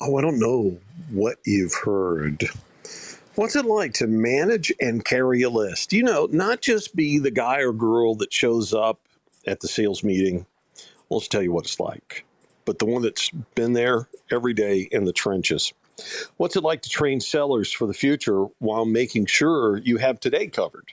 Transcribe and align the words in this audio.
Oh, 0.00 0.18
I 0.18 0.22
don't 0.22 0.40
know 0.40 0.78
what 1.10 1.38
you've 1.44 1.74
heard. 1.74 2.44
What's 3.36 3.56
it 3.56 3.64
like 3.64 3.94
to 3.94 4.06
manage 4.06 4.72
and 4.80 5.04
carry 5.04 5.42
a 5.42 5.50
list? 5.50 5.92
You 5.92 6.02
know, 6.02 6.28
not 6.30 6.60
just 6.60 6.94
be 6.94 7.18
the 7.18 7.30
guy 7.30 7.60
or 7.60 7.72
girl 7.72 8.14
that 8.16 8.32
shows 8.32 8.74
up 8.74 9.00
at 9.46 9.60
the 9.60 9.68
sales 9.68 10.04
meeting. 10.04 10.46
Well, 11.08 11.18
let's 11.18 11.28
tell 11.28 11.42
you 11.42 11.52
what 11.52 11.64
it's 11.64 11.80
like, 11.80 12.24
but 12.64 12.78
the 12.78 12.86
one 12.86 13.02
that's 13.02 13.30
been 13.54 13.72
there 13.72 14.08
every 14.30 14.52
day 14.52 14.88
in 14.90 15.04
the 15.04 15.12
trenches. 15.12 15.72
What's 16.36 16.56
it 16.56 16.64
like 16.64 16.82
to 16.82 16.88
train 16.88 17.20
sellers 17.20 17.72
for 17.72 17.86
the 17.86 17.94
future 17.94 18.44
while 18.58 18.84
making 18.84 19.26
sure 19.26 19.78
you 19.78 19.98
have 19.98 20.18
today 20.18 20.48
covered? 20.48 20.92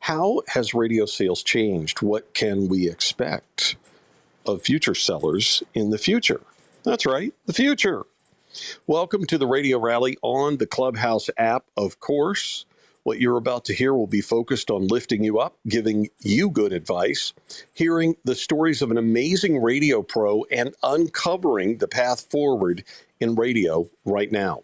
How 0.00 0.42
has 0.48 0.74
radio 0.74 1.06
sales 1.06 1.42
changed? 1.42 2.02
What 2.02 2.34
can 2.34 2.68
we 2.68 2.88
expect 2.88 3.76
of 4.46 4.62
future 4.62 4.94
sellers 4.94 5.62
in 5.74 5.90
the 5.90 5.98
future? 5.98 6.40
That's 6.84 7.06
right, 7.06 7.32
the 7.46 7.52
future. 7.52 8.02
Welcome 8.86 9.26
to 9.26 9.38
the 9.38 9.46
Radio 9.46 9.78
Rally 9.78 10.18
on 10.22 10.58
the 10.58 10.66
Clubhouse 10.66 11.30
app, 11.38 11.66
of 11.76 12.00
course. 12.00 12.66
What 13.04 13.20
you're 13.20 13.38
about 13.38 13.64
to 13.66 13.74
hear 13.74 13.94
will 13.94 14.06
be 14.06 14.20
focused 14.20 14.70
on 14.70 14.88
lifting 14.88 15.24
you 15.24 15.38
up, 15.38 15.56
giving 15.68 16.10
you 16.20 16.50
good 16.50 16.72
advice, 16.72 17.32
hearing 17.74 18.16
the 18.24 18.34
stories 18.34 18.82
of 18.82 18.90
an 18.90 18.98
amazing 18.98 19.62
radio 19.62 20.02
pro, 20.02 20.44
and 20.50 20.74
uncovering 20.82 21.78
the 21.78 21.88
path 21.88 22.30
forward 22.30 22.84
in 23.20 23.36
radio 23.36 23.88
right 24.04 24.30
now. 24.30 24.62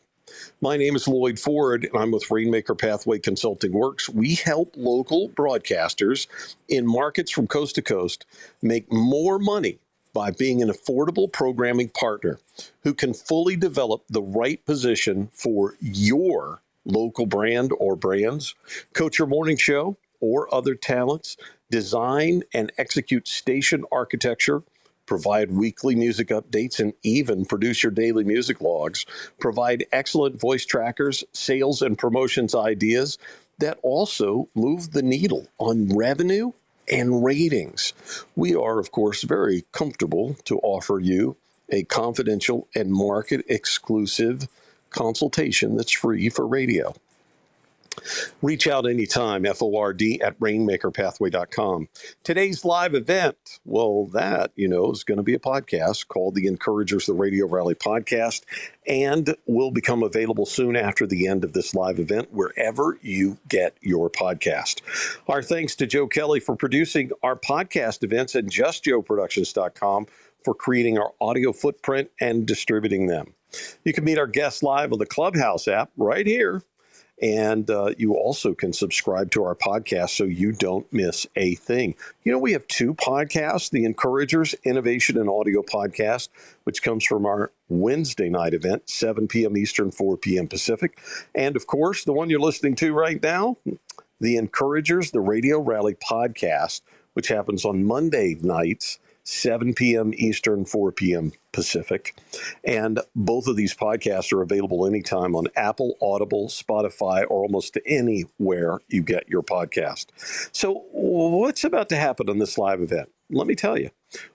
My 0.61 0.77
name 0.77 0.97
is 0.97 1.07
Loyd 1.07 1.39
Ford, 1.39 1.84
and 1.84 1.97
I'm 1.97 2.11
with 2.11 2.31
Rainmaker 2.31 2.75
Pathway 2.75 3.20
Consulting 3.20 3.73
Works. 3.73 4.09
We 4.09 4.34
help 4.34 4.75
local 4.77 5.31
broadcasters 5.31 6.27
in 6.69 6.87
markets 6.87 7.31
from 7.31 7.47
coast 7.47 7.77
to 7.77 7.83
coast 7.83 8.27
make 8.62 8.93
more 8.93 9.39
money 9.39 9.79
by 10.12 10.30
being 10.30 10.62
an 10.62 10.69
affordable 10.69 11.33
programming 11.33 11.89
partner 11.91 12.39
who 12.83 12.95
can 12.95 13.15
fully 13.15 13.57
develop 13.57 14.03
the 14.09 14.23
right 14.23 14.65
position 14.65 15.29
for 15.33 15.75
your 15.81 16.62
local 16.84 17.27
brand 17.27 17.73
or 17.78 17.97
brands, 17.97 18.55
coach 18.95 19.19
your 19.19 19.29
morning 19.29 19.56
show 19.56 19.97
or 20.20 20.53
other 20.53 20.75
talents, 20.75 21.36
design 21.70 22.42
and 22.55 22.73
execute 22.79 23.29
station 23.29 23.84
architecture, 23.92 24.62
provide 25.06 25.51
weekly 25.51 25.95
music 25.95 26.29
updates, 26.29 26.81
and 26.81 26.92
even 27.03 27.45
produce 27.45 27.83
your 27.83 27.92
daily 27.92 28.25
music 28.25 28.61
logs, 28.61 29.06
provide 29.39 29.86
excellent 29.92 30.41
voice 30.41 30.64
trackers, 30.64 31.25
sales 31.33 31.83
and 31.83 31.98
promotions 31.98 32.55
ideas 32.55 33.19
that 33.59 33.79
also 33.83 34.48
move 34.55 34.92
the 34.92 35.03
needle 35.03 35.47
on 35.59 35.89
revenue 35.97 36.53
and 36.91 37.25
ratings. 37.25 37.92
We 38.36 38.55
are, 38.55 38.78
of 38.78 38.92
course, 38.92 39.22
very 39.22 39.64
comfortable 39.72 40.36
to 40.44 40.58
offer 40.61 41.00
you 41.00 41.36
a 41.70 41.84
confidential 41.84 42.69
and 42.75 42.92
market 42.92 43.45
exclusive 43.48 44.48
consultation 44.91 45.77
that's 45.77 45.92
free 45.92 46.28
for 46.28 46.47
radio. 46.47 46.95
Reach 48.43 48.67
out 48.67 48.89
anytime, 48.89 49.45
FORD 49.45 50.03
at 50.23 50.39
rainmakerpathway.com. 50.41 51.89
Today's 52.25 52.65
live 52.65 52.95
event, 52.95 53.61
well, 53.65 54.07
that, 54.07 54.53
you 54.57 54.69
know, 54.69 54.91
is 54.91 55.05
going 55.05 55.17
to 55.17 55.23
be 55.23 55.35
a 55.35 55.39
podcast 55.39 56.09
called 56.09 56.35
The 56.35 56.47
Encouragers, 56.47 57.07
the 57.07 57.15
Radio 57.15 57.47
Rally 57.47 57.75
Podcast, 57.75 58.43
and 58.87 59.35
will 59.47 59.71
become 59.71 60.03
available 60.03 60.47
soon 60.47 60.77
after 60.77 61.07
the 61.07 61.27
end 61.27 61.45
of 61.45 61.53
this 61.53 61.75
live 61.75 61.99
event, 61.99 62.33
wherever 62.33 62.99
you 63.03 63.39
get 63.49 63.77
your 63.81 64.11
podcast. 64.11 64.81
Our 65.29 65.43
thanks 65.43 65.75
to 65.77 65.87
Joe 65.87 66.07
Kelley 66.07 66.41
for 66.41 66.57
producing 66.57 67.11
our 67.23 67.37
podcast 67.37 68.03
events 68.03 68.35
and 68.35 68.51
justjoeproductions.com 68.51 70.07
for 70.45 70.55
creating 70.55 70.99
our 70.99 71.13
audio 71.21 71.53
footprint 71.53 72.11
and 72.21 72.47
distributing 72.47 73.07
them. 73.07 73.35
You 73.85 73.93
can 73.93 74.05
meet 74.05 74.19
our 74.19 74.27
guests 74.27 74.63
live 74.63 74.93
on 74.93 74.99
the 74.99 75.07
Clubhouse 75.07 75.69
app 75.69 75.91
right 75.97 76.27
here 76.27 76.63
and 77.20 77.69
uh, 77.70 77.92
you 77.98 78.14
also 78.14 78.55
can 78.55 78.72
subscribe 78.72 79.30
to 79.33 79.44
our 79.44 79.55
podcast 79.55 80.11
so 80.11 80.24
you 80.24 80.52
don't 80.52 80.90
miss 80.92 81.27
a 81.36 81.56
thing. 81.56 81.95
You 82.24 82.33
know, 82.33 82.39
we 82.39 82.52
have 82.52 82.67
two 82.68 82.95
podcasts 82.95 83.70
the 83.70 83.84
Encouragers 83.84 84.55
Innovation 84.64 85.18
and 85.18 85.28
Audio 85.28 85.62
Podcast, 85.62 86.28
which 86.64 86.83
comes 86.83 87.05
from 87.05 87.27
our 87.27 87.51
Wednesday 87.68 88.28
night 88.28 88.55
event, 88.55 88.89
7 88.89 89.28
p.m. 89.28 89.57
Eastern, 89.57 89.90
4 89.90 90.17
p.m. 90.17 90.46
Pacific. 90.48 90.98
And 91.34 91.57
of 91.57 91.67
course, 91.67 92.05
the 92.05 92.12
one 92.12 92.30
you're 92.30 92.40
listening 92.40 92.77
to 92.77 92.92
right 92.92 93.23
now, 93.23 93.57
the 94.20 94.36
Encouragers, 94.36 95.11
the 95.11 95.20
Radio 95.20 95.61
Rally 95.61 95.95
Podcast, 95.95 96.83
which 97.14 97.28
happens 97.28 97.64
on 97.64 97.84
Monday 97.84 98.36
nights 98.40 98.98
7 99.28 99.74
p.m. 99.74 100.12
Eastern, 100.16 100.64
4 100.64 100.90
p.m. 100.90 101.33
Pacific. 101.52 102.18
And 102.64 103.00
both 103.14 103.46
of 103.46 103.56
these 103.56 103.74
podcasts 103.74 104.33
are 104.33 104.40
available 104.40 104.86
anytime 104.86 105.36
on 105.36 105.48
Apple, 105.55 105.96
Audible, 106.00 106.48
Spotify, 106.48 107.24
or 107.28 107.42
almost 107.42 107.77
anywhere 107.84 108.78
you 108.89 109.02
get 109.02 109.28
your 109.28 109.42
podcast. 109.42 110.06
So, 110.52 110.86
what's 110.92 111.62
about 111.62 111.90
to 111.90 111.96
happen 111.96 112.30
on 112.30 112.39
this 112.39 112.56
live 112.56 112.80
event? 112.80 113.11
Let 113.28 113.46
me 113.46 113.55
tell 113.55 113.78
you, 113.78 113.90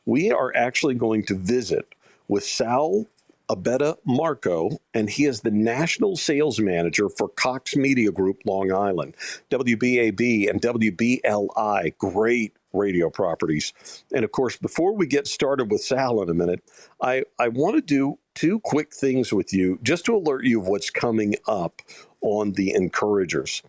we 0.06 0.32
are 0.32 0.56
actually 0.56 0.94
going 0.94 1.26
to 1.26 1.36
visit 1.36 1.96
with 2.28 2.44
Sal 2.44 3.08
Abatemarco, 3.50 4.78
and 4.94 5.10
he 5.10 5.26
is 5.26 5.42
the 5.42 5.52
national 5.52 6.16
sales 6.16 6.60
manager 6.60 7.10
for 7.10 7.30
Cox 7.30 7.76
Media 7.76 8.12
Group 8.12 8.42
Long 8.46 8.72
Island, 8.72 9.16
WBAB 9.50 10.50
and 10.50 10.62
WBLI. 10.62 11.98
Great 11.98 12.56
radio 12.74 13.10
properties. 13.10 13.74
And 14.14 14.26
of 14.26 14.32
course, 14.32 14.58
before 14.58 14.94
we 14.94 15.08
get 15.08 15.28
started 15.28 15.72
with 15.72 15.82
Sal 15.82 16.22
in 16.22 16.30
a 16.30 16.34
minute, 16.34 16.64
I, 17.02 17.24
I 17.40 17.50
want 17.50 17.76
to 17.76 17.82
do 17.82 18.20
two 18.36 18.60
quick 18.60 18.94
things 18.94 19.32
with 19.32 19.54
you 19.54 19.80
just 19.84 20.06
to 20.06 20.16
alert 20.16 20.46
you 20.46 20.60
of 20.60 20.68
what's 20.68 20.90
coming 20.90 21.36
up 21.48 21.82
on 22.22 22.54
the 22.54 22.74
Encouragers. 22.74 23.62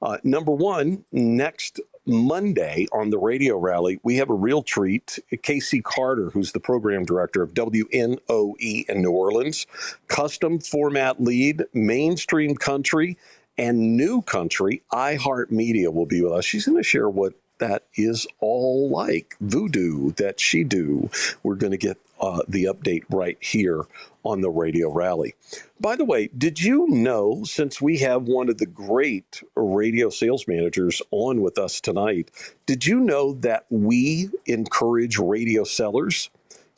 Uh, 0.00 0.18
number 0.24 0.52
one, 0.52 1.04
next 1.12 1.80
Monday 2.04 2.88
on 2.92 3.10
the 3.10 3.18
radio 3.18 3.56
rally, 3.56 4.00
we 4.02 4.16
have 4.16 4.30
a 4.30 4.34
real 4.34 4.62
treat. 4.62 5.20
Casey 5.42 5.80
Carter, 5.80 6.30
who's 6.30 6.50
the 6.52 6.60
program 6.60 7.04
director 7.04 7.42
of 7.42 7.54
WNOE 7.54 8.88
in 8.88 9.02
New 9.02 9.12
Orleans, 9.12 9.66
custom 10.08 10.58
format 10.58 11.22
lead, 11.22 11.64
mainstream 11.72 12.56
country, 12.56 13.16
and 13.56 13.96
new 13.96 14.22
country, 14.22 14.82
iHeartMedia 14.92 15.92
will 15.92 16.06
be 16.06 16.22
with 16.22 16.32
us. 16.32 16.44
She's 16.44 16.66
going 16.66 16.78
to 16.78 16.82
share 16.82 17.08
what 17.08 17.34
that 17.62 17.84
is 17.94 18.26
all 18.40 18.90
like 18.90 19.36
voodoo 19.40 20.10
that 20.12 20.40
she 20.40 20.64
do. 20.64 21.08
We're 21.44 21.54
going 21.54 21.70
to 21.70 21.78
get 21.78 21.96
uh, 22.20 22.40
the 22.48 22.64
update 22.64 23.04
right 23.08 23.38
here 23.40 23.84
on 24.24 24.40
the 24.40 24.50
radio 24.50 24.92
rally. 24.92 25.34
By 25.80 25.94
the 25.94 26.04
way, 26.04 26.28
did 26.36 26.60
you 26.60 26.88
know, 26.88 27.44
since 27.44 27.80
we 27.80 27.98
have 27.98 28.24
one 28.24 28.48
of 28.48 28.58
the 28.58 28.66
great 28.66 29.44
radio 29.54 30.10
sales 30.10 30.48
managers 30.48 31.00
on 31.12 31.40
with 31.40 31.56
us 31.56 31.80
tonight, 31.80 32.32
did 32.66 32.84
you 32.84 32.98
know 32.98 33.34
that 33.34 33.66
we 33.70 34.28
encourage 34.46 35.18
radio 35.18 35.62
sellers? 35.62 36.30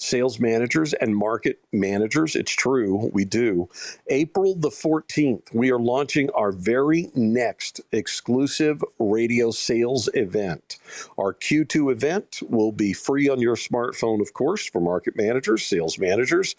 Sales 0.05 0.39
managers 0.39 0.93
and 0.93 1.17
market 1.17 1.59
managers. 1.73 2.37
It's 2.37 2.53
true, 2.53 3.11
we 3.13 3.25
do. 3.25 3.69
April 4.09 4.55
the 4.55 4.69
14th, 4.69 5.55
we 5.55 5.71
are 5.73 5.79
launching 5.79 6.29
our 6.31 6.53
very 6.53 7.11
next 7.15 7.81
exclusive 7.91 8.85
radio 8.99 9.51
sales 9.51 10.11
event. 10.13 10.79
Our 11.19 11.33
Q2 11.33 11.91
event 11.91 12.41
will 12.49 12.73
be 12.73 12.93
free 12.93 13.29
on 13.31 13.41
your 13.41 13.57
smartphone, 13.57 14.21
of 14.21 14.35
course, 14.35 14.69
for 14.69 14.81
market 14.81 15.17
managers, 15.17 15.65
sales 15.65 15.99
managers, 15.99 16.55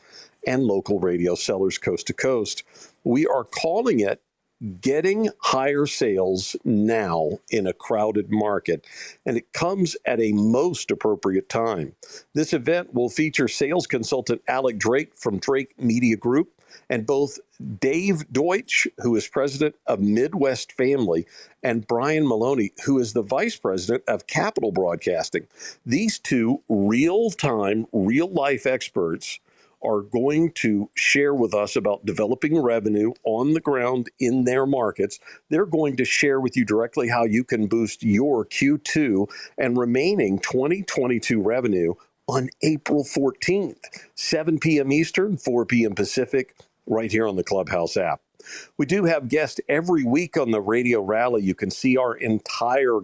and 0.47 0.63
local 0.63 0.99
radio 0.99 1.35
sellers 1.35 1.77
coast 1.77 2.07
to 2.07 2.13
coast. 2.13 2.63
We 3.03 3.27
are 3.27 3.43
calling 3.43 3.99
it 3.99 4.21
getting 4.81 5.29
higher 5.39 5.85
sales 5.85 6.55
now 6.63 7.39
in 7.49 7.67
a 7.67 7.73
crowded 7.73 8.31
market, 8.31 8.85
and 9.25 9.37
it 9.37 9.51
comes 9.53 9.95
at 10.05 10.19
a 10.19 10.31
most 10.31 10.91
appropriate 10.91 11.49
time. 11.49 11.93
This 12.33 12.53
event 12.53 12.93
will 12.93 13.09
feature 13.09 13.47
sales 13.47 13.87
consultant 13.87 14.41
Alec 14.47 14.77
Drake 14.77 15.15
from 15.15 15.39
Drake 15.39 15.79
Media 15.79 16.15
Group 16.15 16.51
and 16.89 17.05
both 17.05 17.39
Dave 17.79 18.31
Deutsch, 18.31 18.87
who 19.01 19.15
is 19.15 19.27
president 19.27 19.75
of 19.87 20.01
Midwest 20.01 20.73
Family, 20.73 21.25
and 21.63 21.87
Brian 21.87 22.27
Maloney, 22.27 22.71
who 22.85 22.99
is 22.99 23.13
the 23.13 23.21
vice 23.21 23.55
president 23.55 24.03
of 24.07 24.27
Capital 24.27 24.71
Broadcasting. 24.71 25.47
These 25.85 26.19
two 26.19 26.61
real 26.67 27.31
time, 27.31 27.87
real 27.93 28.27
life 28.27 28.65
experts 28.65 29.39
are 29.85 30.01
going 30.03 30.51
to 30.53 30.89
share 30.95 31.35
with 31.35 31.53
us 31.53 31.77
about 31.77 32.05
developing 32.07 32.59
revenue 32.59 33.13
on 33.25 33.53
the 33.53 33.61
ground 33.61 34.09
in 34.19 34.45
their 34.45 34.65
markets. 34.67 35.19
They're 35.49 35.67
going 35.67 35.97
to 35.97 36.05
share 36.05 36.41
with 36.41 36.57
you 36.57 36.65
directly 36.65 37.09
how 37.09 37.25
you 37.25 37.45
can 37.45 37.67
boost 37.67 38.03
your 38.03 38.45
Q2 38.45 39.29
and 39.59 39.77
remaining 39.77 40.39
2022 40.39 41.41
revenue 41.41 41.95
on 42.27 42.49
April 42.63 43.05
14th, 43.05 43.77
7 44.15 44.59
p.m. 44.59 44.91
Eastern, 44.93 45.37
4 45.37 45.65
p.m. 45.67 45.95
Pacific, 45.95 46.55
right 46.87 47.11
here 47.11 47.27
on 47.27 47.37
the 47.37 47.45
Clubhouse 47.45 47.97
app. 47.97 48.21
We 48.77 48.87
do 48.87 49.05
have 49.05 49.29
guests 49.29 49.61
every 49.69 50.03
week 50.03 50.37
on 50.37 50.51
the 50.51 50.61
radio 50.61 51.01
rally. 51.01 51.43
You 51.43 51.55
can 51.55 51.71
see 51.71 51.97
our 51.97 52.15
entire 52.15 52.97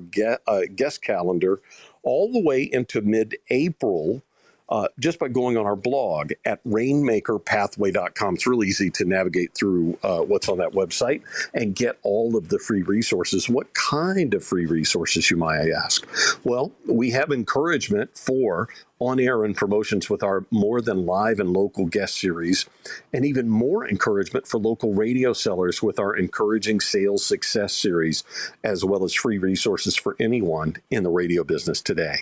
uh, 0.48 0.64
guest 0.76 1.04
calendar 1.04 1.62
all 2.04 2.32
the 2.34 2.42
way 2.42 2.64
into 2.64 3.02
mid 3.02 3.38
April 3.52 4.24
uh, 4.72 4.88
just 4.98 5.20
by 5.20 5.28
going 5.28 5.58
on 5.58 5.66
our 5.66 5.76
blog 5.76 6.32
at 6.46 6.64
rainmakerpathway.com. 6.64 8.36
It's 8.36 8.48
really 8.48 8.68
easy 8.68 8.90
to 8.92 9.06
navigate 9.06 9.54
through 9.54 10.00
uh, 10.02 10.20
what's 10.22 10.48
on 10.48 10.58
that 10.60 10.72
website 10.72 11.22
and 11.54 11.76
get 11.76 12.00
all 12.04 12.38
of 12.38 12.48
the 12.48 12.58
free 12.58 12.82
resources. 12.82 13.50
What 13.50 13.74
kind 13.74 14.34
of 14.34 14.44
free 14.44 14.66
resources, 14.66 15.30
you 15.30 15.38
might 15.38 15.70
ask? 15.70 16.08
Well, 16.46 16.72
we 16.88 17.12
have 17.12 17.32
encouragement 17.32 18.18
for 18.18 18.70
on 19.00 19.20
air 19.20 19.44
and 19.44 19.58
promotions 19.58 20.10
with 20.10 20.24
our 20.24 20.46
More 20.52 20.80
Than 20.80 21.06
Live 21.06 21.40
and 21.40 21.52
Local 21.52 21.88
guest 21.88 22.20
series, 22.20 22.68
and 23.12 23.26
even 23.26 23.50
more 23.50 23.86
encouragement 23.86 24.48
for 24.48 24.60
local 24.60 24.94
radio 24.94 25.34
sellers 25.34 25.82
with 25.82 26.00
our 26.00 26.16
Encouraging 26.16 26.80
Sales 26.80 27.26
Success 27.26 27.74
series, 27.74 28.24
as 28.64 28.86
well 28.86 29.04
as 29.04 29.14
free 29.14 29.40
resources 29.40 29.96
for 29.96 30.16
anyone 30.20 30.76
in 30.92 31.02
the 31.04 31.10
radio 31.10 31.44
business 31.44 31.82
today. 31.82 32.22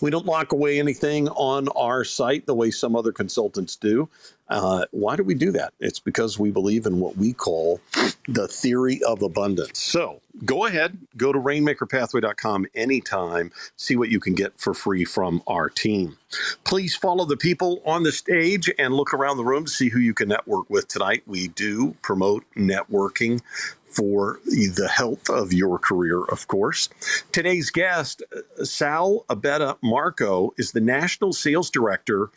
We 0.00 0.10
don't 0.10 0.26
lock 0.26 0.52
away 0.52 0.78
anything 0.78 1.28
on 1.28 1.68
our 1.68 2.04
site 2.04 2.46
the 2.46 2.54
way 2.54 2.70
some 2.70 2.96
other 2.96 3.12
consultants 3.12 3.76
do. 3.76 4.08
Uh, 4.48 4.84
why 4.90 5.14
do 5.14 5.22
we 5.22 5.34
do 5.34 5.52
that? 5.52 5.72
It's 5.78 6.00
because 6.00 6.38
we 6.38 6.50
believe 6.50 6.84
in 6.84 6.98
what 6.98 7.16
we 7.16 7.32
call 7.32 7.80
the 8.26 8.48
theory 8.48 9.00
of 9.04 9.22
abundance. 9.22 9.78
So 9.80 10.20
go 10.44 10.66
ahead, 10.66 10.98
go 11.16 11.32
to 11.32 11.38
rainmakerpathway.com 11.38 12.66
anytime, 12.74 13.52
see 13.76 13.96
what 13.96 14.08
you 14.08 14.18
can 14.18 14.34
get 14.34 14.58
for 14.58 14.74
free 14.74 15.04
from 15.04 15.42
our 15.46 15.68
team. 15.68 16.16
Please 16.64 16.96
follow 16.96 17.24
the 17.24 17.36
people 17.36 17.82
on 17.84 18.02
the 18.02 18.12
stage 18.12 18.70
and 18.78 18.94
look 18.94 19.14
around 19.14 19.36
the 19.36 19.44
room 19.44 19.64
to 19.64 19.70
see 19.70 19.88
who 19.88 19.98
you 19.98 20.14
can 20.14 20.28
network 20.28 20.68
with 20.68 20.88
tonight. 20.88 21.22
We 21.26 21.48
do 21.48 21.96
promote 22.02 22.44
networking 22.56 23.42
for 23.90 24.40
the 24.44 24.88
health 24.88 25.28
of 25.28 25.52
your 25.52 25.78
career, 25.78 26.22
of 26.24 26.46
course. 26.48 26.88
Today's 27.32 27.70
guest, 27.70 28.22
Sal 28.62 29.24
Abatemarco, 29.28 30.50
is 30.56 30.72
the 30.72 30.80
National 30.80 31.32
Sales 31.32 31.70
Director 31.70 32.30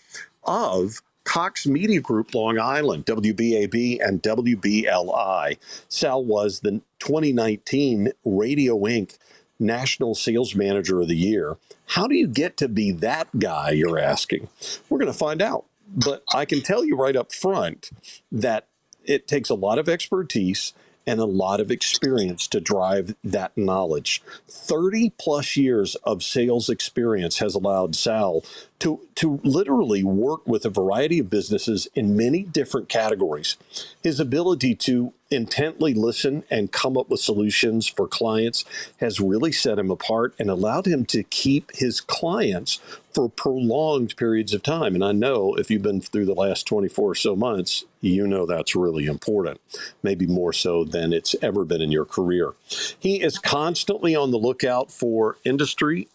of 0.44 1.01
Cox 1.23 1.65
Media 1.65 2.01
Group 2.01 2.33
Long 2.33 2.59
Island, 2.59 3.05
WBAB 3.05 4.05
and 4.05 4.21
WBLI. 4.21 5.57
Sal 5.88 6.23
was 6.23 6.59
the 6.59 6.81
2019 7.00 8.11
Radio 8.25 8.88
Ink 8.88 9.17
National 9.59 10.15
Sales 10.15 10.55
Manager 10.55 11.01
of 11.01 11.07
the 11.07 11.15
Year. 11.15 11.57
How 11.88 12.07
do 12.07 12.15
you 12.15 12.27
get 12.27 12.57
to 12.57 12.67
be 12.67 12.91
that 12.91 13.39
guy, 13.39 13.71
you're 13.71 14.00
asking? 14.00 14.50
We're 14.89 15.00
going 15.00 15.11
to 15.11 15.17
find 15.17 15.41
out. 15.41 15.65
But 15.95 16.23
I 16.33 16.45
can 16.45 16.61
tell 16.61 16.83
you 16.83 16.95
right 16.95 17.15
up 17.15 17.31
front 17.31 17.91
that 18.31 18.67
it 19.05 19.27
takes 19.27 19.50
a 19.50 19.55
lot 19.55 19.77
of 19.77 19.88
expertise 19.88 20.73
and 21.05 21.19
a 21.19 21.25
lot 21.25 21.59
of 21.59 21.71
experience 21.71 22.47
to 22.47 22.59
drive 22.59 23.15
that 23.23 23.57
knowledge. 23.57 24.21
30 24.47 25.13
plus 25.19 25.57
years 25.57 25.95
of 26.03 26.23
sales 26.23 26.69
experience 26.69 27.39
has 27.39 27.55
allowed 27.55 27.95
Sal 27.95 28.44
to, 28.83 29.00
to 29.15 29.39
literally 29.45 30.03
work 30.03 30.45
with 30.45 30.65
a 30.65 30.69
variety 30.69 31.19
of 31.19 31.30
businesses 31.30 31.88
in 31.95 32.18
many 32.18 32.44
different 32.44 32.89
categories. 32.89 33.56
His 34.03 34.19
ability 34.19 34.75
to 34.75 35.13
intently 35.31 35.94
listen 35.94 36.44
and 36.51 36.69
come 36.69 36.97
up 36.97 37.09
with 37.09 37.21
solutions 37.21 37.88
for 37.88 38.09
clients 38.09 38.65
has 38.97 39.21
really 39.21 39.53
set 39.53 39.80
him 39.80 39.89
apart 39.89 40.35
and 40.38 40.50
allowed 40.50 40.85
him 40.85 41.06
to 41.06 41.24
keep 41.24 41.71
his 41.74 42.01
clients 42.01 42.81
for 43.13 43.30
prolonged 43.30 44.18
periods 44.18 44.53
of 44.53 44.62
time. 44.62 44.95
And 44.95 45.03
I 45.03 45.13
know 45.13 45.53
if 45.53 45.71
you've 45.71 45.81
been 45.81 46.01
through 46.01 46.25
the 46.25 46.33
last 46.33 46.68
24 46.68 47.12
or 47.12 47.15
so 47.15 47.38
months, 47.38 47.86
you 48.01 48.27
know 48.27 48.45
that's 48.45 48.75
really 48.75 49.06
important, 49.06 49.62
maybe 50.03 50.27
more 50.27 50.51
so 50.51 50.83
than 50.83 51.13
it's 51.13 51.38
ever 51.41 51.63
been 51.63 51.81
in 51.81 51.91
your 51.91 52.06
career. 52.06 52.51
He 53.00 53.21
is 53.21 53.39
constantly 53.39 54.13
on 54.13 54.31
the 54.31 54.38
lookout 54.38 54.91
for 54.91 55.38
industry 55.45 56.09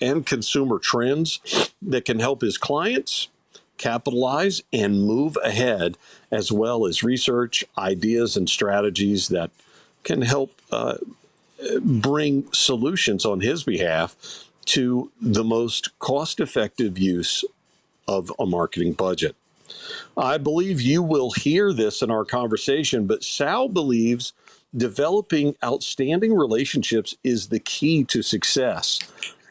and 0.00 0.26
consumer 0.26 0.78
trends 0.78 1.40
that 1.82 2.04
can 2.04 2.18
help 2.18 2.42
his 2.42 2.58
clients 2.58 3.28
capitalize 3.78 4.62
and 4.72 5.02
move 5.02 5.36
ahead, 5.44 5.96
as 6.30 6.50
well 6.50 6.86
as 6.86 7.02
research, 7.02 7.64
ideas, 7.76 8.36
and 8.36 8.48
strategies 8.48 9.28
that 9.28 9.50
can 10.02 10.22
help 10.22 10.60
uh, 10.72 10.96
bring 11.80 12.50
solutions 12.52 13.24
on 13.24 13.40
his 13.40 13.64
behalf 13.64 14.16
to 14.64 15.10
the 15.20 15.44
most 15.44 15.96
cost 15.98 16.40
effective 16.40 16.98
use 16.98 17.44
of 18.08 18.32
a 18.38 18.46
marketing 18.46 18.92
budget. 18.92 19.36
I 20.16 20.38
believe 20.38 20.80
you 20.80 21.02
will 21.02 21.32
hear 21.32 21.72
this 21.72 22.02
in 22.02 22.10
our 22.10 22.24
conversation, 22.24 23.06
but 23.06 23.24
Sal 23.24 23.68
believes 23.68 24.32
developing 24.76 25.54
outstanding 25.64 26.34
relationships 26.34 27.16
is 27.24 27.48
the 27.48 27.60
key 27.60 28.04
to 28.04 28.22
success. 28.22 28.98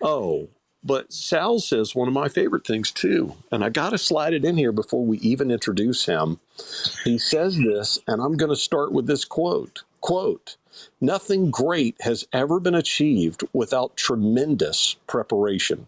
Oh, 0.01 0.49
but 0.83 1.11
Sal 1.11 1.59
says 1.59 1.95
one 1.95 2.07
of 2.07 2.13
my 2.13 2.27
favorite 2.27 2.65
things 2.65 2.91
too, 2.91 3.35
and 3.51 3.63
I 3.63 3.69
got 3.69 3.89
to 3.89 3.97
slide 3.97 4.33
it 4.33 4.45
in 4.45 4.55
here 4.57 4.71
before 4.71 5.03
we 5.03 5.17
even 5.17 5.49
introduce 5.49 6.05
him. 6.05 6.39
He 7.03 7.17
says 7.17 7.57
this, 7.57 7.99
and 8.07 8.21
I'm 8.21 8.37
going 8.37 8.51
to 8.51 8.55
start 8.55 8.91
with 8.91 9.07
this 9.07 9.25
quote. 9.25 9.83
Quote, 10.01 10.57
nothing 11.01 11.49
great 11.49 11.95
has 12.01 12.27
ever 12.31 12.59
been 12.59 12.75
achieved 12.75 13.43
without 13.53 13.97
tremendous 13.97 14.95
preparation. 15.07 15.87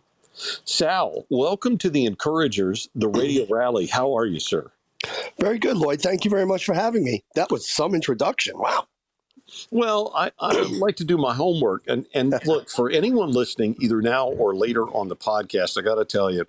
Sal, 0.65 1.25
welcome 1.29 1.77
to 1.77 1.89
the 1.89 2.05
Encouragers, 2.05 2.89
the 2.95 3.07
radio 3.07 3.45
rally. 3.47 3.85
How 3.87 4.17
are 4.17 4.25
you, 4.25 4.39
sir? 4.39 4.71
Very 5.39 5.59
good, 5.59 5.77
Loyd. 5.77 6.01
Thank 6.01 6.25
you 6.25 6.31
very 6.31 6.45
much 6.45 6.65
for 6.65 6.73
having 6.73 7.03
me. 7.03 7.23
That 7.35 7.51
was 7.51 7.69
some 7.69 7.93
introduction. 7.93 8.57
Wow. 8.57 8.87
Well, 9.71 10.11
I, 10.15 10.31
I 10.39 10.61
like 10.79 10.95
to 10.97 11.05
do 11.05 11.17
my 11.17 11.33
homework. 11.33 11.83
And, 11.87 12.05
and 12.13 12.33
look, 12.45 12.69
for 12.69 12.89
anyone 12.89 13.31
listening, 13.31 13.75
either 13.79 14.01
now 14.01 14.27
or 14.27 14.55
later 14.55 14.83
on 14.83 15.07
the 15.07 15.15
podcast, 15.15 15.77
I 15.77 15.81
got 15.81 15.95
to 15.95 16.05
tell 16.05 16.31
you, 16.31 16.45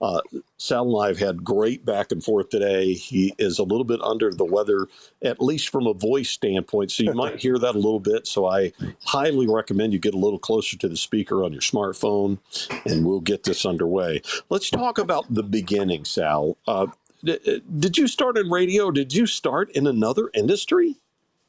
uh, 0.00 0.20
Sal 0.56 0.88
and 0.94 1.04
I 1.04 1.08
have 1.08 1.18
had 1.18 1.44
great 1.44 1.84
back 1.84 2.12
and 2.12 2.22
forth 2.22 2.50
today. 2.50 2.92
He 2.94 3.34
is 3.38 3.58
a 3.58 3.64
little 3.64 3.84
bit 3.84 4.00
under 4.02 4.30
the 4.32 4.44
weather, 4.44 4.86
at 5.22 5.42
least 5.42 5.68
from 5.70 5.86
a 5.86 5.94
voice 5.94 6.30
standpoint. 6.30 6.92
So 6.92 7.02
you 7.02 7.14
might 7.14 7.40
hear 7.40 7.58
that 7.58 7.74
a 7.74 7.78
little 7.78 8.00
bit. 8.00 8.26
So 8.26 8.46
I 8.46 8.72
highly 9.04 9.46
recommend 9.46 9.92
you 9.92 9.98
get 9.98 10.14
a 10.14 10.18
little 10.18 10.38
closer 10.38 10.76
to 10.78 10.88
the 10.88 10.96
speaker 10.96 11.44
on 11.44 11.52
your 11.52 11.62
smartphone, 11.62 12.38
and 12.84 13.04
we'll 13.06 13.20
get 13.20 13.44
this 13.44 13.64
underway. 13.66 14.22
Let's 14.50 14.70
talk 14.70 14.98
about 14.98 15.32
the 15.32 15.42
beginning, 15.42 16.04
Sal. 16.04 16.56
Uh, 16.66 16.88
did 17.24 17.96
you 17.98 18.08
start 18.08 18.36
in 18.36 18.50
radio? 18.50 18.90
Did 18.90 19.14
you 19.14 19.26
start 19.26 19.70
in 19.70 19.86
another 19.86 20.30
industry? 20.34 20.96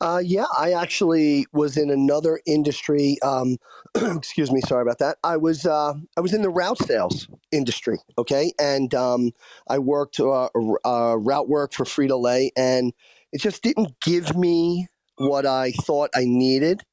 Uh, 0.03 0.21
yeah, 0.23 0.45
I 0.59 0.73
actually 0.73 1.47
was 1.53 1.77
in 1.77 1.91
another 1.91 2.41
industry. 2.47 3.17
Um, 3.23 3.57
excuse 3.95 4.51
me, 4.51 4.61
sorry 4.61 4.83
about 4.83 4.99
that. 4.99 5.17
I 5.23 5.37
was 5.37 5.65
uh, 5.65 5.95
I 6.17 6.21
was 6.21 6.33
in 6.33 6.43
the 6.43 6.49
route 6.49 6.79
sales 6.79 7.29
industry. 7.53 7.99
Okay, 8.19 8.53
and 8.59 8.93
um, 8.95 9.31
I 9.69 9.79
worked 9.79 10.19
uh, 10.21 10.49
uh, 10.85 11.17
route 11.19 11.49
work 11.49 11.73
for 11.73 11.85
Frito 11.85 12.21
Lay, 12.21 12.51
and 12.57 12.93
it 13.33 13.41
just 13.41 13.63
didn't 13.63 13.99
give 14.01 14.37
me 14.37 14.87
what 15.17 15.47
I 15.47 15.73
thought 15.73 16.11
I 16.15 16.25
needed, 16.25 16.83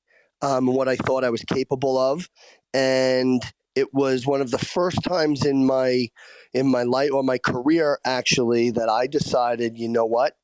um, 0.43 0.67
what 0.69 0.89
I 0.89 0.97
thought 0.97 1.25
I 1.25 1.31
was 1.31 1.43
capable 1.43 1.99
of, 1.99 2.31
and 2.75 3.43
it 3.77 3.95
was 3.95 4.27
one 4.27 4.43
of 4.43 4.53
the 4.53 4.59
first 4.59 5.05
times 5.05 5.47
in 5.47 5.67
my 5.67 6.09
in 6.55 6.69
my 6.71 6.85
life 6.85 7.13
or 7.13 7.25
my 7.25 7.39
career 7.39 8.01
actually 8.07 8.71
that 8.73 8.91
I 8.91 9.09
decided, 9.09 9.79
you 9.79 9.89
know 9.91 10.07
what, 10.07 10.37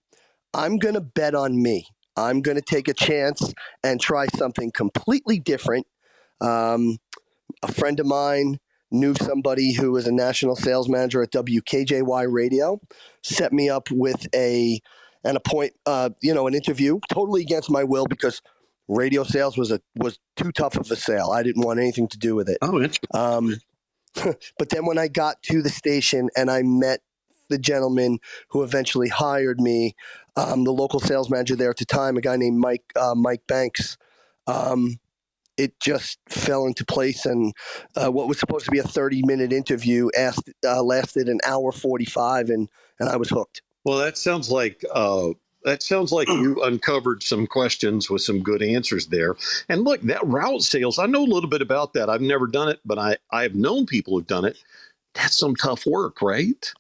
I'm 0.54 0.78
going 0.78 0.94
to 0.94 1.02
bet 1.02 1.34
on 1.34 1.62
me. 1.62 1.86
I'm 2.16 2.40
going 2.42 2.56
to 2.56 2.62
take 2.62 2.88
a 2.88 2.94
chance 2.94 3.52
and 3.82 4.00
try 4.00 4.26
something 4.36 4.70
completely 4.72 5.38
different. 5.38 5.86
Um, 6.40 6.98
a 7.62 7.72
friend 7.72 8.00
of 8.00 8.06
mine 8.06 8.58
knew 8.90 9.14
somebody 9.14 9.74
who 9.74 9.92
was 9.92 10.06
a 10.06 10.12
national 10.12 10.56
sales 10.56 10.88
manager 10.88 11.22
at 11.22 11.32
WKJY 11.32 12.30
Radio, 12.30 12.80
set 13.22 13.52
me 13.52 13.68
up 13.68 13.90
with 13.90 14.26
a 14.34 14.80
an 15.24 15.34
appoint, 15.34 15.72
uh, 15.86 16.10
you 16.22 16.32
know, 16.32 16.46
an 16.46 16.54
interview, 16.54 17.00
totally 17.12 17.42
against 17.42 17.68
my 17.68 17.82
will 17.82 18.06
because 18.06 18.40
radio 18.88 19.24
sales 19.24 19.56
was 19.58 19.72
a 19.72 19.80
was 19.96 20.18
too 20.36 20.52
tough 20.52 20.76
of 20.76 20.90
a 20.90 20.96
sale. 20.96 21.30
I 21.30 21.42
didn't 21.42 21.64
want 21.64 21.80
anything 21.80 22.08
to 22.08 22.18
do 22.18 22.34
with 22.34 22.48
it. 22.48 22.58
Oh, 22.62 22.76
interesting. 22.76 23.08
Um, 23.12 23.56
but 24.58 24.70
then 24.70 24.86
when 24.86 24.98
I 24.98 25.08
got 25.08 25.42
to 25.44 25.62
the 25.62 25.68
station 25.68 26.30
and 26.36 26.50
I 26.50 26.62
met 26.62 27.00
the 27.48 27.58
gentleman 27.58 28.18
who 28.48 28.62
eventually 28.62 29.08
hired 29.08 29.60
me, 29.60 29.94
um, 30.36 30.64
the 30.64 30.72
local 30.72 31.00
sales 31.00 31.30
manager 31.30 31.56
there 31.56 31.70
at 31.70 31.76
the 31.76 31.84
time, 31.84 32.16
a 32.16 32.20
guy 32.20 32.36
named 32.36 32.58
Mike 32.58 32.84
uh, 32.96 33.14
Mike 33.14 33.42
Banks. 33.46 33.96
Um, 34.46 34.98
it 35.56 35.78
just 35.80 36.18
fell 36.28 36.66
into 36.66 36.84
place, 36.84 37.24
and 37.24 37.54
uh, 37.96 38.10
what 38.12 38.28
was 38.28 38.38
supposed 38.38 38.66
to 38.66 38.70
be 38.70 38.78
a 38.78 38.84
thirty-minute 38.84 39.52
interview 39.52 40.10
asked, 40.16 40.50
uh, 40.64 40.82
lasted 40.82 41.28
an 41.28 41.40
hour 41.46 41.72
forty-five, 41.72 42.50
and 42.50 42.68
and 43.00 43.08
I 43.08 43.16
was 43.16 43.30
hooked. 43.30 43.62
Well, 43.84 43.98
that 43.98 44.18
sounds 44.18 44.50
like 44.50 44.84
uh, 44.92 45.30
that 45.66 45.82
sounds 45.82 46.12
like 46.12 46.28
you 46.28 46.62
uncovered 46.64 47.22
some 47.22 47.46
questions 47.46 48.08
with 48.08 48.22
some 48.22 48.42
good 48.42 48.62
answers 48.62 49.08
there. 49.08 49.36
And 49.68 49.84
look, 49.84 50.00
that 50.02 50.26
route 50.26 50.62
sales, 50.62 50.98
I 50.98 51.06
know 51.06 51.22
a 51.22 51.26
little 51.26 51.50
bit 51.50 51.60
about 51.60 51.92
that. 51.94 52.08
I've 52.08 52.20
never 52.20 52.46
done 52.46 52.68
it, 52.68 52.80
but 52.84 52.98
I, 52.98 53.16
I 53.30 53.42
have 53.42 53.54
known 53.54 53.84
people 53.84 54.14
who've 54.14 54.26
done 54.26 54.44
it 54.44 54.56
that's 55.16 55.36
some 55.36 55.56
tough 55.56 55.86
work, 55.86 56.22
right? 56.22 56.72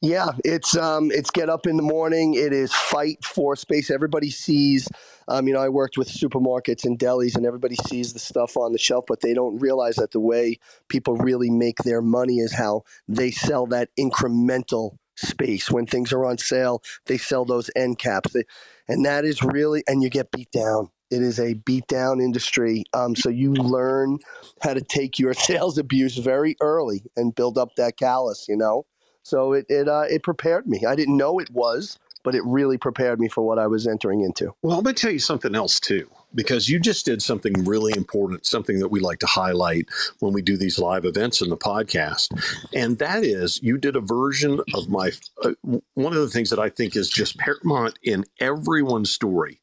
Yeah, 0.00 0.30
it's 0.44 0.76
um, 0.76 1.12
it's 1.12 1.30
get 1.30 1.48
up 1.48 1.66
in 1.66 1.76
the 1.76 1.82
morning. 1.82 2.34
It 2.34 2.52
is 2.52 2.72
fight 2.72 3.24
for 3.24 3.54
space. 3.54 3.88
Everybody 3.88 4.30
sees, 4.30 4.88
um, 5.28 5.46
you 5.46 5.54
know, 5.54 5.60
I 5.60 5.68
worked 5.68 5.96
with 5.96 6.08
supermarkets 6.08 6.84
and 6.84 6.98
delis, 6.98 7.36
and 7.36 7.46
everybody 7.46 7.76
sees 7.86 8.12
the 8.12 8.18
stuff 8.18 8.56
on 8.56 8.72
the 8.72 8.78
shelf, 8.78 9.04
but 9.06 9.20
they 9.20 9.32
don't 9.32 9.58
realize 9.60 9.96
that 9.96 10.10
the 10.10 10.18
way 10.20 10.58
people 10.88 11.16
really 11.16 11.50
make 11.50 11.78
their 11.78 12.02
money 12.02 12.38
is 12.38 12.52
how 12.52 12.82
they 13.06 13.30
sell 13.30 13.66
that 13.66 13.90
incremental 13.98 14.96
space. 15.14 15.70
When 15.70 15.86
things 15.86 16.12
are 16.12 16.24
on 16.24 16.38
sale, 16.38 16.82
they 17.06 17.16
sell 17.16 17.44
those 17.44 17.70
end 17.76 17.98
caps, 18.00 18.32
they, 18.32 18.42
and 18.88 19.06
that 19.06 19.24
is 19.24 19.40
really, 19.40 19.84
and 19.86 20.02
you 20.02 20.10
get 20.10 20.32
beat 20.32 20.50
down. 20.50 20.90
It 21.12 21.22
is 21.22 21.38
a 21.38 21.54
beat 21.54 21.86
down 21.88 22.20
industry. 22.20 22.84
Um, 22.94 23.14
so 23.14 23.28
you 23.28 23.52
learn 23.52 24.18
how 24.62 24.72
to 24.74 24.80
take 24.80 25.18
your 25.18 25.34
sales 25.48 25.76
abuse 25.78 26.16
very 26.16 26.56
early 26.60 27.04
and 27.16 27.34
build 27.34 27.58
up 27.58 27.76
that 27.76 27.98
callus, 27.98 28.46
you 28.48 28.56
know. 28.56 28.86
So 29.22 29.52
it 29.52 29.66
it 29.68 29.88
uh, 29.88 30.04
it 30.10 30.22
prepared 30.22 30.66
me. 30.66 30.84
I 30.86 30.96
didn't 30.96 31.16
know 31.16 31.38
it 31.38 31.50
was, 31.50 31.98
but 32.24 32.34
it 32.34 32.42
really 32.44 32.78
prepared 32.78 33.20
me 33.20 33.28
for 33.28 33.42
what 33.42 33.58
I 33.58 33.66
was 33.66 33.86
entering 33.86 34.22
into. 34.22 34.54
Well, 34.62 34.78
I'm 34.78 34.84
going 34.84 34.94
to 34.94 35.00
tell 35.00 35.12
you 35.12 35.18
something 35.18 35.54
else 35.54 35.78
too, 35.78 36.10
because 36.34 36.68
you 36.68 36.80
just 36.80 37.04
did 37.04 37.22
something 37.22 37.52
really 37.64 37.92
important, 37.96 38.46
something 38.46 38.78
that 38.80 38.88
we 38.88 39.00
like 39.00 39.18
to 39.20 39.26
highlight 39.26 39.86
when 40.20 40.32
we 40.32 40.42
do 40.42 40.56
these 40.56 40.78
live 40.78 41.04
events 41.04 41.40
in 41.40 41.50
the 41.50 41.56
podcast, 41.56 42.30
and 42.74 42.98
that 42.98 43.24
is 43.24 43.62
you 43.62 43.78
did 43.78 43.96
a 43.96 44.00
version 44.00 44.60
of 44.74 44.88
my 44.88 45.12
uh, 45.44 45.52
one 45.94 46.12
of 46.12 46.20
the 46.20 46.30
things 46.30 46.50
that 46.50 46.58
I 46.58 46.68
think 46.68 46.96
is 46.96 47.08
just 47.08 47.38
paramount 47.38 47.98
in 48.02 48.24
everyone's 48.40 49.10
story. 49.10 49.61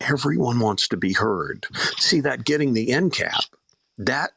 Everyone 0.00 0.60
wants 0.60 0.88
to 0.88 0.96
be 0.96 1.12
heard. 1.12 1.66
See 1.96 2.20
that 2.20 2.44
getting 2.44 2.72
the 2.72 2.92
end 2.92 3.12
cap, 3.12 3.44
that 3.96 4.32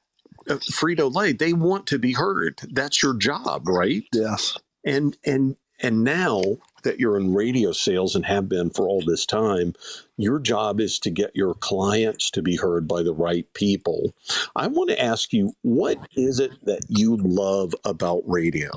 uh, 0.50 0.56
Frito 0.56 1.14
Lay, 1.14 1.34
they 1.34 1.54
want 1.54 1.88
to 1.88 2.00
be 2.00 2.14
heard. 2.14 2.60
That's 2.72 3.04
your 3.04 3.16
job, 3.16 3.68
right? 3.68 4.04
Yes. 4.14 4.58
And 4.84 5.18
and 5.24 5.56
and 5.80 6.04
now 6.04 6.42
that 6.84 7.00
you're 7.00 7.18
in 7.18 7.34
radio 7.34 7.72
sales 7.72 8.16
and 8.16 8.26
have 8.26 8.50
been 8.50 8.70
for 8.70 8.88
all 8.88 9.04
this 9.06 9.26
time, 9.26 9.74
your 10.18 10.40
job 10.40 10.80
is 10.80 11.00
to 11.00 11.10
get 11.10 11.32
your 11.36 11.54
clients 11.54 12.32
to 12.32 12.42
be 12.42 12.56
heard 12.56 12.88
by 12.88 13.04
the 13.04 13.14
right 13.14 13.52
people. 13.54 14.14
I 14.56 14.68
want 14.68 14.90
to 14.90 15.02
ask 15.02 15.32
you, 15.32 15.54
what 15.62 16.00
is 16.16 16.40
it 16.40 16.52
that 16.66 16.82
you 16.88 17.18
love 17.18 17.74
about 17.86 18.24
radio? 18.26 18.70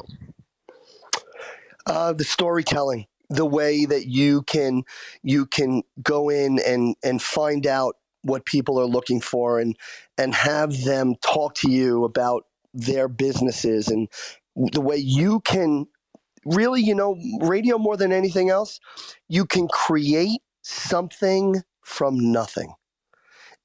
Uh, 1.86 2.12
the 2.12 2.24
storytelling, 2.24 3.06
the 3.34 3.46
way 3.46 3.84
that 3.84 4.06
you 4.06 4.42
can 4.42 4.82
you 5.22 5.46
can 5.46 5.82
go 6.02 6.28
in 6.28 6.58
and 6.66 6.96
and 7.02 7.22
find 7.22 7.66
out 7.66 7.96
what 8.22 8.46
people 8.46 8.80
are 8.80 8.86
looking 8.86 9.20
for 9.20 9.60
and 9.60 9.76
and 10.18 10.34
have 10.34 10.84
them 10.84 11.14
talk 11.22 11.54
to 11.54 11.70
you 11.70 12.04
about 12.04 12.46
their 12.72 13.08
businesses 13.08 13.88
and 13.88 14.08
the 14.56 14.80
way 14.80 14.96
you 14.96 15.40
can 15.40 15.86
really 16.44 16.82
you 16.82 16.94
know 16.94 17.16
radio 17.40 17.78
more 17.78 17.96
than 17.96 18.12
anything 18.12 18.50
else 18.50 18.80
you 19.28 19.44
can 19.44 19.68
create 19.68 20.40
something 20.64 21.62
from 21.82 22.32
nothing. 22.32 22.74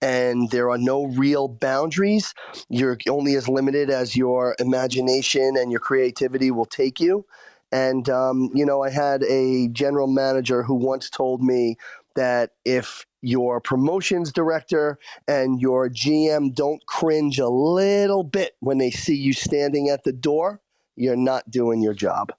And 0.01 0.49
there 0.51 0.69
are 0.69 0.77
no 0.77 1.05
real 1.05 1.47
boundaries. 1.47 2.33
You're 2.69 2.97
only 3.09 3.35
as 3.35 3.49
limited 3.49 3.89
as 3.89 4.15
your 4.15 4.55
imagination 4.59 5.57
and 5.57 5.71
your 5.71 5.81
creativity 5.81 6.51
will 6.51 6.65
take 6.65 6.99
you 6.99 7.25
and 7.71 8.09
um, 8.09 8.49
you 8.53 8.65
know 8.65 8.83
i 8.83 8.89
had 8.89 9.23
a 9.23 9.67
general 9.69 10.07
manager 10.07 10.63
who 10.63 10.73
once 10.75 11.09
told 11.09 11.41
me 11.41 11.75
that 12.15 12.51
if 12.65 13.05
your 13.21 13.59
promotions 13.59 14.31
director 14.31 14.97
and 15.27 15.61
your 15.61 15.89
GM 15.89 16.53
don't 16.53 16.85
cringe 16.85 17.39
a 17.39 17.49
little 17.49 18.23
bit 18.23 18.55
when 18.59 18.77
they 18.77 18.91
see 18.91 19.15
you 19.15 19.33
standing 19.33 19.89
at 19.89 20.03
the 20.03 20.11
door, 20.11 20.61
you're 20.95 21.15
not 21.15 21.49
doing 21.49 21.81
your 21.81 21.93
job. 21.93 22.33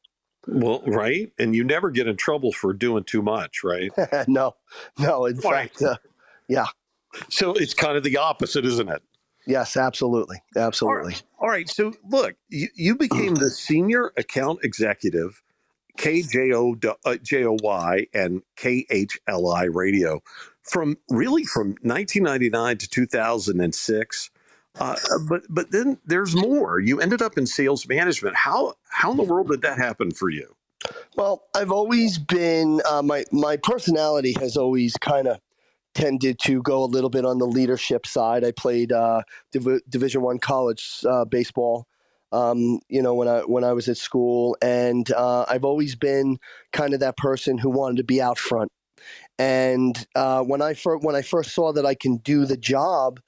Well, 0.46 0.82
right. 0.86 1.32
And 1.38 1.54
you 1.54 1.64
never 1.64 1.90
get 1.90 2.06
in 2.06 2.16
trouble 2.16 2.52
for 2.52 2.72
doing 2.72 3.04
too 3.04 3.22
much, 3.22 3.62
right? 3.62 3.90
no, 4.28 4.56
no. 4.98 5.26
In 5.26 5.36
right. 5.38 5.70
fact, 5.70 5.82
uh, 5.82 5.96
yeah. 6.48 6.66
So 7.28 7.52
it's 7.52 7.74
kind 7.74 7.96
of 7.96 8.02
the 8.02 8.16
opposite, 8.16 8.64
isn't 8.64 8.88
it? 8.88 9.02
Yes, 9.50 9.76
absolutely. 9.76 10.42
Absolutely. 10.56 10.98
All 10.98 11.08
right. 11.08 11.22
All 11.40 11.48
right. 11.48 11.68
So 11.68 11.92
look, 12.08 12.36
you, 12.48 12.68
you 12.74 12.96
became 12.96 13.34
the 13.34 13.50
senior 13.50 14.12
account 14.16 14.60
executive 14.62 15.42
KJOY 15.98 16.86
and 18.14 18.42
KHLI 18.56 19.74
radio 19.74 20.22
from 20.62 20.98
really 21.08 21.44
from 21.44 21.70
1999 21.82 22.78
to 22.78 22.88
2006. 22.88 24.30
Uh, 24.78 24.96
but 25.28 25.42
but 25.50 25.72
then 25.72 25.98
there's 26.06 26.36
more. 26.36 26.78
You 26.78 27.00
ended 27.00 27.20
up 27.22 27.36
in 27.36 27.44
sales 27.46 27.88
management. 27.88 28.36
How 28.36 28.74
how 28.88 29.10
in 29.10 29.16
the 29.16 29.24
world 29.24 29.48
did 29.48 29.62
that 29.62 29.78
happen 29.78 30.12
for 30.12 30.30
you? 30.30 30.54
Well, 31.16 31.42
I've 31.54 31.72
always 31.72 32.18
been 32.18 32.80
uh, 32.88 33.02
my 33.02 33.24
my 33.32 33.56
personality 33.56 34.34
has 34.38 34.56
always 34.56 34.96
kind 34.98 35.26
of 35.26 35.40
tended 35.94 36.38
to 36.44 36.62
go 36.62 36.84
a 36.84 36.86
little 36.86 37.10
bit 37.10 37.24
on 37.24 37.38
the 37.38 37.46
leadership 37.46 38.06
side. 38.06 38.44
I 38.44 38.52
played 38.52 38.92
uh, 38.92 39.22
Div- 39.52 39.82
Division 39.88 40.22
One 40.22 40.38
college 40.38 41.04
uh, 41.08 41.24
baseball 41.24 41.86
um, 42.32 42.80
you 42.88 43.02
know, 43.02 43.14
when 43.14 43.28
I 43.28 43.40
when 43.40 43.64
I 43.64 43.72
was 43.72 43.88
at 43.88 43.96
school, 43.96 44.56
and 44.62 45.10
uh, 45.12 45.44
I've 45.48 45.64
always 45.64 45.96
been 45.96 46.38
kind 46.72 46.94
of 46.94 47.00
that 47.00 47.16
person 47.16 47.58
who 47.58 47.70
wanted 47.70 47.96
to 47.98 48.04
be 48.04 48.22
out 48.22 48.38
front. 48.38 48.70
And 49.38 50.06
uh, 50.14 50.42
when 50.42 50.62
I 50.62 50.74
first 50.74 51.04
when 51.04 51.16
I 51.16 51.22
first 51.22 51.54
saw 51.54 51.72
that 51.72 51.86
I 51.86 51.94
can 51.94 52.18
do 52.18 52.46
the 52.46 52.56
job, 52.56 53.20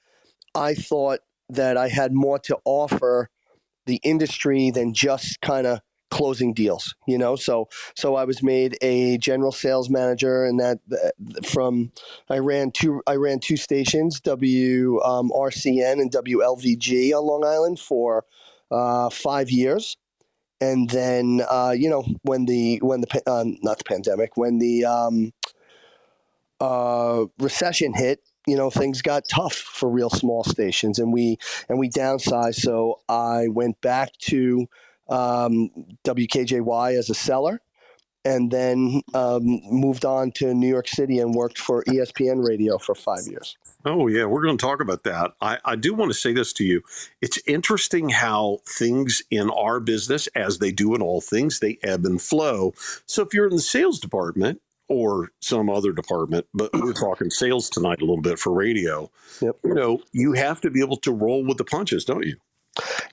I 0.55 0.73
thought 0.73 1.19
that 1.49 1.75
I 1.75 1.89
had 1.89 2.13
more 2.13 2.39
to 2.39 2.57
offer 2.65 3.29
the 3.85 3.99
industry 4.03 4.71
than 4.71 4.93
just 4.93 5.41
kind 5.41 5.67
of 5.67 5.79
closing 6.13 6.53
deals 6.53 6.93
you 7.07 7.17
know 7.17 7.35
so 7.35 7.67
so 7.95 8.15
i 8.15 8.23
was 8.23 8.43
made 8.43 8.77
a 8.81 9.17
general 9.17 9.51
sales 9.51 9.89
manager 9.89 10.45
and 10.45 10.59
that 10.59 10.79
from 11.43 11.91
i 12.29 12.37
ran 12.37 12.69
two 12.71 13.01
i 13.07 13.15
ran 13.15 13.39
two 13.39 13.57
stations 13.57 14.21
wrcn 14.21 15.05
um, 15.05 15.31
and 15.99 16.11
wlvg 16.11 17.13
on 17.13 17.25
long 17.25 17.43
island 17.43 17.79
for 17.79 18.25
uh, 18.73 19.09
five 19.09 19.51
years, 19.51 19.97
and 20.59 20.89
then 20.89 21.41
uh, 21.49 21.73
you 21.77 21.89
know 21.89 22.03
when 22.23 22.45
the 22.45 22.79
when 22.81 23.01
the 23.01 23.21
uh, 23.27 23.43
not 23.61 23.77
the 23.77 23.83
pandemic 23.83 24.35
when 24.35 24.57
the 24.57 24.83
um, 24.83 25.31
uh, 26.59 27.25
recession 27.39 27.93
hit, 27.93 28.21
you 28.47 28.57
know 28.57 28.69
things 28.69 29.01
got 29.01 29.23
tough 29.29 29.53
for 29.53 29.89
real 29.89 30.09
small 30.09 30.43
stations, 30.43 30.97
and 30.99 31.13
we 31.13 31.37
and 31.69 31.77
we 31.77 31.89
downsized. 31.89 32.55
So 32.55 32.99
I 33.07 33.47
went 33.49 33.79
back 33.81 34.17
to 34.29 34.67
um, 35.09 35.69
WKJY 36.05 36.97
as 36.97 37.09
a 37.09 37.13
seller, 37.13 37.61
and 38.25 38.51
then 38.51 39.01
um, 39.13 39.43
moved 39.69 40.05
on 40.05 40.31
to 40.31 40.53
New 40.53 40.67
York 40.67 40.87
City 40.87 41.19
and 41.19 41.33
worked 41.33 41.57
for 41.57 41.83
ESPN 41.83 42.47
Radio 42.47 42.77
for 42.77 42.95
five 42.95 43.27
years. 43.27 43.57
Oh, 43.85 44.07
yeah, 44.07 44.25
we're 44.25 44.43
going 44.43 44.57
to 44.57 44.65
talk 44.65 44.79
about 44.79 45.03
that. 45.03 45.33
I, 45.41 45.57
I 45.65 45.75
do 45.75 45.93
want 45.93 46.09
to 46.09 46.17
say 46.17 46.31
this 46.31 46.53
to 46.53 46.63
you. 46.63 46.81
It's 47.21 47.37
interesting 47.45 48.09
how 48.09 48.59
things 48.65 49.21
in 49.29 49.49
our 49.49 49.81
business, 49.81 50.27
as 50.27 50.59
they 50.59 50.71
do 50.71 50.95
in 50.95 51.01
all 51.01 51.19
things, 51.19 51.59
they 51.59 51.79
ebb 51.83 52.05
and 52.05 52.21
flow. 52.21 52.73
So 53.05 53.23
if 53.23 53.33
you're 53.33 53.47
in 53.47 53.55
the 53.55 53.61
sales 53.61 53.99
department, 53.99 54.61
or 54.89 55.29
some 55.39 55.69
other 55.69 55.93
department, 55.93 56.45
but 56.53 56.69
we're 56.73 56.93
talking 56.93 57.29
sales 57.29 57.69
tonight 57.69 58.01
a 58.01 58.05
little 58.05 58.21
bit 58.21 58.37
for 58.37 58.53
radio. 58.53 59.09
Yep. 59.41 59.55
You 59.63 59.73
know, 59.73 60.01
you 60.11 60.33
have 60.33 60.59
to 60.61 60.69
be 60.69 60.81
able 60.81 60.97
to 60.97 61.11
roll 61.11 61.43
with 61.43 61.57
the 61.57 61.63
punches, 61.63 62.03
don't 62.05 62.25
you? 62.25 62.35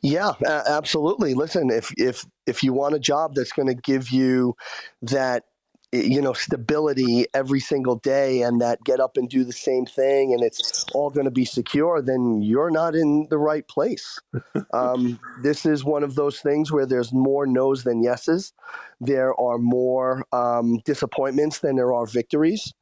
Yeah, 0.02 0.32
absolutely. 0.42 1.34
Listen, 1.34 1.70
if 1.70 1.92
if 1.98 2.24
if 2.46 2.62
you 2.62 2.72
want 2.72 2.94
a 2.94 2.98
job 2.98 3.34
that's 3.34 3.52
going 3.52 3.68
to 3.68 3.74
give 3.74 4.10
you 4.10 4.56
that 5.02 5.44
you 5.92 6.22
know 6.22 6.32
stability 6.32 7.26
every 7.34 7.60
single 7.60 7.96
day 7.96 8.42
and 8.42 8.60
that 8.60 8.82
get 8.84 9.00
up 9.00 9.16
and 9.16 9.28
do 9.28 9.44
the 9.44 9.52
same 9.52 9.84
thing 9.84 10.32
and 10.32 10.42
it's 10.42 10.84
all 10.94 11.10
going 11.10 11.24
to 11.24 11.32
be 11.32 11.44
secure 11.44 12.00
then 12.00 12.40
you're 12.40 12.70
not 12.70 12.94
in 12.94 13.26
the 13.30 13.38
right 13.38 13.66
place. 13.68 14.18
Um, 14.72 15.18
this 15.42 15.66
is 15.66 15.84
one 15.84 16.04
of 16.04 16.14
those 16.14 16.38
things 16.40 16.70
where 16.70 16.86
there's 16.86 17.12
more 17.12 17.44
no's 17.44 17.82
than 17.82 18.04
yeses. 18.04 18.52
There 19.00 19.38
are 19.40 19.58
more 19.58 20.24
um, 20.32 20.78
disappointments 20.84 21.58
than 21.58 21.74
there 21.74 21.92
are 21.92 22.06
victories. 22.06 22.72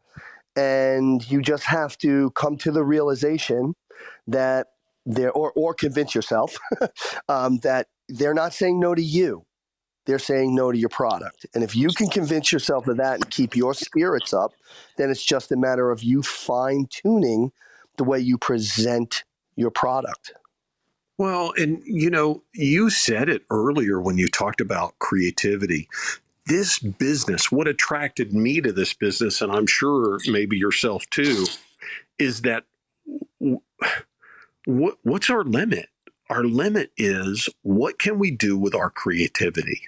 And 0.54 1.28
you 1.30 1.40
just 1.40 1.64
have 1.64 1.96
to 1.98 2.30
come 2.32 2.58
to 2.58 2.70
the 2.70 2.84
realization 2.84 3.74
that 4.26 4.66
there 5.08 5.32
or, 5.32 5.52
or 5.56 5.74
convince 5.74 6.14
yourself 6.14 6.56
um, 7.28 7.58
that 7.58 7.88
they're 8.08 8.34
not 8.34 8.52
saying 8.52 8.78
no 8.78 8.94
to 8.94 9.02
you 9.02 9.44
they're 10.08 10.18
saying 10.18 10.54
no 10.54 10.72
to 10.72 10.78
your 10.78 10.88
product. 10.88 11.44
And 11.54 11.62
if 11.62 11.76
you 11.76 11.90
can 11.90 12.08
convince 12.08 12.50
yourself 12.50 12.88
of 12.88 12.96
that 12.96 13.16
and 13.16 13.30
keep 13.30 13.54
your 13.54 13.74
spirits 13.74 14.32
up, 14.32 14.52
then 14.96 15.10
it's 15.10 15.22
just 15.22 15.52
a 15.52 15.56
matter 15.56 15.90
of 15.90 16.02
you 16.02 16.22
fine 16.22 16.86
tuning 16.88 17.52
the 17.98 18.04
way 18.04 18.18
you 18.18 18.38
present 18.38 19.24
your 19.54 19.70
product. 19.70 20.32
Well, 21.18 21.52
and 21.58 21.82
you 21.84 22.08
know, 22.08 22.42
you 22.54 22.88
said 22.88 23.28
it 23.28 23.42
earlier 23.50 24.00
when 24.00 24.16
you 24.16 24.28
talked 24.28 24.62
about 24.62 24.98
creativity. 24.98 25.90
This 26.46 26.78
business, 26.78 27.52
what 27.52 27.68
attracted 27.68 28.32
me 28.32 28.62
to 28.62 28.72
this 28.72 28.94
business, 28.94 29.42
and 29.42 29.52
I'm 29.52 29.66
sure 29.66 30.20
maybe 30.26 30.56
yourself 30.56 31.04
too, 31.10 31.44
is 32.18 32.40
that 32.42 32.64
what, 34.68 34.98
what's 35.02 35.30
our 35.30 35.44
limit? 35.44 35.88
our 36.30 36.44
limit 36.44 36.90
is 36.96 37.48
what 37.62 37.98
can 37.98 38.18
we 38.18 38.30
do 38.30 38.58
with 38.58 38.74
our 38.74 38.90
creativity? 38.90 39.82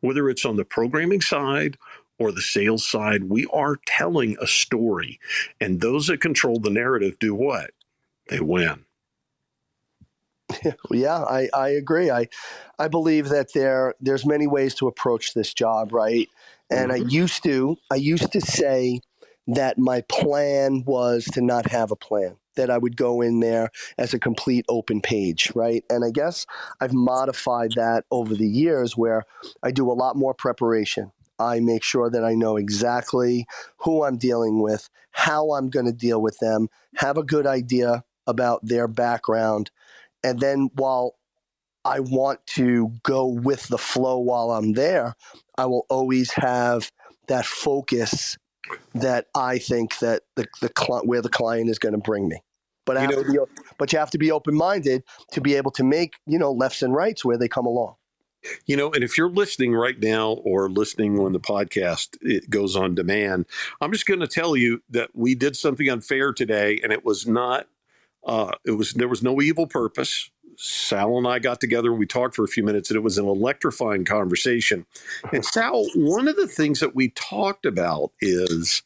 Whether 0.00 0.28
it's 0.28 0.44
on 0.44 0.56
the 0.56 0.64
programming 0.64 1.20
side 1.20 1.78
or 2.18 2.32
the 2.32 2.42
sales 2.42 2.88
side, 2.88 3.24
we 3.24 3.46
are 3.52 3.76
telling 3.86 4.36
a 4.40 4.46
story. 4.46 5.20
And 5.60 5.80
those 5.80 6.06
that 6.08 6.20
control 6.20 6.58
the 6.58 6.70
narrative 6.70 7.18
do 7.18 7.34
what? 7.34 7.70
They 8.28 8.40
win. 8.40 8.84
Yeah, 10.92 11.22
I, 11.24 11.48
I 11.52 11.68
agree. 11.70 12.08
I 12.08 12.28
I 12.78 12.86
believe 12.86 13.28
that 13.30 13.52
there 13.52 13.94
there's 14.00 14.24
many 14.24 14.46
ways 14.46 14.76
to 14.76 14.86
approach 14.86 15.34
this 15.34 15.52
job, 15.52 15.92
right? 15.92 16.28
And 16.70 16.92
mm-hmm. 16.92 17.04
I 17.04 17.08
used 17.08 17.42
to 17.42 17.76
I 17.90 17.96
used 17.96 18.30
to 18.30 18.40
say 18.40 19.00
that 19.46 19.78
my 19.78 20.02
plan 20.02 20.82
was 20.86 21.24
to 21.32 21.40
not 21.40 21.66
have 21.70 21.90
a 21.90 21.96
plan 21.96 22.36
that 22.56 22.70
I 22.70 22.78
would 22.78 22.96
go 22.96 23.20
in 23.20 23.40
there 23.40 23.70
as 23.98 24.14
a 24.14 24.18
complete 24.18 24.64
open 24.68 25.00
page, 25.00 25.52
right? 25.54 25.84
And 25.90 26.04
I 26.04 26.10
guess 26.10 26.46
I've 26.80 26.92
modified 26.92 27.72
that 27.76 28.04
over 28.10 28.34
the 28.34 28.48
years 28.48 28.96
where 28.96 29.24
I 29.62 29.70
do 29.70 29.90
a 29.90 29.94
lot 29.94 30.16
more 30.16 30.34
preparation. 30.34 31.12
I 31.38 31.60
make 31.60 31.82
sure 31.82 32.10
that 32.10 32.24
I 32.24 32.34
know 32.34 32.56
exactly 32.56 33.46
who 33.78 34.04
I'm 34.04 34.16
dealing 34.16 34.62
with, 34.62 34.88
how 35.10 35.52
I'm 35.52 35.68
going 35.68 35.86
to 35.86 35.92
deal 35.92 36.20
with 36.20 36.38
them, 36.38 36.68
have 36.96 37.18
a 37.18 37.22
good 37.22 37.46
idea 37.46 38.04
about 38.26 38.60
their 38.64 38.88
background. 38.88 39.70
And 40.24 40.40
then 40.40 40.70
while 40.74 41.16
I 41.84 42.00
want 42.00 42.44
to 42.54 42.90
go 43.02 43.26
with 43.26 43.68
the 43.68 43.78
flow 43.78 44.18
while 44.18 44.50
I'm 44.50 44.72
there, 44.72 45.14
I 45.58 45.66
will 45.66 45.86
always 45.88 46.32
have 46.32 46.90
that 47.28 47.44
focus 47.44 48.36
that 48.94 49.26
I 49.34 49.58
think 49.58 49.98
that 49.98 50.22
the, 50.34 50.46
the 50.60 50.70
where 51.04 51.22
the 51.22 51.28
client 51.28 51.70
is 51.70 51.78
going 51.78 51.94
to 51.94 52.00
bring 52.00 52.28
me. 52.28 52.40
But 52.84 52.96
I 52.96 53.02
you 53.02 53.08
know, 53.08 53.24
be, 53.24 53.38
but 53.78 53.92
you 53.92 53.98
have 53.98 54.10
to 54.12 54.18
be 54.18 54.30
open 54.30 54.54
minded 54.54 55.02
to 55.32 55.40
be 55.40 55.54
able 55.54 55.72
to 55.72 55.84
make 55.84 56.14
you 56.26 56.38
know 56.38 56.52
lefts 56.52 56.82
and 56.82 56.94
rights 56.94 57.24
where 57.24 57.36
they 57.36 57.48
come 57.48 57.66
along. 57.66 57.96
You 58.66 58.76
know, 58.76 58.92
and 58.92 59.02
if 59.02 59.18
you're 59.18 59.30
listening 59.30 59.74
right 59.74 59.98
now 59.98 60.32
or 60.44 60.70
listening 60.70 61.20
when 61.20 61.32
the 61.32 61.40
podcast 61.40 62.16
it 62.20 62.48
goes 62.48 62.76
on 62.76 62.94
demand, 62.94 63.46
I'm 63.80 63.92
just 63.92 64.06
going 64.06 64.20
to 64.20 64.28
tell 64.28 64.56
you 64.56 64.82
that 64.90 65.10
we 65.14 65.34
did 65.34 65.56
something 65.56 65.88
unfair 65.88 66.32
today, 66.32 66.80
and 66.82 66.92
it 66.92 67.04
was 67.04 67.26
not. 67.26 67.68
Uh, 68.26 68.50
it 68.64 68.72
was 68.72 68.92
there 68.94 69.08
was 69.08 69.22
no 69.22 69.40
evil 69.40 69.66
purpose. 69.66 70.30
Sal 70.58 71.18
and 71.18 71.26
I 71.26 71.38
got 71.38 71.60
together 71.60 71.90
and 71.90 71.98
we 71.98 72.06
talked 72.06 72.34
for 72.34 72.44
a 72.44 72.48
few 72.48 72.64
minutes, 72.64 72.90
and 72.90 72.96
it 72.96 73.02
was 73.02 73.18
an 73.18 73.26
electrifying 73.26 74.04
conversation. 74.04 74.86
And 75.32 75.44
Sal, 75.44 75.86
one 75.94 76.28
of 76.28 76.36
the 76.36 76.48
things 76.48 76.80
that 76.80 76.94
we 76.94 77.10
talked 77.10 77.66
about 77.66 78.12
is 78.20 78.82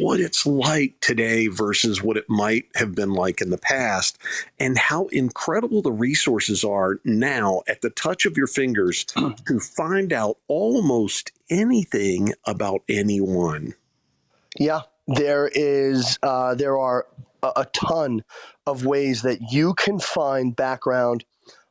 what 0.00 0.20
it's 0.20 0.46
like 0.46 0.98
today 1.00 1.48
versus 1.48 2.02
what 2.02 2.16
it 2.16 2.24
might 2.28 2.64
have 2.74 2.94
been 2.94 3.12
like 3.12 3.40
in 3.40 3.50
the 3.50 3.58
past, 3.58 4.18
and 4.58 4.76
how 4.76 5.06
incredible 5.06 5.82
the 5.82 5.92
resources 5.92 6.64
are 6.64 6.98
now 7.04 7.62
at 7.68 7.80
the 7.82 7.90
touch 7.90 8.26
of 8.26 8.36
your 8.36 8.46
fingers 8.46 9.04
to 9.46 9.60
find 9.60 10.12
out 10.12 10.38
almost 10.48 11.32
anything 11.50 12.32
about 12.46 12.82
anyone. 12.88 13.74
Yeah, 14.58 14.82
there 15.06 15.50
is. 15.54 16.18
Uh, 16.22 16.54
there 16.54 16.78
are 16.78 17.06
a, 17.42 17.52
a 17.56 17.66
ton 17.72 18.22
of 18.66 18.84
ways 18.84 19.22
that 19.22 19.38
you 19.50 19.74
can 19.74 19.98
find 19.98 20.54
background 20.54 21.24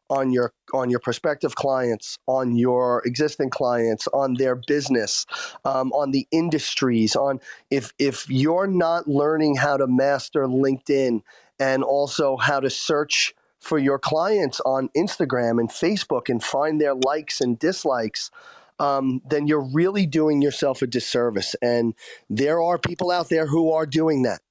on 0.09 0.31
your 0.31 0.53
on 0.73 0.89
your 0.89 0.99
prospective 0.99 1.55
clients, 1.55 2.17
on 2.27 2.57
your 2.57 3.01
existing 3.05 3.49
clients, 3.49 4.07
on 4.13 4.33
their 4.33 4.55
business, 4.55 5.25
um, 5.63 5.91
on 5.93 6.11
the 6.11 6.27
industries. 6.31 7.15
On 7.15 7.39
if 7.69 7.93
if 7.97 8.29
you're 8.29 8.67
not 8.67 9.07
learning 9.07 9.55
how 9.55 9.77
to 9.77 9.87
master 9.87 10.45
LinkedIn 10.47 11.21
and 11.59 11.83
also 11.83 12.35
how 12.37 12.59
to 12.59 12.69
search 12.69 13.33
for 13.59 13.77
your 13.77 13.99
clients 13.99 14.59
on 14.61 14.89
Instagram 14.97 15.59
and 15.59 15.69
Facebook 15.69 16.27
and 16.27 16.43
find 16.43 16.81
their 16.81 16.95
likes 16.95 17.39
and 17.39 17.57
dislikes. 17.57 18.31
Um, 18.79 19.21
then 19.29 19.45
you're 19.45 19.69
really 19.71 20.07
doing 20.07 20.41
yourself 20.41 20.81
a 20.81 20.87
disservice. 20.87 21.55
And 21.61 21.93
there 22.27 22.59
are 22.59 22.79
people 22.79 23.11
out 23.11 23.29
there 23.29 23.45
who 23.45 23.71
are 23.71 23.85
doing 23.85 24.23
that. 24.23 24.41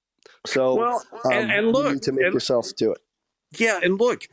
So, 0.47 0.75
well, 0.75 1.03
um, 1.25 1.33
and, 1.33 1.51
and 1.51 1.73
look, 1.73 1.87
you 1.87 1.93
need 1.95 2.03
to 2.03 2.13
make 2.13 2.25
and, 2.27 2.35
yourself 2.35 2.75
do 2.77 2.93
it. 2.93 2.99
Yeah, 3.59 3.81
and 3.83 3.99
look, 3.99 4.27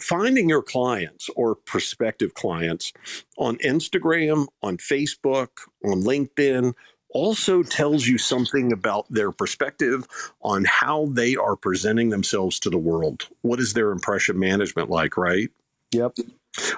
finding 0.00 0.48
your 0.48 0.62
clients 0.62 1.28
or 1.36 1.54
prospective 1.54 2.34
clients 2.34 2.92
on 3.36 3.56
Instagram, 3.58 4.46
on 4.62 4.78
Facebook, 4.78 5.48
on 5.84 6.02
LinkedIn 6.02 6.74
also 7.10 7.62
tells 7.62 8.06
you 8.06 8.18
something 8.18 8.72
about 8.72 9.06
their 9.10 9.32
perspective 9.32 10.06
on 10.42 10.64
how 10.66 11.06
they 11.12 11.36
are 11.36 11.56
presenting 11.56 12.10
themselves 12.10 12.60
to 12.60 12.70
the 12.70 12.78
world. 12.78 13.28
What 13.42 13.60
is 13.60 13.72
their 13.72 13.90
impression 13.90 14.38
management 14.38 14.90
like, 14.90 15.16
right? 15.16 15.48
Yep. 15.92 16.16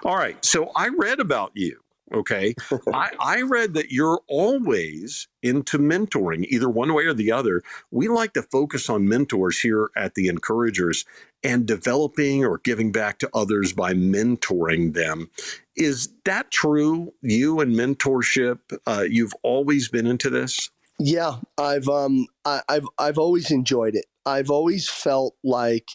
All 0.04 0.16
right. 0.16 0.42
So 0.44 0.70
I 0.76 0.88
read 0.88 1.20
about 1.20 1.52
you. 1.54 1.80
Okay. 2.12 2.54
I, 2.92 3.10
I 3.20 3.42
read 3.42 3.74
that 3.74 3.92
you're 3.92 4.20
always 4.28 5.28
into 5.42 5.78
mentoring, 5.78 6.44
either 6.48 6.68
one 6.68 6.92
way 6.94 7.04
or 7.04 7.14
the 7.14 7.32
other. 7.32 7.62
We 7.90 8.08
like 8.08 8.32
to 8.34 8.42
focus 8.42 8.88
on 8.90 9.08
mentors 9.08 9.60
here 9.60 9.90
at 9.96 10.14
the 10.14 10.28
Encouragers 10.28 11.04
and 11.42 11.66
developing 11.66 12.44
or 12.44 12.58
giving 12.58 12.92
back 12.92 13.18
to 13.18 13.30
others 13.32 13.72
by 13.72 13.94
mentoring 13.94 14.94
them. 14.94 15.30
Is 15.76 16.08
that 16.24 16.50
true? 16.50 17.14
You 17.22 17.60
and 17.60 17.74
mentorship, 17.74 18.58
uh, 18.86 19.04
you've 19.08 19.34
always 19.42 19.88
been 19.88 20.06
into 20.06 20.30
this? 20.30 20.70
Yeah, 20.98 21.36
I've 21.56 21.88
um, 21.88 22.26
I, 22.44 22.60
have 22.68 22.86
I've 22.98 23.18
always 23.18 23.50
enjoyed 23.50 23.94
it. 23.94 24.04
I've 24.26 24.50
always 24.50 24.88
felt 24.90 25.34
like 25.42 25.88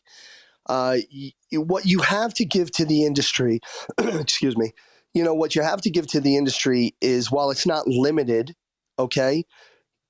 uh, 0.68 0.98
y- 1.14 1.34
what 1.54 1.86
you 1.86 2.00
have 2.00 2.34
to 2.36 2.46
give 2.46 2.72
to 2.72 2.86
the 2.86 3.06
industry. 3.06 3.60
excuse 4.00 4.58
me. 4.58 4.74
You 5.16 5.24
know 5.24 5.34
what 5.34 5.56
you 5.56 5.62
have 5.62 5.82
to 5.82 5.90
give 5.90 6.08
to 6.08 6.20
the 6.20 6.36
industry 6.36 6.94
is 7.02 7.32
while 7.32 7.50
it's 7.50 7.66
not 7.66 7.88
limited, 7.88 8.54
okay, 9.00 9.46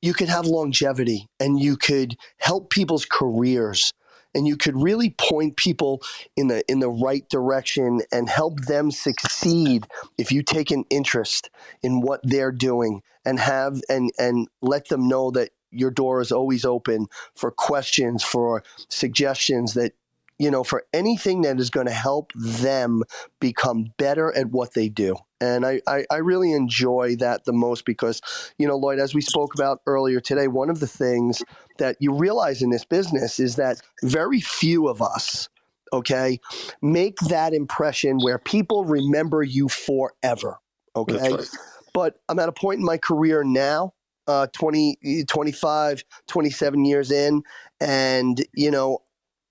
you 0.01 0.13
could 0.13 0.29
have 0.29 0.47
longevity 0.47 1.27
and 1.39 1.59
you 1.59 1.77
could 1.77 2.17
help 2.39 2.71
people's 2.71 3.05
careers 3.05 3.93
and 4.33 4.47
you 4.47 4.57
could 4.57 4.75
really 4.75 5.11
point 5.11 5.57
people 5.57 6.01
in 6.35 6.47
the 6.47 6.63
in 6.67 6.79
the 6.79 6.89
right 6.89 7.29
direction 7.29 8.01
and 8.11 8.29
help 8.29 8.61
them 8.61 8.89
succeed 8.89 9.85
if 10.17 10.31
you 10.31 10.41
take 10.41 10.71
an 10.71 10.83
interest 10.89 11.51
in 11.83 12.01
what 12.01 12.19
they're 12.23 12.51
doing 12.51 13.01
and 13.23 13.39
have 13.39 13.79
and 13.87 14.11
and 14.17 14.47
let 14.61 14.89
them 14.89 15.07
know 15.07 15.29
that 15.31 15.51
your 15.71 15.91
door 15.91 16.19
is 16.19 16.31
always 16.31 16.65
open 16.65 17.05
for 17.35 17.51
questions 17.51 18.23
for 18.23 18.63
suggestions 18.89 19.75
that 19.75 19.93
you 20.37 20.51
know, 20.51 20.63
for 20.63 20.83
anything 20.93 21.41
that 21.43 21.59
is 21.59 21.69
going 21.69 21.87
to 21.87 21.93
help 21.93 22.31
them 22.33 23.03
become 23.39 23.93
better 23.97 24.35
at 24.35 24.47
what 24.47 24.73
they 24.73 24.89
do. 24.89 25.15
And 25.39 25.65
I, 25.65 25.81
I, 25.87 26.05
I, 26.11 26.17
really 26.17 26.51
enjoy 26.53 27.15
that 27.17 27.45
the 27.45 27.53
most 27.53 27.85
because, 27.85 28.21
you 28.57 28.67
know, 28.67 28.79
Loyd, 28.79 28.99
as 28.99 29.13
we 29.13 29.21
spoke 29.21 29.53
about 29.53 29.81
earlier 29.85 30.19
today, 30.19 30.47
one 30.47 30.69
of 30.69 30.79
the 30.79 30.87
things 30.87 31.43
that 31.77 31.97
you 31.99 32.13
realize 32.13 32.61
in 32.61 32.69
this 32.69 32.85
business 32.85 33.39
is 33.39 33.55
that 33.57 33.81
very 34.01 34.39
few 34.39 34.87
of 34.87 35.01
us, 35.01 35.49
okay, 35.93 36.39
make 36.81 37.17
that 37.29 37.53
impression 37.53 38.17
where 38.19 38.39
people 38.39 38.85
remember 38.85 39.43
you 39.43 39.69
forever. 39.69 40.57
Okay. 40.95 41.31
Right. 41.31 41.49
But 41.93 42.17
I'm 42.27 42.39
at 42.39 42.49
a 42.49 42.53
point 42.53 42.79
in 42.79 42.85
my 42.85 42.97
career 42.97 43.43
now 43.43 43.93
uh, 44.27 44.47
20, 44.53 45.25
25, 45.27 46.03
27 46.27 46.85
years 46.85 47.11
in. 47.11 47.43
And, 47.79 48.43
you 48.53 48.71
know, 48.71 48.99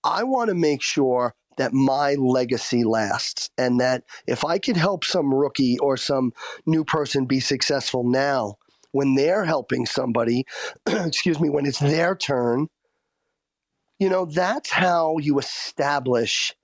I 0.05 0.23
want 0.23 0.49
to 0.49 0.55
make 0.55 0.83
sure 0.83 1.35
that 1.57 1.73
my 1.73 2.14
legacy 2.14 2.85
lasts 2.85 3.51
and 3.57 3.81
that 3.81 4.05
if 4.27 4.45
I 4.45 4.59
could 4.59 4.77
help 4.77 5.05
some 5.05 5.33
rookie 5.33 5.79
or 5.79 5.97
some 5.97 6.33
new 6.67 6.85
person 6.85 7.27
be 7.27 7.40
successful 7.40 8.05
now, 8.05 8.57
when 8.93 9.14
they're 9.14 9.45
helping 9.45 9.87
somebody, 9.87 10.45
excuse 10.87 11.40
me, 11.40 11.49
when 11.49 11.67
it's 11.67 11.81
their 11.81 12.14
turn, 12.14 12.69
you 13.99 14.09
know, 14.09 14.25
that's 14.25 14.71
how 14.71 15.19
you 15.19 15.38
establish 15.38 16.55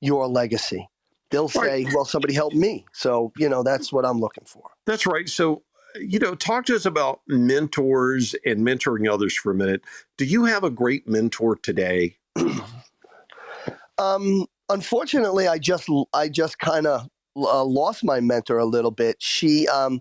your 0.00 0.26
legacy. 0.26 0.88
They'll 1.30 1.48
say, 1.48 1.84
right. 1.84 1.94
well, 1.94 2.04
somebody 2.04 2.34
helped 2.34 2.56
me. 2.56 2.86
So, 2.92 3.32
you 3.36 3.48
know, 3.48 3.62
that's 3.62 3.92
what 3.92 4.04
I'm 4.06 4.20
looking 4.20 4.44
for. 4.44 4.70
That's 4.86 5.06
right. 5.06 5.28
So, 5.28 5.62
you 6.00 6.18
know, 6.18 6.34
talk 6.34 6.66
to 6.66 6.76
us 6.76 6.86
about 6.86 7.20
mentors 7.28 8.34
and 8.44 8.66
mentoring 8.66 9.10
others 9.10 9.36
for 9.36 9.52
a 9.52 9.54
minute. 9.54 9.82
Do 10.16 10.24
you 10.24 10.44
have 10.44 10.64
a 10.64 10.70
great 10.70 11.06
mentor 11.06 11.56
today 11.56 12.16
um, 13.98 14.46
unfortunately, 14.68 15.48
I 15.48 15.58
just 15.58 15.88
I 16.12 16.28
just 16.28 16.58
kind 16.58 16.86
of 16.86 17.08
uh, 17.36 17.64
lost 17.64 18.04
my 18.04 18.20
mentor 18.20 18.58
a 18.58 18.64
little 18.64 18.90
bit. 18.90 19.16
She, 19.20 19.68
um, 19.68 20.00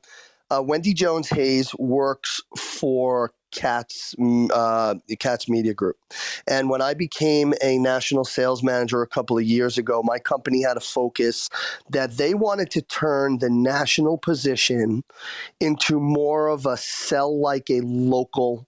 uh, 0.49 0.63
Wendy 0.63 0.93
Jones 0.93 1.29
Hayes, 1.29 1.73
works 1.77 2.41
for 2.57 3.33
Katz 3.51 4.15
uh, 4.53 4.95
Katz 5.19 5.49
Media 5.49 5.73
Group, 5.73 5.97
and 6.47 6.69
when 6.69 6.81
I 6.81 6.93
became 6.93 7.53
a 7.63 7.77
national 7.77 8.25
sales 8.25 8.63
manager 8.63 9.01
a 9.01 9.07
couple 9.07 9.37
of 9.37 9.43
years 9.43 9.77
ago, 9.77 10.01
my 10.03 10.19
company 10.19 10.61
had 10.63 10.77
a 10.77 10.81
focus 10.81 11.49
that 11.89 12.17
they 12.17 12.33
wanted 12.33 12.69
to 12.71 12.81
turn 12.81 13.39
the 13.39 13.49
national 13.49 14.17
position 14.17 15.03
into 15.59 15.99
more 15.99 16.47
of 16.47 16.65
a 16.65 16.77
sell 16.77 17.39
like 17.39 17.69
a 17.69 17.81
local 17.81 18.67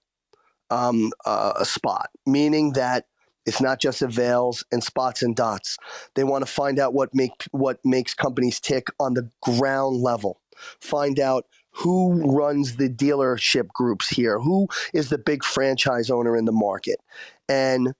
um, 0.70 1.12
uh, 1.26 1.52
a 1.60 1.64
spot, 1.64 2.08
meaning 2.26 2.72
that 2.72 3.06
It's 3.46 3.60
not 3.60 3.80
just 3.80 4.02
avails 4.02 4.64
and 4.72 4.82
spots 4.84 5.22
and 5.22 5.36
dots. 5.36 5.78
They 6.14 6.24
want 6.24 6.46
to 6.46 6.52
find 6.52 6.78
out 6.78 6.94
what 6.94 7.14
make 7.14 7.32
what 7.52 7.78
makes 7.84 8.14
companies 8.14 8.60
tick 8.60 8.88
on 9.00 9.14
the 9.14 9.30
ground 9.42 9.96
level. 9.98 10.40
Find 10.80 11.18
out 11.20 11.46
who 11.72 12.32
runs 12.36 12.76
the 12.76 12.88
dealership 12.88 13.68
groups 13.68 14.08
here, 14.08 14.38
who 14.40 14.68
is 14.94 15.08
the 15.10 15.18
big 15.18 15.44
franchise 15.44 16.10
owner 16.10 16.36
in 16.36 16.44
the 16.44 16.52
market, 16.52 17.00
and 17.48 17.94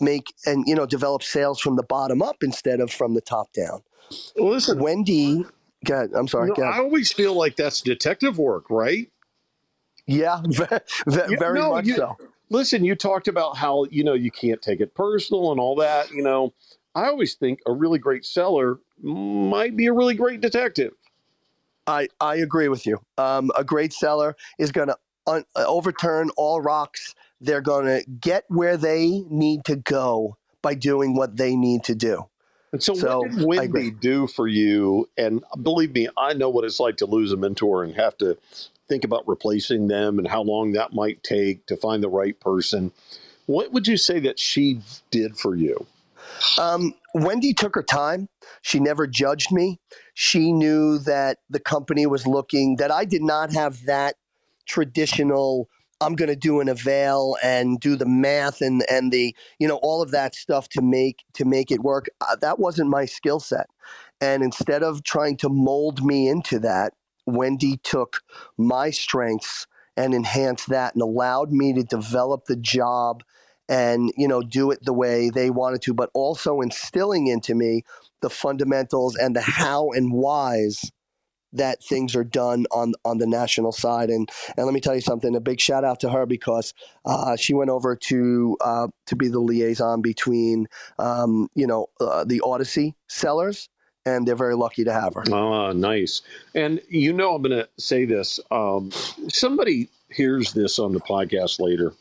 make 0.00 0.34
and 0.46 0.64
you 0.66 0.74
know 0.74 0.86
develop 0.86 1.22
sales 1.22 1.60
from 1.60 1.76
the 1.76 1.82
bottom 1.84 2.22
up 2.22 2.36
instead 2.42 2.80
of 2.80 2.90
from 2.92 3.14
the 3.14 3.20
top 3.22 3.52
down. 3.52 3.82
Well, 4.36 4.50
listen, 4.52 4.78
Wendy, 4.78 5.44
go 5.84 5.94
ahead. 5.94 6.10
I'm 6.14 6.28
sorry. 6.28 6.48
you 6.48 6.50
know, 6.50 6.56
go 6.56 6.62
I 6.64 6.78
always 6.80 7.12
feel 7.12 7.34
like 7.34 7.56
that's 7.56 7.80
detective 7.80 8.38
work, 8.38 8.70
right? 8.70 9.10
Yeah, 10.06 10.40
ve- 10.48 10.64
ve- 11.06 11.20
Yeah, 11.28 11.36
very 11.38 11.58
no, 11.60 11.70
much 11.70 11.86
you- 11.86 11.96
so. 11.96 12.16
Listen, 12.52 12.84
you 12.84 12.94
talked 12.94 13.28
about 13.28 13.56
how 13.56 13.86
you 13.90 14.04
know 14.04 14.12
you 14.12 14.30
can't 14.30 14.60
take 14.60 14.80
it 14.80 14.94
personal 14.94 15.52
and 15.52 15.60
all 15.60 15.74
that. 15.76 16.10
You 16.10 16.22
know, 16.22 16.52
I 16.94 17.06
always 17.06 17.34
think 17.34 17.60
a 17.66 17.72
really 17.72 17.98
great 17.98 18.26
seller 18.26 18.78
might 19.00 19.74
be 19.76 19.86
a 19.86 19.92
really 19.92 20.14
great 20.14 20.40
detective. 20.40 20.92
I, 21.86 22.08
I 22.20 22.36
agree 22.36 22.68
with 22.68 22.86
you. 22.86 23.00
Um, 23.18 23.50
a 23.56 23.64
great 23.64 23.92
seller 23.92 24.36
is 24.58 24.70
going 24.70 24.88
to 24.88 24.96
un- 25.26 25.44
overturn 25.56 26.30
all 26.36 26.60
rocks. 26.60 27.14
They're 27.40 27.60
going 27.60 27.86
to 27.86 28.08
get 28.20 28.44
where 28.48 28.76
they 28.76 29.24
need 29.30 29.64
to 29.64 29.76
go 29.76 30.36
by 30.60 30.74
doing 30.74 31.16
what 31.16 31.36
they 31.36 31.56
need 31.56 31.84
to 31.84 31.94
do. 31.94 32.28
And 32.72 32.82
so, 32.82 32.94
So, 32.94 33.20
what 33.20 33.32
did 33.32 33.46
Wendy 33.46 33.90
do 33.90 34.26
for 34.26 34.46
you? 34.46 35.08
And 35.16 35.42
believe 35.62 35.92
me, 35.92 36.08
I 36.16 36.34
know 36.34 36.48
what 36.48 36.64
it's 36.64 36.78
like 36.78 36.98
to 36.98 37.06
lose 37.06 37.32
a 37.32 37.36
mentor 37.36 37.82
and 37.82 37.94
have 37.94 38.16
to 38.18 38.38
think 38.88 39.04
about 39.04 39.26
replacing 39.26 39.88
them 39.88 40.18
and 40.18 40.28
how 40.28 40.42
long 40.42 40.72
that 40.72 40.92
might 40.92 41.22
take 41.22 41.66
to 41.66 41.76
find 41.76 42.02
the 42.02 42.08
right 42.08 42.38
person. 42.40 42.92
What 43.46 43.72
would 43.72 43.86
you 43.86 43.96
say 43.96 44.20
that 44.20 44.38
she 44.38 44.80
did 45.10 45.36
for 45.36 45.54
you? 45.54 45.86
Um, 46.58 46.94
Wendy 47.14 47.52
took 47.52 47.74
her 47.74 47.82
time. 47.82 48.28
She 48.62 48.80
never 48.80 49.06
judged 49.06 49.52
me. 49.52 49.80
She 50.14 50.52
knew 50.52 50.98
that 50.98 51.38
the 51.50 51.60
company 51.60 52.06
was 52.06 52.26
looking, 52.26 52.76
that 52.76 52.90
I 52.90 53.04
did 53.04 53.22
not 53.22 53.52
have 53.52 53.84
that 53.86 54.16
traditional, 54.66 55.68
I'm 56.00 56.14
going 56.14 56.28
to 56.28 56.36
do 56.36 56.60
an 56.60 56.68
avail 56.68 57.36
and 57.42 57.78
do 57.80 57.96
the 57.96 58.06
math 58.06 58.60
and, 58.60 58.84
and 58.90 59.12
the, 59.12 59.34
you 59.58 59.68
know, 59.68 59.80
all 59.82 60.02
of 60.02 60.10
that 60.12 60.34
stuff 60.34 60.68
to 60.70 60.82
make, 60.82 61.24
to 61.34 61.44
make 61.44 61.70
it 61.70 61.80
work. 61.80 62.06
Uh, 62.20 62.36
that 62.36 62.58
wasn't 62.58 62.90
my 62.90 63.04
skill 63.04 63.40
set. 63.40 63.66
And 64.20 64.42
instead 64.42 64.82
of 64.82 65.02
trying 65.02 65.36
to 65.38 65.48
mold 65.48 66.04
me 66.04 66.28
into 66.28 66.58
that, 66.60 66.94
Wendy 67.26 67.78
took 67.82 68.20
my 68.56 68.90
strengths 68.90 69.66
and 69.96 70.14
enhanced 70.14 70.68
that 70.70 70.94
and 70.94 71.02
allowed 71.02 71.52
me 71.52 71.72
to 71.74 71.82
develop 71.82 72.46
the 72.46 72.56
job 72.56 73.22
and 73.68 74.12
you 74.16 74.26
know 74.26 74.42
do 74.42 74.70
it 74.70 74.84
the 74.84 74.92
way 74.92 75.30
they 75.30 75.48
wanted 75.48 75.80
to 75.82 75.94
but 75.94 76.10
also 76.14 76.60
instilling 76.60 77.28
into 77.28 77.54
me 77.54 77.82
the 78.20 78.30
fundamentals 78.30 79.14
and 79.16 79.36
the 79.36 79.40
how 79.40 79.90
and 79.90 80.12
whys 80.12 80.90
that 81.52 81.82
things 81.82 82.16
are 82.16 82.24
done 82.24 82.66
on 82.70 82.94
on 83.04 83.18
the 83.18 83.26
national 83.26 83.72
side. 83.72 84.10
And 84.10 84.28
and 84.56 84.66
let 84.66 84.72
me 84.72 84.80
tell 84.80 84.94
you 84.94 85.00
something 85.00 85.36
a 85.36 85.40
big 85.40 85.60
shout 85.60 85.84
out 85.84 86.00
to 86.00 86.10
her 86.10 86.26
because 86.26 86.74
uh, 87.04 87.36
she 87.36 87.54
went 87.54 87.70
over 87.70 87.94
to 87.96 88.56
uh, 88.60 88.88
to 89.06 89.16
be 89.16 89.28
the 89.28 89.40
liaison 89.40 90.00
between 90.00 90.66
um, 90.98 91.48
you 91.54 91.66
know 91.66 91.88
uh, 92.00 92.24
the 92.24 92.40
Audacy 92.40 92.94
sellers 93.08 93.68
and 94.06 94.26
they're 94.26 94.36
very 94.36 94.56
lucky 94.56 94.84
to 94.84 94.92
have 94.92 95.14
her 95.14 95.24
Ah, 95.32 95.72
nice. 95.72 96.22
And 96.54 96.80
you 96.88 97.12
know, 97.12 97.34
I'm 97.34 97.42
going 97.42 97.56
to 97.58 97.68
say 97.78 98.04
this. 98.04 98.40
Um, 98.50 98.90
somebody 99.28 99.88
hears 100.10 100.52
this 100.52 100.78
on 100.78 100.92
the 100.92 101.00
podcast 101.00 101.60
later. 101.60 101.92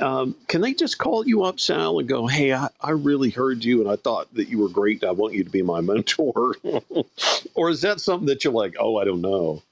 Um, 0.00 0.36
can 0.48 0.60
they 0.60 0.74
just 0.74 0.98
call 0.98 1.26
you 1.26 1.44
up, 1.44 1.58
Sal, 1.58 1.98
and 1.98 2.06
go, 2.08 2.26
"Hey, 2.26 2.52
I, 2.52 2.68
I 2.82 2.90
really 2.90 3.30
heard 3.30 3.64
you, 3.64 3.80
and 3.80 3.90
I 3.90 3.96
thought 3.96 4.32
that 4.34 4.48
you 4.48 4.58
were 4.58 4.68
great. 4.68 5.02
I 5.02 5.12
want 5.12 5.32
you 5.32 5.42
to 5.44 5.50
be 5.50 5.62
my 5.62 5.80
mentor," 5.82 6.56
or 7.54 7.70
is 7.70 7.80
that 7.82 8.00
something 8.00 8.26
that 8.26 8.44
you're 8.44 8.52
like, 8.52 8.74
"Oh, 8.78 8.98
I 8.98 9.04
don't 9.04 9.22
know"? 9.22 9.62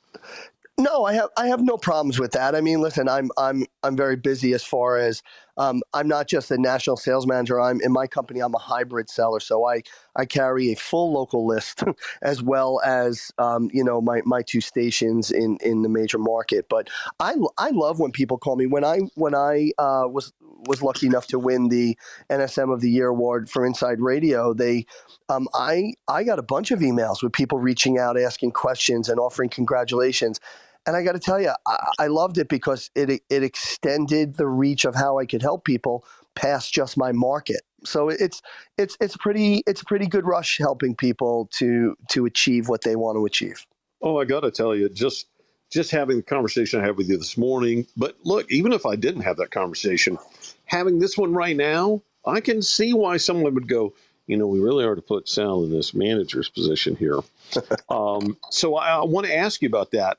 No, 0.79 1.07
I 1.07 1.15
have 1.15 1.31
I 1.39 1.47
have 1.47 1.63
no 1.63 1.79
problems 1.79 2.19
with 2.19 2.33
that. 2.33 2.55
I 2.55 2.61
mean, 2.61 2.83
listen, 2.83 3.09
I'm 3.09 3.31
I'm 3.39 3.65
I'm 3.83 3.97
very 3.97 4.17
busy 4.17 4.53
as 4.53 4.63
far 4.63 4.99
as 4.99 5.23
um, 5.57 5.83
I'm 5.95 6.07
not 6.07 6.29
just 6.29 6.51
a 6.51 6.59
national 6.59 6.99
sales 6.99 7.27
manager. 7.27 7.59
I'm 7.59 7.81
in 7.81 7.93
my 7.93 8.07
company. 8.07 8.41
I'm 8.41 8.55
a 8.55 8.59
hybrid 8.59 9.09
seller, 9.09 9.41
so 9.41 9.67
I 9.67 9.81
I 10.17 10.27
carry 10.27 10.73
a 10.73 10.77
full 10.77 11.15
local 11.15 11.47
list 11.47 11.83
as 12.23 12.43
well 12.43 12.83
as 12.85 13.33
um, 13.39 13.71
you 13.73 13.83
know 13.83 14.03
my 14.03 14.21
my 14.27 14.43
two 14.43 14.61
stations 14.61 15.31
in 15.31 15.57
in 15.63 15.81
the 15.81 15.89
major 15.89 16.19
market. 16.19 16.67
But 16.69 16.91
I 17.21 17.37
I 17.57 17.71
love 17.71 17.99
when 17.99 18.13
people 18.13 18.37
call 18.37 18.57
me 18.57 18.67
when 18.67 18.85
I 18.85 18.99
when 19.15 19.35
I 19.35 19.71
uh, 19.79 20.05
was 20.11 20.35
was 20.69 20.83
lucky 20.83 21.07
enough 21.07 21.27
to 21.29 21.39
win 21.39 21.69
the 21.69 21.97
NSM 22.29 22.71
of 22.73 22.83
the 22.83 22.91
Year 22.91 23.09
award 23.09 23.49
for 23.49 23.65
Inside 23.65 24.01
Radio. 24.01 24.53
They 24.53 24.85
um, 25.31 25.49
I 25.55 25.95
I 26.07 26.23
got 26.23 26.39
a 26.39 26.43
bunch 26.43 26.71
of 26.71 26.81
emails 26.81 27.23
with 27.23 27.33
people 27.33 27.59
reaching 27.59 27.97
out, 27.97 28.19
asking 28.21 28.51
questions, 28.53 29.09
and 29.09 29.19
offering 29.19 29.49
congratulations. 29.49 30.39
And 30.87 30.97
I 30.97 31.03
got 31.03 31.13
to 31.13 31.19
tell 31.19 31.41
you, 31.41 31.53
I, 31.67 31.89
I 31.99 32.07
loved 32.07 32.39
it 32.39 32.49
because 32.49 32.91
it 32.95 33.23
it 33.29 33.43
extended 33.43 34.37
the 34.37 34.47
reach 34.47 34.85
of 34.85 34.95
how 34.95 35.19
I 35.19 35.27
could 35.27 35.43
help 35.43 35.65
people 35.65 36.05
past 36.35 36.73
just 36.73 36.97
my 36.97 37.13
market. 37.13 37.63
So 37.85 38.09
it's 38.09 38.43
it's 38.79 38.97
it's 39.01 39.17
pretty 39.17 39.63
it's 39.67 39.83
a 39.83 39.85
pretty 39.85 40.07
good 40.07 40.27
rush 40.27 40.59
helping 40.59 40.95
people 40.95 41.49
to 41.55 41.97
to 42.11 42.27
achieve 42.27 42.69
what 42.69 42.83
they 42.83 42.97
want 42.97 43.17
to 43.17 43.27
achieve. 43.27 43.67
Oh, 44.03 44.19
I 44.19 44.25
got 44.25 44.41
to 44.41 44.51
tell 44.51 44.75
you, 44.75 44.89
just 44.89 45.27
just 45.71 45.91
having 45.91 46.19
the 46.19 46.23
conversation 46.23 46.81
I 46.81 46.85
had 46.85 46.97
with 46.97 47.09
you 47.09 47.17
this 47.17 47.37
morning. 47.37 47.87
But 47.97 48.17
look, 48.25 48.51
even 48.51 48.73
if 48.73 48.87
I 48.87 48.97
didn't 48.97 49.23
have 49.23 49.37
that 49.39 49.51
conversation, 49.51 50.19
having 50.67 50.99
this 50.99 51.19
one 51.19 51.33
right 51.33 51.57
now, 51.57 52.03
I 52.25 52.41
can 52.41 52.63
see 52.63 52.93
why 52.93 53.17
someone 53.17 53.55
would 53.55 53.69
go. 53.69 53.93
You 54.27 54.37
know, 54.37 54.47
we 54.47 54.59
really 54.59 54.85
are 54.85 54.97
to 54.97 55.03
put 55.03 55.29
Sal 55.29 55.63
in 55.65 55.71
this 55.71 55.95
manager's 55.95 56.49
position 56.49 56.97
here. 56.97 57.21
um, 57.89 58.37
so 58.51 58.75
I, 58.75 58.97
I 58.97 59.05
want 59.05 59.27
to 59.27 59.37
ask 59.37 59.63
you 59.63 59.69
about 59.69 59.93
that. 59.93 60.19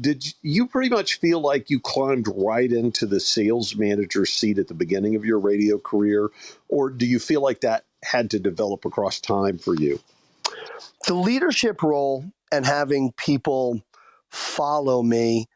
Did 0.00 0.24
you 0.42 0.66
pretty 0.66 0.88
much 0.88 1.18
feel 1.20 1.40
like 1.40 1.68
you 1.68 1.78
climbed 1.78 2.26
right 2.34 2.72
into 2.72 3.06
the 3.06 3.20
sales 3.20 3.76
manager 3.76 4.24
seat 4.24 4.58
at 4.58 4.68
the 4.68 4.74
beginning 4.74 5.16
of 5.16 5.24
your 5.24 5.38
radio 5.38 5.78
career, 5.78 6.30
or 6.68 6.88
do 6.88 7.06
you 7.06 7.18
feel 7.18 7.42
like 7.42 7.60
that 7.60 7.84
had 8.02 8.30
to 8.30 8.38
develop 8.38 8.84
across 8.84 9.20
time 9.20 9.58
for 9.58 9.74
you? 9.74 10.00
the 11.06 11.14
leadership 11.14 11.82
role 11.82 12.24
and 12.50 12.66
having 12.66 13.12
people 13.12 13.80
follow 14.30 15.02
me, 15.02 15.46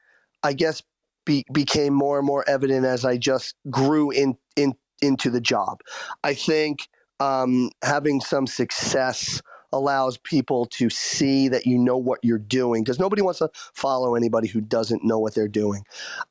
I 0.43 0.53
guess, 0.53 0.83
be, 1.25 1.45
became 1.53 1.93
more 1.93 2.19
and 2.19 2.27
more 2.27 2.49
evident 2.49 2.87
as 2.87 3.05
I 3.05 3.17
just 3.17 3.55
grew 3.71 4.11
in, 4.11 4.37
in 4.55 4.75
into 5.03 5.29
the 5.29 5.41
job. 5.41 5.81
I 6.25 6.33
think 6.33 6.89
um, 7.21 7.71
having 7.85 8.21
some 8.21 8.47
success 8.47 9.43
allows 9.77 10.19
people 10.19 10.67
to 10.67 10.91
see 10.91 11.49
that 11.49 11.67
you 11.67 11.79
know 11.79 11.97
what 11.97 12.21
you're 12.23 12.39
doing 12.39 12.83
because 12.83 12.99
nobody 12.99 13.23
wants 13.23 13.39
to 13.39 13.51
follow 13.55 14.15
anybody 14.15 14.49
who 14.49 14.61
doesn't 14.61 15.05
know 15.05 15.19
what 15.19 15.35
they're 15.35 15.49
doing. 15.49 15.85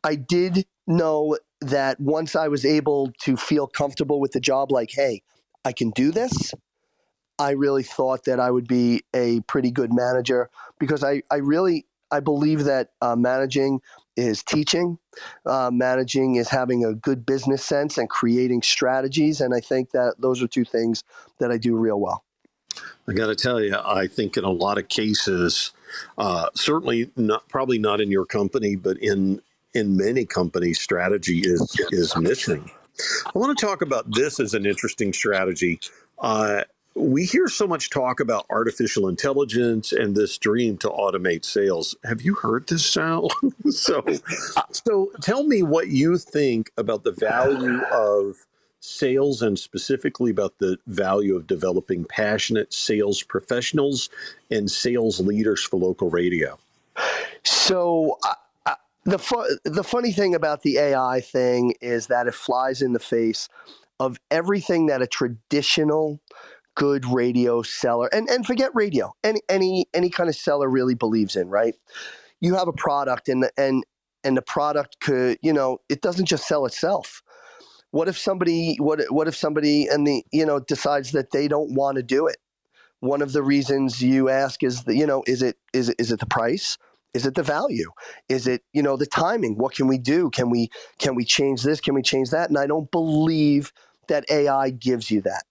I 0.03 0.15
did 0.15 0.65
know 0.87 1.37
that 1.61 1.99
once 1.99 2.35
I 2.35 2.47
was 2.47 2.65
able 2.65 3.11
to 3.21 3.37
feel 3.37 3.67
comfortable 3.67 4.19
with 4.19 4.33
the 4.33 4.39
job, 4.39 4.71
like, 4.71 4.91
hey, 4.91 5.23
I 5.63 5.71
can 5.71 5.91
do 5.91 6.11
this. 6.11 6.53
I 7.37 7.51
really 7.51 7.83
thought 7.83 8.25
that 8.25 8.39
I 8.39 8.51
would 8.51 8.67
be 8.67 9.03
a 9.13 9.41
pretty 9.41 9.71
good 9.71 9.93
manager 9.93 10.49
because 10.79 11.03
I, 11.03 11.21
I 11.31 11.37
really 11.37 11.85
I 12.11 12.19
believe 12.19 12.65
that 12.65 12.89
uh, 13.01 13.15
managing 13.15 13.81
is 14.15 14.43
teaching, 14.43 14.97
uh, 15.45 15.69
managing 15.73 16.35
is 16.35 16.49
having 16.49 16.85
a 16.85 16.93
good 16.93 17.25
business 17.25 17.63
sense 17.63 17.97
and 17.97 18.09
creating 18.09 18.61
strategies, 18.61 19.41
and 19.41 19.53
I 19.53 19.59
think 19.59 19.91
that 19.91 20.15
those 20.19 20.41
are 20.41 20.47
two 20.47 20.65
things 20.65 21.03
that 21.39 21.51
I 21.51 21.57
do 21.57 21.75
real 21.75 21.99
well. 21.99 22.24
I 23.07 23.13
got 23.13 23.27
to 23.27 23.35
tell 23.35 23.61
you, 23.61 23.75
I 23.75 24.07
think 24.07 24.37
in 24.37 24.43
a 24.43 24.51
lot 24.51 24.77
of 24.77 24.87
cases, 24.87 25.71
uh, 26.17 26.49
certainly 26.55 27.11
not 27.15 27.47
probably 27.49 27.79
not 27.79 28.01
in 28.01 28.11
your 28.11 28.25
company, 28.25 28.75
but 28.75 28.97
in 28.97 29.41
in 29.73 29.97
many 29.97 30.25
companies, 30.25 30.79
strategy 30.79 31.39
is 31.39 31.79
is 31.91 32.15
missing. 32.17 32.71
I 33.25 33.37
want 33.37 33.57
to 33.57 33.65
talk 33.65 33.81
about 33.81 34.05
this 34.11 34.39
as 34.39 34.53
an 34.53 34.65
interesting 34.65 35.11
strategy. 35.11 35.79
Uh, 36.17 36.63
we 36.95 37.25
hear 37.25 37.49
so 37.49 37.67
much 37.67 37.89
talk 37.89 38.21
about 38.21 38.45
artificial 38.49 39.09
intelligence 39.09 39.91
and 39.91 40.15
this 40.15 40.37
dream 40.37 40.77
to 40.77 40.89
automate 40.89 41.43
sales. 41.43 41.93
Have 42.05 42.21
you 42.21 42.35
heard 42.35 42.67
this, 42.67 42.85
Sal? 42.85 43.29
so, 43.69 44.03
so 44.71 45.11
tell 45.21 45.43
me 45.43 45.61
what 45.61 45.89
you 45.89 46.17
think 46.17 46.71
about 46.77 47.03
the 47.03 47.11
value 47.11 47.81
of 47.91 48.37
sales 48.79 49.41
and 49.41 49.57
specifically 49.57 50.31
about 50.31 50.57
the 50.59 50.77
value 50.87 51.35
of 51.35 51.47
developing 51.47 52.05
passionate 52.05 52.73
sales 52.73 53.23
professionals 53.23 54.09
and 54.51 54.69
sales 54.69 55.19
leaders 55.19 55.63
for 55.63 55.77
local 55.77 56.09
radio. 56.09 56.57
So 57.43 58.17
uh, 58.23 58.35
the 59.05 59.19
fu- 59.19 59.57
the 59.63 59.83
funny 59.83 60.11
thing 60.11 60.35
about 60.35 60.63
the 60.63 60.77
AI 60.77 61.21
thing 61.21 61.75
is 61.79 62.07
that 62.07 62.27
it 62.27 62.33
flies 62.33 62.81
in 62.81 62.93
the 62.93 62.99
face 62.99 63.47
of 63.99 64.19
everything 64.29 64.87
that 64.87 65.01
a 65.01 65.07
traditional 65.07 66.19
good 66.75 67.05
radio 67.05 67.61
seller 67.61 68.09
and, 68.11 68.27
and 68.29 68.45
forget 68.45 68.69
radio 68.73 69.13
any 69.23 69.41
any 69.47 69.85
any 69.93 70.09
kind 70.09 70.27
of 70.27 70.35
seller 70.35 70.69
really 70.69 70.93
believes 70.93 71.37
in 71.37 71.47
right 71.47 71.75
you 72.41 72.53
have 72.53 72.67
a 72.67 72.73
product 72.73 73.29
and 73.29 73.49
and 73.57 73.85
and 74.25 74.35
the 74.35 74.41
product 74.41 74.99
could 74.99 75.37
you 75.41 75.53
know 75.53 75.79
it 75.87 76.01
doesn't 76.01 76.25
just 76.25 76.45
sell 76.45 76.65
itself 76.65 77.23
what 77.95 78.09
if 78.09 78.17
somebody 78.17 78.75
what 78.75 78.99
what 79.09 79.29
if 79.29 79.37
somebody 79.37 79.87
and 79.87 80.05
the 80.05 80.21
you 80.33 80.45
know 80.45 80.59
decides 80.59 81.13
that 81.13 81.31
they 81.31 81.47
don't 81.47 81.73
want 81.75 81.95
to 81.95 82.03
do 82.03 82.27
it? 82.27 82.35
One 82.99 83.21
of 83.21 83.31
the 83.31 83.41
reasons 83.41 84.01
you 84.01 84.27
ask 84.27 84.63
is 84.63 84.83
the 84.83 84.97
you 84.97 85.07
know 85.07 85.23
is 85.27 85.41
it 85.41 85.55
is 85.71 85.87
it 85.87 85.95
is 85.97 86.11
it 86.11 86.19
the 86.19 86.25
price? 86.25 86.77
Is 87.13 87.25
it 87.25 87.35
the 87.35 87.43
value? 87.43 87.89
Is 88.27 88.47
it 88.47 88.63
you 88.73 88.83
know 88.83 88.97
the 88.97 89.05
timing? 89.05 89.57
What 89.57 89.75
can 89.75 89.87
we 89.87 89.97
do? 89.97 90.29
Can 90.29 90.49
we 90.49 90.67
can 90.99 91.15
we 91.15 91.23
change 91.23 91.63
this? 91.63 91.79
Can 91.79 91.93
we 91.93 92.01
change 92.01 92.31
that? 92.31 92.49
And 92.49 92.57
i 92.57 92.67
don't 92.67 92.91
believe 92.91 93.71
that 94.09 94.29
ai 94.29 94.71
gives 94.71 95.09
you 95.09 95.21
that. 95.21 95.45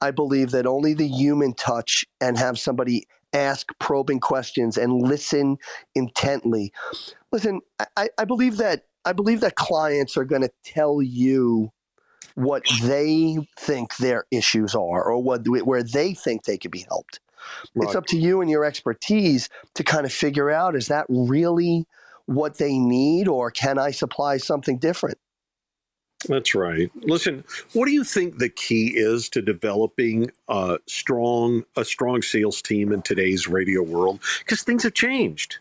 I 0.00 0.12
believe 0.12 0.52
that 0.52 0.66
only 0.66 0.94
the 0.94 1.08
human 1.08 1.52
touch 1.52 2.06
and 2.20 2.38
have 2.38 2.60
somebody 2.60 3.08
ask 3.32 3.76
probing 3.80 4.20
questions 4.20 4.78
and 4.78 5.02
listen 5.02 5.56
intently. 5.96 6.72
Listen 7.32 7.60
i, 7.96 8.08
I 8.16 8.24
believe 8.24 8.58
that 8.58 8.84
i 9.04 9.12
believe 9.12 9.40
that 9.40 9.56
clients 9.56 10.16
are 10.16 10.24
going 10.24 10.42
to 10.42 10.50
tell 10.62 11.02
you 11.02 11.72
what 12.38 12.62
they 12.82 13.36
think 13.58 13.96
their 13.96 14.24
issues 14.30 14.74
are 14.74 15.02
or 15.02 15.20
what 15.20 15.46
where 15.48 15.82
they 15.82 16.14
think 16.14 16.44
they 16.44 16.56
could 16.56 16.70
be 16.70 16.86
helped. 16.88 17.18
Right. 17.74 17.86
It's 17.86 17.96
up 17.96 18.06
to 18.06 18.16
you 18.16 18.40
and 18.40 18.48
your 18.48 18.64
expertise 18.64 19.48
to 19.74 19.82
kind 19.82 20.06
of 20.06 20.12
figure 20.12 20.48
out 20.48 20.76
is 20.76 20.86
that 20.86 21.06
really 21.08 21.84
what 22.26 22.58
they 22.58 22.78
need 22.78 23.26
or 23.26 23.50
can 23.50 23.76
I 23.76 23.90
supply 23.90 24.36
something 24.36 24.78
different? 24.78 25.18
That's 26.28 26.54
right. 26.54 26.90
Listen, 26.94 27.42
what 27.72 27.86
do 27.86 27.92
you 27.92 28.04
think 28.04 28.38
the 28.38 28.48
key 28.48 28.92
is 28.96 29.28
to 29.30 29.42
developing 29.42 30.30
a 30.48 30.78
strong 30.86 31.64
a 31.76 31.84
strong 31.84 32.22
sales 32.22 32.62
team 32.62 32.92
in 32.92 33.02
today's 33.02 33.48
radio 33.48 33.82
world? 33.82 34.20
Because 34.38 34.62
things 34.62 34.84
have 34.84 34.94
changed. 34.94 35.58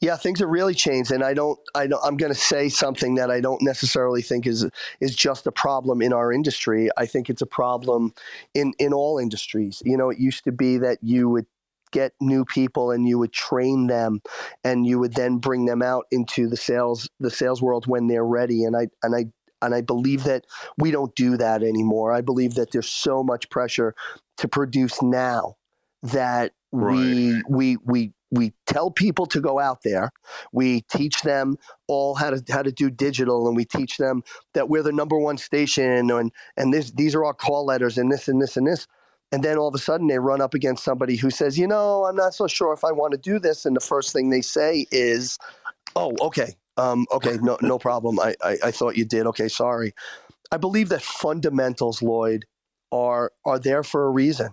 Yeah, 0.00 0.16
things 0.16 0.38
have 0.38 0.48
really 0.48 0.74
changed, 0.74 1.10
and 1.10 1.24
I 1.24 1.34
don't. 1.34 1.58
I 1.74 1.88
don't, 1.88 2.00
I'm 2.04 2.16
going 2.16 2.32
to 2.32 2.38
say 2.38 2.68
something 2.68 3.16
that 3.16 3.32
I 3.32 3.40
don't 3.40 3.60
necessarily 3.62 4.22
think 4.22 4.46
is 4.46 4.68
is 5.00 5.16
just 5.16 5.46
a 5.46 5.52
problem 5.52 6.02
in 6.02 6.12
our 6.12 6.32
industry. 6.32 6.88
I 6.96 7.06
think 7.06 7.28
it's 7.28 7.42
a 7.42 7.46
problem 7.46 8.14
in 8.54 8.74
in 8.78 8.92
all 8.92 9.18
industries. 9.18 9.82
You 9.84 9.96
know, 9.96 10.10
it 10.10 10.18
used 10.18 10.44
to 10.44 10.52
be 10.52 10.78
that 10.78 10.98
you 11.02 11.28
would 11.28 11.46
get 11.90 12.12
new 12.20 12.44
people 12.44 12.90
and 12.90 13.08
you 13.08 13.18
would 13.18 13.32
train 13.32 13.86
them 13.86 14.20
and 14.62 14.86
you 14.86 14.98
would 14.98 15.14
then 15.14 15.38
bring 15.38 15.64
them 15.64 15.82
out 15.82 16.04
into 16.10 16.48
the 16.48 16.56
sales 16.56 17.08
the 17.18 17.30
sales 17.30 17.62
world 17.62 17.86
when 17.86 18.06
they're 18.06 18.26
ready 18.26 18.64
and 18.64 18.76
i 18.76 18.86
and 19.02 19.14
i 19.14 19.24
and 19.62 19.74
i 19.74 19.80
believe 19.80 20.24
that 20.24 20.44
we 20.76 20.90
don't 20.90 21.14
do 21.14 21.36
that 21.36 21.62
anymore 21.62 22.12
i 22.12 22.20
believe 22.20 22.54
that 22.54 22.70
there's 22.72 22.90
so 22.90 23.22
much 23.22 23.48
pressure 23.48 23.94
to 24.36 24.46
produce 24.46 25.00
now 25.02 25.54
that 26.02 26.52
right. 26.72 26.94
we 26.94 27.42
we 27.48 27.76
we 27.84 28.12
we 28.30 28.52
tell 28.66 28.90
people 28.90 29.26
to 29.26 29.40
go 29.40 29.58
out 29.58 29.82
there. 29.82 30.10
We 30.52 30.82
teach 30.82 31.22
them 31.22 31.56
all 31.86 32.14
how 32.14 32.30
to 32.30 32.42
how 32.52 32.62
to 32.62 32.72
do 32.72 32.90
digital, 32.90 33.46
and 33.46 33.56
we 33.56 33.64
teach 33.64 33.96
them 33.96 34.22
that 34.54 34.68
we're 34.68 34.82
the 34.82 34.92
number 34.92 35.18
one 35.18 35.38
station, 35.38 36.10
and 36.10 36.32
and 36.56 36.72
this 36.72 36.90
these 36.90 37.14
are 37.14 37.24
our 37.24 37.34
call 37.34 37.64
letters, 37.64 37.98
and 37.98 38.10
this 38.12 38.28
and 38.28 38.40
this 38.40 38.56
and 38.56 38.66
this. 38.66 38.86
And 39.30 39.42
then 39.42 39.58
all 39.58 39.68
of 39.68 39.74
a 39.74 39.78
sudden 39.78 40.06
they 40.06 40.18
run 40.18 40.40
up 40.40 40.54
against 40.54 40.82
somebody 40.82 41.14
who 41.16 41.30
says, 41.30 41.58
you 41.58 41.66
know, 41.66 42.06
I'm 42.06 42.16
not 42.16 42.32
so 42.32 42.46
sure 42.46 42.72
if 42.72 42.82
I 42.82 42.92
want 42.92 43.12
to 43.12 43.18
do 43.18 43.38
this. 43.38 43.66
And 43.66 43.76
the 43.76 43.80
first 43.80 44.10
thing 44.10 44.30
they 44.30 44.40
say 44.40 44.86
is, 44.90 45.38
oh, 45.96 46.16
okay, 46.22 46.56
um, 46.78 47.06
okay, 47.12 47.36
no, 47.42 47.58
no 47.60 47.78
problem. 47.78 48.18
I, 48.20 48.34
I, 48.42 48.56
I 48.64 48.70
thought 48.70 48.96
you 48.96 49.04
did. 49.04 49.26
Okay, 49.26 49.48
sorry. 49.48 49.92
I 50.50 50.56
believe 50.56 50.88
that 50.88 51.02
fundamentals, 51.02 52.00
Loyd, 52.00 52.44
are 52.90 53.32
are 53.44 53.58
there 53.58 53.82
for 53.82 54.06
a 54.06 54.10
reason. 54.10 54.48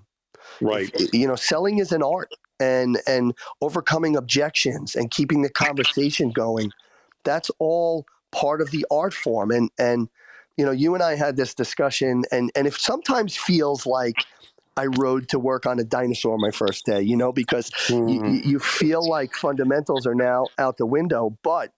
Right. 0.60 0.92
You 1.14 1.28
know, 1.28 1.36
selling 1.36 1.80
is 1.80 1.94
an 1.94 2.04
art 2.04 2.30
and 2.60 2.98
and 3.08 3.34
overcoming 3.62 4.16
objections 4.16 4.96
and 4.96 5.12
keeping 5.12 5.42
the 5.42 5.50
conversation 5.50 6.32
going 6.32 6.72
that's 7.24 7.52
all 7.60 8.06
part 8.32 8.62
of 8.62 8.72
the 8.72 8.86
art 8.90 9.14
form 9.14 9.52
and 9.52 9.70
and 9.78 10.10
you 10.58 10.66
know 10.66 10.72
you 10.72 10.94
and 10.94 11.04
i 11.04 11.16
had 11.16 11.36
this 11.36 11.54
discussion 11.54 12.24
and 12.32 12.52
and 12.56 12.68
if 12.68 12.80
sometimes 12.80 13.36
feels 13.36 13.86
like 13.86 14.26
i 14.78 14.86
rode 14.86 15.28
to 15.28 15.40
work 15.40 15.66
on 15.66 15.80
a 15.80 15.84
dinosaur 15.84 16.38
my 16.38 16.52
first 16.52 16.86
day 16.86 17.02
you 17.02 17.16
know 17.16 17.32
because 17.32 17.70
mm-hmm. 17.88 18.08
you, 18.08 18.42
you 18.44 18.60
feel 18.60 19.08
like 19.08 19.34
fundamentals 19.34 20.06
are 20.06 20.16
now 20.16 20.46
out 20.58 20.78
the 20.78 20.86
window 20.86 21.38
but 21.44 21.72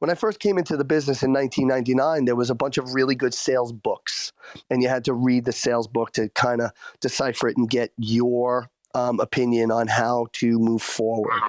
when 0.00 0.10
I 0.10 0.14
first 0.14 0.40
came 0.40 0.56
into 0.56 0.78
the 0.78 0.84
business 0.84 1.22
in 1.22 1.30
1999, 1.30 2.24
there 2.24 2.34
was 2.34 2.48
a 2.48 2.54
bunch 2.54 2.78
of 2.78 2.94
really 2.94 3.14
good 3.14 3.34
sales 3.34 3.70
books, 3.70 4.32
and 4.70 4.82
you 4.82 4.88
had 4.88 5.04
to 5.04 5.12
read 5.12 5.44
the 5.44 5.52
sales 5.52 5.86
book 5.86 6.12
to 6.12 6.30
kind 6.30 6.62
of 6.62 6.72
decipher 7.00 7.48
it 7.48 7.58
and 7.58 7.68
get 7.68 7.92
your 7.98 8.70
um, 8.94 9.20
opinion 9.20 9.70
on 9.70 9.86
how 9.86 10.26
to 10.34 10.58
move 10.58 10.82
forward. 10.82 11.40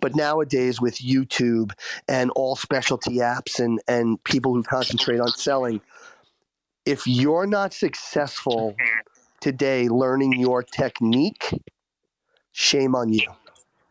But 0.00 0.14
nowadays, 0.14 0.80
with 0.80 0.98
YouTube 0.98 1.72
and 2.08 2.30
all 2.32 2.56
specialty 2.56 3.16
apps 3.16 3.60
and, 3.60 3.80
and 3.88 4.22
people 4.24 4.54
who 4.54 4.62
concentrate 4.62 5.20
on 5.20 5.28
selling, 5.28 5.80
if 6.84 7.06
you're 7.06 7.46
not 7.46 7.72
successful 7.72 8.74
today 9.40 9.88
learning 9.88 10.38
your 10.38 10.62
technique, 10.62 11.52
shame 12.52 12.94
on 12.94 13.12
you. 13.12 13.28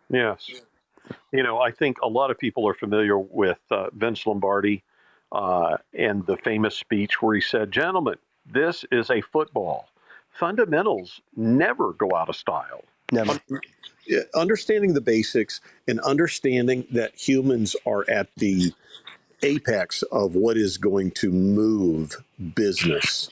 Yes. 0.10 0.50
You 1.32 1.44
know, 1.44 1.60
I 1.60 1.72
think 1.72 1.98
a 2.02 2.08
lot 2.08 2.32
of 2.32 2.38
people 2.38 2.68
are 2.68 2.74
familiar 2.74 3.18
with 3.18 3.60
uh, 3.72 3.88
Vince 3.94 4.26
Lombardi 4.26 4.84
uh, 5.32 5.78
and 5.94 6.26
the 6.26 6.38
famous 6.38 6.76
speech 6.78 7.22
where 7.22 7.36
he 7.36 7.42
said, 7.42 7.72
Gentlemen, 7.72 8.16
this 8.46 8.86
is 8.92 9.10
a 9.10 9.22
football. 9.22 9.90
Fundamentals 10.32 11.22
never 11.36 11.94
go 11.94 12.16
out 12.16 12.30
of 12.30 12.36
style. 12.36 12.84
Never. 13.12 13.40
Understanding 14.34 14.94
the 14.94 15.02
basics 15.02 15.62
and 15.88 16.00
understanding 16.02 16.86
that 16.92 17.16
humans 17.16 17.76
are 17.86 18.06
at 18.10 18.30
the 18.38 18.74
apex 19.44 20.02
of 20.04 20.36
what 20.36 20.58
is 20.58 20.78
going 20.78 21.12
to 21.12 21.32
move 21.32 22.24
business 22.56 23.30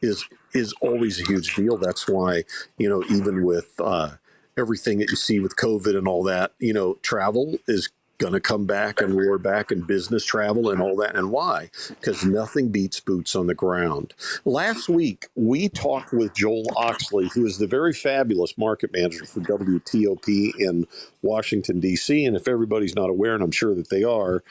is 0.00 0.24
is 0.54 0.72
always 0.80 1.20
a 1.20 1.24
huge 1.24 1.54
deal. 1.56 1.76
That's 1.76 2.08
why 2.08 2.44
you 2.76 2.88
know 2.88 3.02
even 3.10 3.42
with 3.44 3.72
uh, 3.78 4.16
everything 4.58 4.98
that 4.98 5.10
you 5.10 5.16
see 5.16 5.40
with 5.40 5.56
COVID 5.56 5.96
and 5.96 6.06
all 6.06 6.22
that, 6.24 6.52
you 6.58 6.72
know, 6.72 6.94
travel 7.02 7.56
is 7.66 7.88
going 8.18 8.32
to 8.32 8.40
come 8.40 8.66
back 8.66 9.00
and 9.00 9.16
roar 9.16 9.38
back 9.38 9.70
in 9.70 9.82
business 9.82 10.24
travel 10.24 10.70
and 10.70 10.82
all 10.82 10.96
that. 10.96 11.16
And 11.16 11.30
why? 11.30 11.70
Because 11.88 12.24
nothing 12.24 12.68
beats 12.70 13.00
boots 13.00 13.34
on 13.34 13.46
the 13.46 13.54
ground. 13.54 14.14
Last 14.44 14.88
week, 14.88 15.28
we 15.34 15.68
talked 15.68 16.12
with 16.12 16.34
Joel 16.34 16.66
Oxley, 16.76 17.28
who 17.34 17.46
is 17.46 17.58
the 17.58 17.66
very 17.66 17.92
fabulous 17.92 18.58
market 18.58 18.92
manager 18.92 19.24
for 19.24 19.40
WTOP 19.40 20.52
in 20.58 20.86
Washington, 21.22 21.80
D.C. 21.80 22.24
And 22.24 22.36
if 22.36 22.48
everybody's 22.48 22.94
not 22.94 23.08
aware, 23.08 23.34
and 23.34 23.42
I'm 23.42 23.50
sure 23.50 23.74
that 23.74 23.88
they 23.88 24.04
are, 24.04 24.42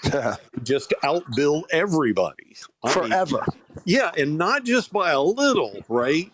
just 0.63 0.93
outbill 1.03 1.63
everybody. 1.71 2.55
Forever. 2.89 3.41
I 3.41 3.45
mean, 3.51 3.83
yeah, 3.85 4.11
and 4.17 4.37
not 4.37 4.63
just 4.63 4.91
by 4.93 5.11
a 5.11 5.21
little, 5.21 5.83
right? 5.89 6.31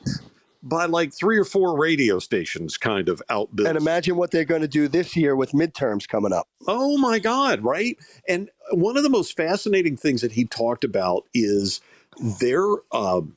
By 0.63 0.85
like 0.85 1.13
three 1.13 1.37
or 1.37 1.43
four 1.43 1.77
radio 1.77 2.19
stations 2.19 2.77
kind 2.77 3.09
of 3.09 3.21
outbuilt. 3.29 3.67
And 3.67 3.77
imagine 3.77 4.15
what 4.15 4.31
they're 4.31 4.45
going 4.45 4.61
to 4.61 4.67
do 4.67 4.87
this 4.87 5.15
year 5.15 5.35
with 5.35 5.51
midterms 5.51 6.07
coming 6.07 6.31
up. 6.31 6.47
Oh 6.67 6.97
my 6.97 7.19
God, 7.19 7.61
right? 7.61 7.97
And 8.27 8.49
one 8.71 8.95
of 8.95 9.03
the 9.03 9.09
most 9.09 9.35
fascinating 9.35 9.97
things 9.97 10.21
that 10.21 10.31
he 10.31 10.45
talked 10.45 10.85
about 10.85 11.25
is 11.33 11.81
their 12.39 12.65
um, 12.93 13.35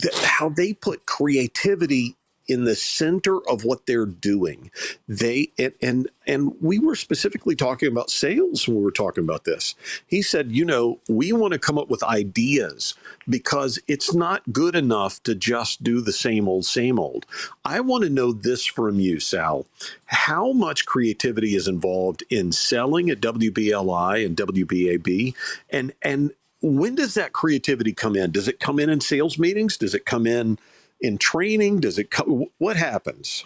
th- 0.00 0.14
how 0.22 0.48
they 0.48 0.72
put 0.72 1.04
creativity 1.06 2.16
in 2.48 2.64
the 2.64 2.76
center 2.76 3.38
of 3.48 3.64
what 3.64 3.86
they're 3.86 4.06
doing. 4.06 4.70
They 5.06 5.52
and, 5.58 5.72
and 5.82 6.08
and 6.26 6.52
we 6.60 6.78
were 6.78 6.96
specifically 6.96 7.54
talking 7.54 7.88
about 7.88 8.10
sales 8.10 8.66
when 8.66 8.78
we 8.78 8.82
were 8.82 8.90
talking 8.90 9.24
about 9.24 9.44
this. 9.44 9.74
He 10.06 10.22
said, 10.22 10.52
you 10.52 10.64
know, 10.64 11.00
we 11.08 11.32
want 11.32 11.52
to 11.52 11.58
come 11.58 11.78
up 11.78 11.88
with 11.88 12.02
ideas 12.02 12.94
because 13.28 13.78
it's 13.88 14.14
not 14.14 14.52
good 14.52 14.74
enough 14.74 15.22
to 15.24 15.34
just 15.34 15.82
do 15.82 16.00
the 16.00 16.12
same 16.12 16.48
old, 16.48 16.64
same 16.66 16.98
old. 16.98 17.26
I 17.64 17.80
want 17.80 18.04
to 18.04 18.10
know 18.10 18.32
this 18.32 18.66
from 18.66 19.00
you, 19.00 19.20
Sal. 19.20 19.66
How 20.06 20.52
much 20.52 20.86
creativity 20.86 21.54
is 21.54 21.68
involved 21.68 22.24
in 22.30 22.52
selling 22.52 23.10
at 23.10 23.20
WBLI 23.20 24.24
and 24.24 24.36
WBAB, 24.36 25.34
and 25.70 25.92
and 26.02 26.32
when 26.60 26.94
does 26.96 27.14
that 27.14 27.32
creativity 27.32 27.92
come 27.92 28.16
in? 28.16 28.32
Does 28.32 28.48
it 28.48 28.60
come 28.60 28.78
in 28.80 28.90
in 28.90 29.00
sales 29.00 29.38
meetings? 29.38 29.76
Does 29.76 29.94
it 29.94 30.04
come 30.04 30.26
in 30.26 30.58
in 31.00 31.18
training? 31.18 31.80
Does 31.80 31.98
it 31.98 32.10
come? 32.10 32.46
What 32.58 32.76
happens? 32.76 33.44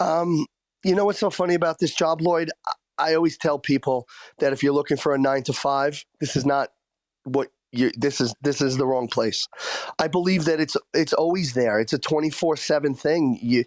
Um, 0.00 0.46
you 0.84 0.94
know 0.94 1.04
what's 1.04 1.18
so 1.18 1.30
funny 1.30 1.54
about 1.54 1.78
this 1.78 1.94
job, 1.94 2.20
Loyd? 2.20 2.48
I 2.98 3.14
always 3.14 3.36
tell 3.36 3.58
people 3.58 4.06
that 4.38 4.52
if 4.52 4.62
you're 4.62 4.72
looking 4.72 4.96
for 4.96 5.14
a 5.14 5.18
nine 5.18 5.42
to 5.44 5.52
five, 5.52 6.04
this 6.20 6.36
is 6.36 6.46
not 6.46 6.70
what 7.24 7.50
you 7.72 7.90
this 7.96 8.20
is 8.20 8.34
this 8.42 8.60
is 8.60 8.76
the 8.76 8.86
wrong 8.86 9.08
place. 9.08 9.48
I 9.98 10.08
believe 10.08 10.44
that 10.44 10.60
it's 10.60 10.76
it's 10.92 11.12
always 11.12 11.54
there. 11.54 11.80
It's 11.80 11.92
a 11.92 11.98
24/7 11.98 12.98
thing. 12.98 13.38
You 13.42 13.64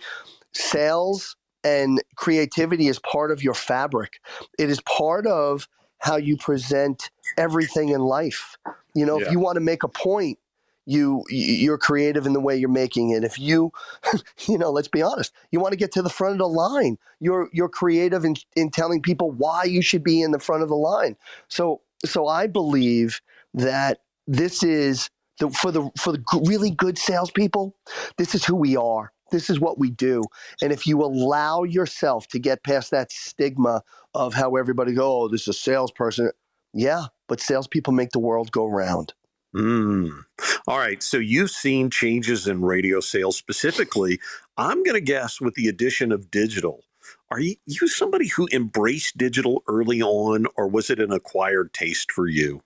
sales 0.54 1.36
and 1.64 2.02
creativity 2.16 2.88
is 2.88 3.00
part 3.00 3.32
of 3.32 3.44
your 3.44 3.54
fabric. 3.54 4.22
It 4.58 4.70
is 4.70 4.80
part 4.82 5.28
of 5.28 5.68
how 6.00 6.16
you 6.16 6.38
present 6.38 7.10
everything 7.38 7.90
in 7.90 8.02
life. 8.02 8.58
You 8.94 9.06
know, 9.06 9.20
yeah. 9.20 9.28
if 9.28 9.32
you 9.32 9.40
want 9.40 9.56
to 9.56 9.62
make 9.62 9.84
a 9.84 9.88
point, 9.88 10.40
you 10.88 11.23
you're 11.30 11.78
creative 11.78 12.26
in 12.26 12.34
the 12.34 12.39
way 12.39 12.56
you're 12.56 12.69
making 12.69 13.12
it 13.12 13.23
if 13.23 13.38
you 13.38 13.71
you 14.47 14.58
know 14.58 14.71
let's 14.71 14.88
be 14.88 15.02
honest 15.02 15.34
you 15.52 15.60
want 15.60 15.71
to 15.71 15.78
get 15.78 15.91
to 15.91 16.02
the 16.02 16.10
front 16.10 16.34
of 16.34 16.39
the 16.39 16.47
line 16.47 16.97
you're 17.19 17.50
you're 17.54 17.69
creative 17.69 18.26
in, 18.26 18.36
in 18.56 18.69
telling 18.69 19.02
people 19.02 19.32
why 19.32 19.63
you 19.63 19.82
should 19.82 20.04
be 20.04 20.21
in 20.21 20.32
the 20.32 20.39
front 20.39 20.63
of 20.63 20.69
the 20.69 20.76
line 20.76 21.15
so 21.47 21.82
so 22.06 22.28
i 22.28 22.47
believe 22.47 23.21
that 23.54 24.00
this 24.28 24.63
is 24.63 25.10
the, 25.39 25.50
for 25.50 25.71
the 25.71 25.89
for 25.97 26.12
the 26.12 26.23
really 26.45 26.71
good 26.71 26.97
salespeople, 26.97 27.76
this 28.17 28.36
is 28.36 28.45
who 28.45 28.56
we 28.56 28.76
are. 28.76 29.12
This 29.32 29.50
is 29.50 29.60
what 29.60 29.78
we 29.78 29.89
do. 29.89 30.23
And 30.62 30.71
if 30.71 30.88
you 30.88 31.04
allow 31.04 31.63
yourself 31.63 32.28
to 32.30 32.39
get 32.39 32.63
past 32.63 32.91
that 32.91 33.12
stigma 33.12 33.84
of 34.13 34.34
how 34.34 34.56
everybody 34.56 34.93
go, 34.93 35.23
oh, 35.23 35.28
this 35.28 35.41
is 35.41 35.47
a 35.50 35.54
salesperson. 35.54 36.32
Yeah, 36.73 37.06
but 37.28 37.41
salespeople 37.41 37.93
make 37.93 38.12
the 38.12 38.19
world 38.19 38.52
go 38.52 38.65
round. 38.65 39.13
Mm. 39.56 40.23
All 40.68 40.78
right. 40.78 41.02
So 41.02 41.18
you've 41.18 41.52
seen 41.52 41.90
changes 41.90 42.46
in 42.46 42.62
radio 42.62 43.00
sales 43.00 43.38
specifically. 43.38 44.20
I'm 44.58 44.84
going 44.84 44.96
to 44.96 45.02
guess 45.02 45.40
with 45.40 45.54
the 45.54 45.68
addition 45.70 46.12
of 46.12 46.30
digital. 46.30 46.84
Are 47.32 47.40
you, 47.40 47.56
you 47.66 47.88
somebody 47.88 48.28
who 48.28 48.50
embraced 48.52 49.18
digital 49.18 49.64
early 49.68 50.02
on, 50.02 50.46
or 50.58 50.68
was 50.68 50.90
it 50.90 51.00
an 51.00 51.12
acquired 51.12 51.74
taste 51.74 52.12
for 52.12 52.28
you? 52.28 52.62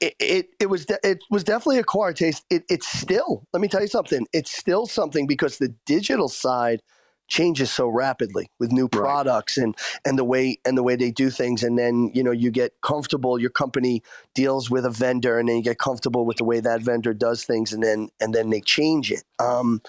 It, 0.00 0.16
it, 0.18 0.48
it 0.60 0.66
was 0.66 0.84
de- 0.84 0.98
it 1.02 1.22
was 1.30 1.44
definitely 1.44 1.78
acquired 1.78 2.16
taste. 2.16 2.44
It, 2.50 2.64
it's 2.68 2.86
still 2.86 3.46
let 3.52 3.60
me 3.60 3.68
tell 3.68 3.80
you 3.80 3.86
something. 3.86 4.26
It's 4.32 4.54
still 4.54 4.86
something 4.86 5.26
because 5.26 5.58
the 5.58 5.74
digital 5.86 6.28
side 6.28 6.82
changes 7.28 7.70
so 7.70 7.88
rapidly 7.88 8.48
with 8.58 8.72
new 8.72 8.88
products 8.88 9.56
right. 9.56 9.64
and 9.64 9.76
and 10.04 10.18
the 10.18 10.24
way 10.24 10.58
and 10.64 10.76
the 10.76 10.82
way 10.82 10.96
they 10.96 11.10
do 11.10 11.30
things. 11.30 11.62
And 11.62 11.78
then 11.78 12.10
you 12.14 12.22
know 12.22 12.30
you 12.30 12.50
get 12.50 12.80
comfortable 12.82 13.38
your 13.38 13.50
company 13.50 14.02
deals 14.34 14.70
with 14.70 14.84
a 14.84 14.90
vendor 14.90 15.38
and 15.38 15.48
then 15.48 15.56
you 15.56 15.62
get 15.62 15.78
comfortable 15.78 16.24
with 16.26 16.38
the 16.38 16.44
way 16.44 16.60
that 16.60 16.82
vendor 16.82 17.14
does 17.14 17.44
things 17.44 17.72
and 17.72 17.82
then 17.82 18.08
and 18.20 18.34
then 18.34 18.50
they 18.50 18.60
change 18.60 19.10
it. 19.10 19.24
Um, 19.38 19.80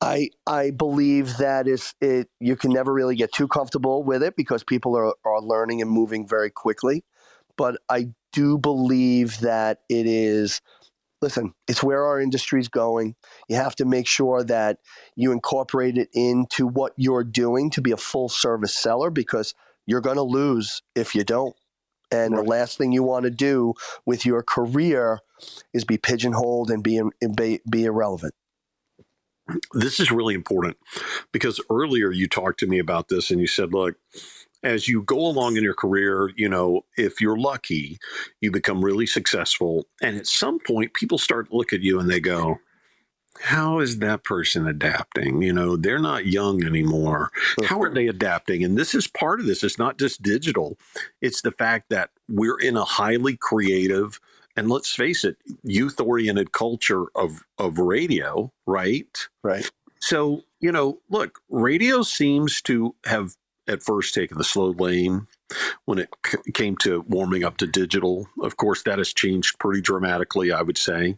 I 0.00 0.30
I 0.46 0.70
believe 0.70 1.38
that 1.38 1.66
is 1.66 1.94
it 2.00 2.28
you 2.40 2.56
can 2.56 2.72
never 2.72 2.92
really 2.92 3.16
get 3.16 3.32
too 3.32 3.48
comfortable 3.48 4.02
with 4.02 4.22
it 4.22 4.36
because 4.36 4.62
people 4.62 4.96
are, 4.96 5.14
are 5.24 5.40
learning 5.40 5.80
and 5.80 5.90
moving 5.90 6.26
very 6.26 6.50
quickly. 6.50 7.04
But 7.56 7.80
I 7.88 8.08
do 8.32 8.58
believe 8.58 9.40
that 9.40 9.80
it 9.88 10.06
is 10.06 10.60
listen, 11.22 11.54
it's 11.68 11.82
where 11.82 12.04
our 12.04 12.20
industry 12.20 12.60
is 12.60 12.68
going. 12.68 13.14
You 13.48 13.56
have 13.56 13.74
to 13.76 13.84
make 13.84 14.06
sure 14.06 14.44
that 14.44 14.78
you 15.16 15.32
incorporate 15.32 15.96
it 15.96 16.08
into 16.12 16.66
what 16.66 16.92
you're 16.96 17.24
doing 17.24 17.70
to 17.70 17.80
be 17.80 17.92
a 17.92 17.96
full 17.96 18.28
service 18.28 18.74
seller 18.74 19.10
because 19.10 19.54
you're 19.86 20.00
going 20.00 20.16
to 20.16 20.22
lose 20.22 20.82
if 20.94 21.14
you 21.14 21.24
don't. 21.24 21.54
And 22.10 22.34
right. 22.34 22.44
the 22.44 22.48
last 22.48 22.78
thing 22.78 22.92
you 22.92 23.02
want 23.02 23.24
to 23.24 23.30
do 23.30 23.74
with 24.06 24.24
your 24.24 24.42
career 24.42 25.20
is 25.72 25.84
be 25.84 25.98
pigeonholed 25.98 26.70
and 26.70 26.82
be, 26.82 27.00
be, 27.34 27.60
be 27.68 27.84
irrelevant. 27.84 28.34
This 29.72 30.00
is 30.00 30.10
really 30.10 30.34
important 30.34 30.78
because 31.30 31.60
earlier 31.70 32.10
you 32.10 32.28
talked 32.28 32.60
to 32.60 32.66
me 32.66 32.78
about 32.78 33.08
this 33.08 33.30
and 33.30 33.40
you 33.40 33.46
said, 33.46 33.74
look, 33.74 33.96
as 34.64 34.88
you 34.88 35.02
go 35.02 35.18
along 35.18 35.56
in 35.56 35.62
your 35.62 35.74
career, 35.74 36.32
you 36.36 36.48
know, 36.48 36.84
if 36.96 37.20
you're 37.20 37.38
lucky, 37.38 37.98
you 38.40 38.50
become 38.50 38.84
really 38.84 39.06
successful. 39.06 39.86
And 40.02 40.16
at 40.16 40.26
some 40.26 40.58
point, 40.58 40.94
people 40.94 41.18
start 41.18 41.50
to 41.50 41.56
look 41.56 41.72
at 41.72 41.82
you 41.82 42.00
and 42.00 42.10
they 42.10 42.18
go, 42.18 42.58
how 43.40 43.80
is 43.80 43.98
that 43.98 44.24
person 44.24 44.66
adapting? 44.66 45.42
You 45.42 45.52
know, 45.52 45.76
they're 45.76 45.98
not 45.98 46.26
young 46.26 46.64
anymore. 46.64 47.30
How 47.64 47.82
are 47.82 47.92
they 47.92 48.06
adapting? 48.06 48.64
And 48.64 48.78
this 48.78 48.94
is 48.94 49.06
part 49.06 49.38
of 49.38 49.46
this. 49.46 49.62
It's 49.62 49.78
not 49.78 49.98
just 49.98 50.22
digital, 50.22 50.78
it's 51.20 51.42
the 51.42 51.52
fact 51.52 51.90
that 51.90 52.10
we're 52.28 52.58
in 52.58 52.76
a 52.76 52.84
highly 52.84 53.36
creative, 53.36 54.18
and 54.56 54.70
let's 54.70 54.94
face 54.94 55.24
it, 55.24 55.36
youth 55.62 56.00
oriented 56.00 56.52
culture 56.52 57.06
of, 57.14 57.42
of 57.58 57.78
radio, 57.78 58.50
right? 58.66 59.28
Right. 59.42 59.70
So, 60.00 60.44
you 60.60 60.70
know, 60.70 61.00
look, 61.10 61.40
radio 61.50 62.02
seems 62.02 62.62
to 62.62 62.94
have 63.04 63.34
at 63.68 63.82
first 63.82 64.14
taken 64.14 64.38
the 64.38 64.44
slow 64.44 64.70
lane 64.70 65.26
when 65.84 65.98
it 65.98 66.08
c- 66.26 66.38
came 66.52 66.76
to 66.78 67.04
warming 67.08 67.44
up 67.44 67.56
to 67.58 67.66
digital. 67.66 68.28
Of 68.42 68.56
course, 68.56 68.82
that 68.82 68.98
has 68.98 69.12
changed 69.12 69.58
pretty 69.58 69.80
dramatically, 69.80 70.52
I 70.52 70.62
would 70.62 70.78
say. 70.78 71.16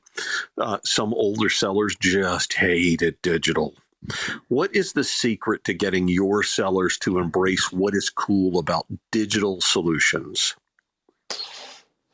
Uh, 0.59 0.79
some 0.85 1.15
older 1.15 1.49
sellers 1.49 1.97
just 1.97 2.55
hated 2.55 3.21
digital. 3.23 3.75
What 4.49 4.75
is 4.75 4.93
the 4.93 5.05
secret 5.05 5.65
to 5.65 5.75
getting 5.75 6.09
your 6.09 6.43
sellers 6.43 6.99
to 6.99 7.19
embrace 7.19 7.73
what 7.73 7.95
is 7.95 8.11
cool 8.11 8.59
about 8.59 8.87
digital 9.11 9.61
solutions? 9.61 10.55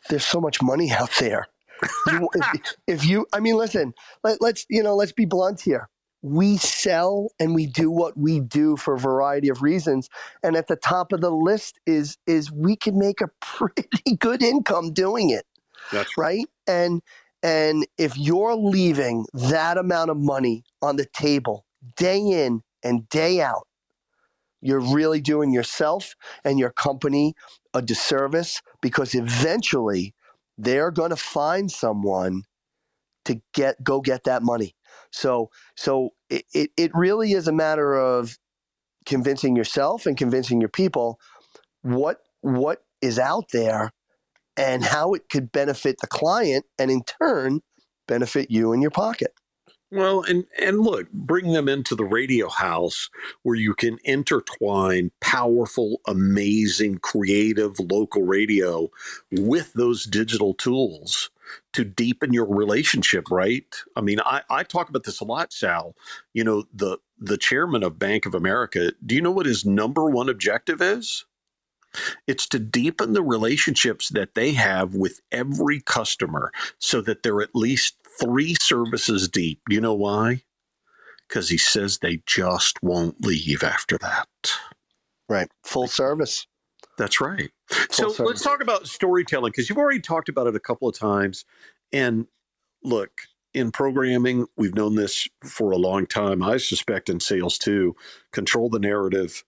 There's 0.09 0.25
so 0.25 0.41
much 0.41 0.63
money 0.63 0.91
out 0.91 1.11
there. 1.19 1.49
you, 2.07 2.29
if, 2.35 2.75
if, 2.87 3.05
you, 3.05 3.27
I 3.33 3.41
mean, 3.41 3.57
listen, 3.57 3.93
let, 4.25 4.41
let's, 4.41 4.65
you 4.71 4.83
know, 4.83 4.95
let's 4.95 5.13
be 5.13 5.27
blunt 5.27 5.61
here 5.61 5.89
we 6.23 6.57
sell 6.57 7.29
and 7.41 7.55
we 7.55 7.67
do 7.67 7.91
what 7.91 8.17
we 8.17 8.41
do 8.41 8.77
for 8.77 8.95
a 8.95 8.99
variety 8.99 9.49
of 9.49 9.61
reasons. 9.63 10.09
And 10.43 10.57
at 10.57 10.69
the 10.69 10.77
top 10.77 11.13
of 11.13 11.21
the 11.21 11.31
list 11.31 11.79
is 11.87 12.17
is 12.27 12.51
we 12.51 12.77
can 12.77 12.99
make 12.99 13.21
a 13.21 13.29
pretty 13.41 14.17
good 14.19 14.43
income 14.43 14.93
doing 14.93 15.31
it 15.31 15.45
that's 15.91 16.17
right. 16.17 16.47
and 16.67 17.03
and 17.43 17.87
if 17.99 18.17
you're 18.17 18.55
leaving 18.55 19.27
that 19.35 19.77
amount 19.77 20.11
of 20.11 20.17
money 20.17 20.63
on 20.81 20.97
the 20.97 21.07
table 21.07 21.65
day 21.97 22.19
in 22.19 22.63
and 22.85 23.09
day 23.09 23.41
out 23.41 23.67
you're 24.61 24.81
really 24.81 25.21
doing 25.21 25.53
yourself 25.53 26.15
and 26.45 26.59
your 26.59 26.71
company 26.71 27.35
a 27.75 27.83
disservice 27.83 28.63
because 28.81 29.15
eventually 29.15 30.15
they're 30.57 30.93
going 30.93 31.11
to 31.11 31.17
find 31.17 31.71
someone 31.71 32.45
to 33.25 33.41
get 33.55 33.83
go 33.83 34.01
get 34.01 34.25
that 34.25 34.43
money 34.43 34.75
so 35.11 35.51
so 35.77 36.11
it, 36.31 36.45
it, 36.55 36.71
it 36.77 36.91
really 36.95 37.33
is 37.33 37.49
a 37.49 37.53
matter 37.53 37.95
of 37.95 38.39
convincing 39.07 39.57
yourself 39.57 40.07
and 40.07 40.17
convincing 40.17 40.61
your 40.61 40.69
people 40.69 41.19
what 41.83 42.19
what 42.41 42.83
is 43.01 43.19
out 43.19 43.47
there 43.53 43.93
and 44.57 44.85
how 44.85 45.15
it 45.15 45.29
could 45.29 45.51
benefit 45.51 45.97
the 46.01 46.07
client 46.07 46.65
and 46.79 46.91
in 46.91 47.03
turn 47.03 47.61
benefit 48.07 48.51
you 48.51 48.73
in 48.73 48.83
your 48.83 48.91
pocket. 48.91 49.33
Well, 49.91 50.23
and 50.23 50.45
and 50.59 50.81
look, 50.81 51.11
bring 51.13 51.53
them 51.53 51.69
into 51.69 51.95
the 51.95 52.05
radio 52.05 52.49
house 52.49 53.11
where 53.43 53.57
you 53.57 53.75
can 53.75 53.99
intertwine 54.05 55.11
powerful, 55.21 56.01
amazing, 56.07 56.99
creative 56.99 57.79
local 57.79 58.23
radio 58.23 58.91
with 59.31 59.75
those 59.75 60.05
digital 60.05 60.55
tools 60.55 61.29
to 61.73 61.85
deepen 61.85 62.33
your 62.33 62.47
relationship, 62.47 63.31
right? 63.31 63.65
I 63.97 64.01
mean, 64.01 64.21
I, 64.21 64.43
I 64.51 64.63
talk 64.63 64.89
about 64.89 65.05
this 65.05 65.21
a 65.21 65.25
lot, 65.25 65.53
Sal. 65.53 65.95
You 66.33 66.45
know, 66.45 66.65
the 66.73 66.99
the 67.19 67.39
chairman 67.39 67.83
of 67.83 67.99
Bank 67.99 68.27
of 68.27 68.35
America, 68.35 68.93
do 69.05 69.15
you 69.15 69.23
know 69.23 69.31
what 69.31 69.47
his 69.47 69.65
number 69.65 70.11
one 70.11 70.29
objective 70.29 70.83
is? 70.83 71.25
It's 72.27 72.47
to 72.49 72.59
deepen 72.59 73.13
the 73.13 73.23
relationships 73.23 74.09
that 74.11 74.35
they 74.35 74.53
have 74.53 74.95
with 74.95 75.21
every 75.31 75.81
customer 75.81 76.51
so 76.79 77.01
that 77.03 77.23
they're 77.23 77.43
at 77.43 77.55
least 77.55 77.97
three 78.21 78.55
services 78.55 79.29
deep. 79.29 79.61
You 79.69 79.81
know 79.81 79.95
why? 79.95 80.43
Because 81.29 81.49
he 81.49 81.59
says 81.59 81.99
they 81.99 82.23
just 82.27 82.83
won't 82.83 83.25
leave 83.25 83.63
after 83.63 83.99
that. 83.99 84.29
Right. 85.29 85.49
Full 85.65 85.89
service. 85.89 86.47
That's 87.03 87.21
right. 87.21 87.51
So 87.91 88.15
let's 88.21 88.45
talk 88.45 88.63
about 88.63 88.87
storytelling 88.87 89.51
because 89.51 89.69
you've 89.69 89.77
already 89.77 89.99
talked 89.99 90.29
about 90.29 90.47
it 90.47 90.55
a 90.55 90.61
couple 90.61 90.89
of 90.89 90.97
times. 90.97 91.45
And 91.93 92.29
look, 92.85 93.11
in 93.53 93.73
programming, 93.73 94.47
we've 94.57 94.77
known 94.77 94.95
this 94.95 95.27
for 95.43 95.73
a 95.73 95.77
long 95.77 96.07
time. 96.07 96.45
I 96.45 96.59
suspect 96.59 97.09
in 97.09 97.19
sales 97.19 97.59
too. 97.59 97.97
Control 98.33 98.71
the 98.71 98.79
narrative 98.79 99.43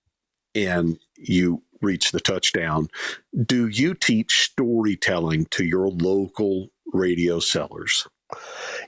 and 0.56 0.98
you 1.16 1.62
reach 1.80 2.10
the 2.10 2.18
touchdown. 2.18 2.88
Do 3.46 3.68
you 3.68 3.94
teach 3.94 4.40
storytelling 4.40 5.46
to 5.52 5.64
your 5.64 5.90
local 5.90 6.70
radio 6.92 7.38
sellers? 7.38 8.04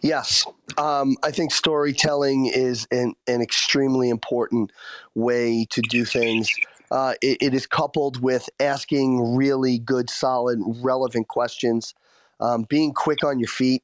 Yes, 0.02 0.44
um, 0.76 1.16
I 1.22 1.30
think 1.30 1.52
storytelling 1.52 2.46
is 2.46 2.88
an, 2.90 3.14
an 3.28 3.42
extremely 3.42 4.08
important 4.08 4.72
way 5.14 5.68
to 5.70 5.80
do 5.82 6.04
things. 6.04 6.50
Uh, 6.90 7.14
it, 7.22 7.38
it 7.40 7.54
is 7.54 7.66
coupled 7.66 8.22
with 8.22 8.48
asking 8.60 9.36
really 9.36 9.78
good, 9.78 10.10
solid, 10.10 10.58
relevant 10.82 11.28
questions, 11.28 11.94
um, 12.40 12.64
being 12.68 12.92
quick 12.92 13.24
on 13.24 13.38
your 13.38 13.48
feet, 13.48 13.82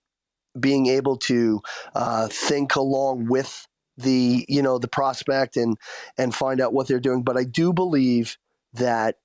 being 0.59 0.87
able 0.87 1.17
to 1.17 1.61
uh, 1.95 2.29
think 2.29 2.77
along 2.77 3.27
with 3.27 3.67
the 3.99 4.45
you 4.49 4.62
know 4.62 4.79
the 4.79 4.88
prospect 4.88 5.57
and 5.57 5.77
and 6.17 6.35
find 6.35 6.61
out 6.61 6.73
what 6.73 6.88
they're 6.88 7.01
doing. 7.01 7.23
But 7.23 7.37
I 7.37 7.45
do 7.45 7.73
believe 7.73 8.38
that 8.73 9.17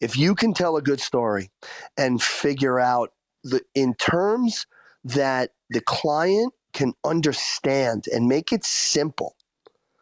if 0.00 0.16
you 0.16 0.34
can 0.34 0.52
tell 0.52 0.76
a 0.76 0.82
good 0.82 1.00
story 1.00 1.50
and 1.96 2.22
figure 2.22 2.78
out 2.78 3.12
the 3.42 3.62
in 3.74 3.94
terms 3.94 4.66
that 5.04 5.50
the 5.70 5.80
client 5.80 6.52
can 6.72 6.94
understand 7.04 8.06
and 8.12 8.26
make 8.26 8.52
it 8.52 8.64
simple. 8.64 9.36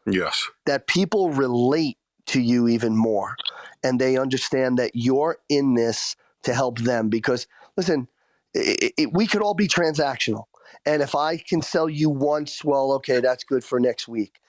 Yes. 0.07 0.49
That 0.67 0.87
people 0.87 1.31
relate 1.31 1.99
to 2.31 2.41
you 2.41 2.69
even 2.69 2.97
more 2.97 3.37
and 3.83 4.01
they 4.01 4.17
understand 4.17 4.79
that 4.79 4.93
you're 4.95 5.39
in 5.49 5.75
this 5.75 6.17
to 6.43 6.55
help 6.55 6.79
them 6.79 7.09
because 7.09 7.47
listen, 7.77 8.09
it, 8.55 8.93
it, 8.97 9.13
we 9.13 9.27
could 9.27 9.43
all 9.43 9.55
be 9.55 9.69
transactional. 9.69 10.45
And 10.87 11.03
if 11.03 11.15
I 11.15 11.37
can 11.37 11.63
sell 11.63 11.89
you 11.89 12.09
once, 12.09 12.65
well, 12.65 12.93
okay, 12.95 13.21
that's 13.21 13.45
good 13.45 13.65
for 13.65 13.79
next 13.81 14.09
week. 14.09 14.41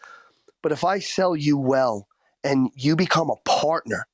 But 0.61 0.71
if 0.71 0.83
I 0.83 0.99
sell 0.99 1.35
you 1.35 1.57
well 1.57 2.07
and 2.43 2.71
you 2.75 2.95
become 2.95 3.29
a 3.29 3.49
partner, 3.49 4.07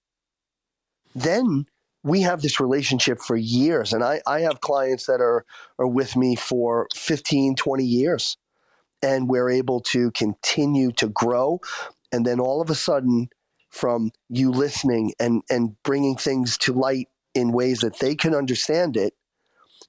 then 1.13 1.65
we 2.03 2.22
have 2.22 2.41
this 2.41 2.59
relationship 2.59 3.20
for 3.20 3.36
years 3.36 3.91
and 3.91 4.03
I, 4.03 4.22
I 4.26 4.41
have 4.41 4.61
clients 4.61 5.07
that 5.07 5.20
are 5.20 5.45
are 5.78 5.88
with 5.88 6.15
me 6.15 6.36
for 6.36 6.88
15 6.95 7.55
20 7.55 7.84
years 7.84 8.38
and 9.01 9.28
we're 9.30 9.49
able 9.49 9.82
to 9.82 10.11
continue 10.11 10.91
to 10.93 11.09
grow 11.09 11.59
and 12.11 12.26
then 12.26 12.39
all 12.39 12.61
of 12.61 12.70
a 12.70 12.76
sudden 12.76 13.30
from 13.70 14.11
you 14.30 14.51
listening 14.51 15.13
and 15.20 15.41
and 15.49 15.82
bringing 15.84 16.15
things 16.15 16.57
to 16.57 16.74
light 16.74 17.09
in 17.34 17.51
ways 17.51 17.80
that 17.80 17.99
they 17.99 18.15
can 18.15 18.34
understand 18.34 18.97
it 18.97 19.13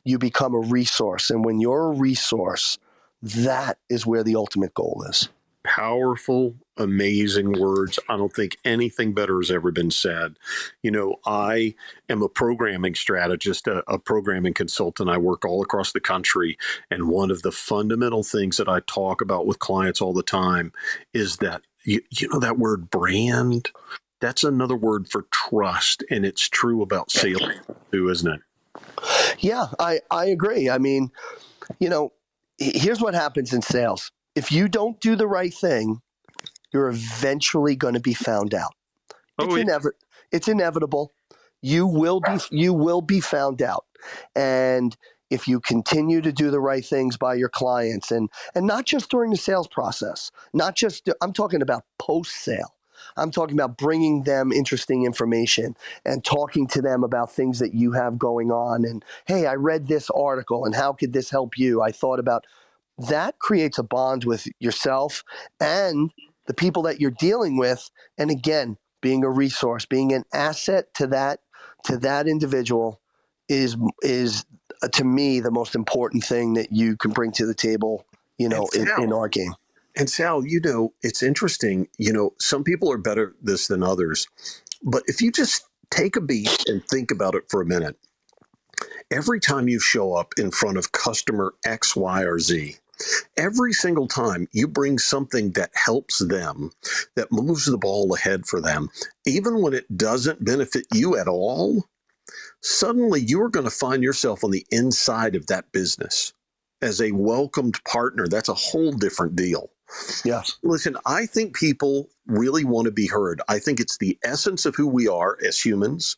you 0.05 0.19
become 0.19 0.55
a 0.55 0.61
resource 0.61 1.31
and 1.31 1.45
when 1.45 1.61
you're 1.61 1.93
a 1.93 1.97
resource 1.97 2.79
that 3.23 3.79
is 3.89 4.07
where 4.07 4.23
the 4.23 4.37
ultimate 4.37 4.75
goal 4.75 5.05
is 5.09 5.29
powerful, 5.69 6.55
amazing 6.79 7.53
words. 7.53 7.99
I 8.09 8.17
don't 8.17 8.33
think 8.33 8.57
anything 8.65 9.13
better 9.13 9.39
has 9.39 9.51
ever 9.51 9.71
been 9.71 9.91
said. 9.91 10.39
You 10.83 10.91
know, 10.91 11.17
I 11.27 11.75
am 12.09 12.23
a 12.23 12.29
programming 12.29 12.95
strategist, 12.95 13.67
a, 13.67 13.83
a, 13.87 13.99
programming 13.99 14.55
consultant. 14.55 15.11
I 15.11 15.19
work 15.19 15.45
all 15.45 15.63
across 15.63 15.93
the 15.93 16.01
country. 16.01 16.57
And 16.91 17.09
one 17.09 17.31
of 17.31 17.43
the 17.43 17.53
fundamental 17.53 18.23
things 18.23 18.57
that 18.57 18.69
I 18.69 18.81
talk 18.81 19.21
about 19.21 19.47
with 19.47 19.59
clients 19.59 20.01
all 20.01 20.15
the 20.15 20.23
time 20.23 20.73
is 21.13 21.37
that, 21.39 21.63
you, 21.85 22.03
you 22.11 22.29
know, 22.29 22.39
that 22.39 22.59
word 22.59 22.91
brand, 22.91 23.71
that's 24.21 24.45
another 24.45 24.77
word 24.77 25.09
for 25.09 25.27
trust. 25.33 26.05
And 26.11 26.25
it's 26.25 26.49
true 26.49 26.83
about 26.83 27.11
sales 27.11 27.43
too, 27.93 28.09
isn't 28.09 28.33
it? 28.33 28.41
Yeah, 29.39 29.67
I, 29.79 30.01
I 30.11 30.27
agree. 30.27 30.71
I 30.71 30.79
mean, 30.79 31.11
you 31.79 31.89
know, 31.89 32.13
here's 32.59 33.01
what 33.01 33.15
happens 33.15 33.53
in 33.53 33.63
sales 33.63 34.11
if 34.35 34.53
you 34.53 34.69
don't 34.69 35.01
do 35.01 35.17
the 35.17 35.27
right 35.27 35.53
thing, 35.53 36.01
you're 36.73 36.89
eventually 36.89 37.75
going 37.75 37.95
to 37.95 38.01
be 38.01 38.15
found 38.15 38.55
out. 38.55 38.75
Oh, 39.39 39.55
it's, 39.55 39.55
inev- 39.55 39.93
it's 40.31 40.49
inevitable. 40.49 41.13
You 41.61 41.87
will 41.87 42.21
be 42.21 42.39
you 42.53 42.73
will 42.73 43.03
be 43.03 43.21
found 43.21 43.63
out. 43.63 43.85
And 44.37 44.97
if 45.31 45.49
you 45.49 45.61
continue 45.61 46.21
to 46.21 46.33
do 46.33 46.51
the 46.51 46.61
right 46.61 46.85
things 46.85 47.17
by 47.17 47.35
your 47.35 47.49
clients 47.49 48.11
and 48.11 48.31
and 48.55 48.67
not 48.67 48.87
just 48.87 49.11
during 49.11 49.31
the 49.31 49.37
sales 49.37 49.69
process, 49.69 50.31
not 50.53 50.77
just 50.77 51.09
I'm 51.23 51.33
talking 51.33 51.63
about 51.63 51.85
post 51.99 52.33
sale. 52.33 52.75
I'm 53.17 53.31
talking 53.31 53.57
about 53.57 53.77
bringing 53.79 54.25
them 54.25 54.53
interesting 54.53 55.05
information 55.05 55.77
and 56.05 56.25
talking 56.25 56.67
to 56.69 56.83
them 56.83 57.05
about 57.05 57.33
things 57.33 57.61
that 57.61 57.75
you 57.75 57.93
have 57.93 58.19
going 58.19 58.51
on 58.51 58.85
and 58.85 59.05
hey, 59.27 59.47
I 59.47 59.55
read 59.55 59.87
this 59.89 60.11
article 60.11 60.65
and 60.65 60.75
how 60.75 60.93
could 60.93 61.13
this 61.13 61.31
help 61.31 61.59
you? 61.59 61.83
I 61.83 61.93
thought 61.93 62.19
about 62.19 62.47
that 62.99 63.39
creates 63.39 63.79
a 63.79 63.83
bond 63.83 64.25
with 64.25 64.49
yourself 64.59 65.25
and 65.61 66.11
the 66.47 66.55
people 66.55 66.83
that 66.83 67.01
you're 67.01 67.11
dealing 67.13 67.57
with 67.57 67.91
and 68.17 68.31
again 68.31 68.77
being 69.01 69.23
a 69.25 69.31
resource 69.31 69.85
being 69.87 70.13
an 70.13 70.25
asset 70.33 70.93
to 70.95 71.07
that 71.07 71.41
to 71.85 71.97
that 71.97 72.27
individual 72.27 73.01
is 73.49 73.77
is 74.03 74.45
to 74.93 75.05
me 75.05 75.41
the 75.41 75.51
most 75.51 75.75
important 75.75 76.25
thing 76.25 76.55
that 76.55 76.73
you 76.73 76.97
can 76.97 77.11
bring 77.11 77.33
to 77.33 77.47
the 77.47 77.55
table 77.55 78.05
you 78.39 78.49
know 78.49 78.69
in, 78.75 78.89
in, 78.99 79.13
our 79.13 79.29
game. 79.29 79.55
And 79.97 80.09
sal 80.09 80.45
you 80.47 80.61
know 80.61 80.93
it's 81.03 81.23
interesting 81.23 81.89
you 81.99 82.13
know 82.13 82.35
some 82.39 82.65
people 82.65 82.91
are 82.93 82.99
better 82.99 83.29
at 83.29 83.35
this 83.43 83.67
than 83.67 83.83
others 83.83 84.27
but 84.83 85.03
if 85.07 85.21
you 85.21 85.33
just 85.33 85.65
take 85.91 86.17
a 86.17 86.21
beat 86.21 86.69
and 86.69 86.85
think 86.85 87.11
about 87.11 87.35
it 87.35 87.45
for 87.49 87.61
a 87.61 87.67
minute 87.67 87.97
every 89.11 89.41
time 89.41 89.69
you 89.69 89.81
show 89.81 90.15
up 90.15 90.35
in 90.39 90.51
front 90.51 90.79
of 90.79 90.93
customer 90.93 91.55
x 91.65 91.97
y 91.97 92.23
or 92.23 92.39
z 92.39 92.77
Every 93.37 93.73
single 93.73 94.09
time 94.09 94.49
you 94.53 94.67
bring 94.67 94.99
something 94.99 95.53
that 95.53 95.71
helps 95.75 96.19
them, 96.19 96.73
that 97.15 97.31
moves 97.31 97.67
the 97.67 97.79
ball 97.79 98.13
ahead 98.15 98.47
for 98.47 98.61
them, 98.61 98.89
even 99.25 99.63
when 99.63 99.73
it 99.73 99.97
doesn't 99.97 100.45
benefit 100.45 100.87
you 100.93 101.17
at 101.17 101.29
all, 101.29 101.85
suddenly 102.61 103.21
you 103.21 103.41
are 103.43 103.51
going 103.51 103.65
to 103.65 103.71
find 103.71 104.03
yourself 104.03 104.45
on 104.45 104.51
the 104.51 104.67
inside 104.71 105.35
of 105.35 105.47
that 105.47 105.73
business 105.73 106.33
as 106.81 107.01
a 107.01 107.13
welcomed 107.13 107.83
partner. 107.85 108.29
That's 108.29 108.49
a 108.49 108.55
whole 108.55 108.93
different 108.93 109.37
deal. 109.37 109.71
Yes. 110.25 110.59
Listen, 110.63 110.97
I 111.07 111.27
think 111.27 111.57
people 111.57 112.11
really 112.27 112.65
want 112.65 112.85
to 112.87 112.91
be 112.91 113.07
heard. 113.07 113.41
I 113.49 113.59
think 113.59 113.81
it's 113.81 113.97
the 113.97 114.19
essence 114.23 114.67
of 114.67 114.77
who 114.77 114.87
we 114.87 115.09
are 115.09 115.39
as 115.47 115.59
humans, 115.59 116.17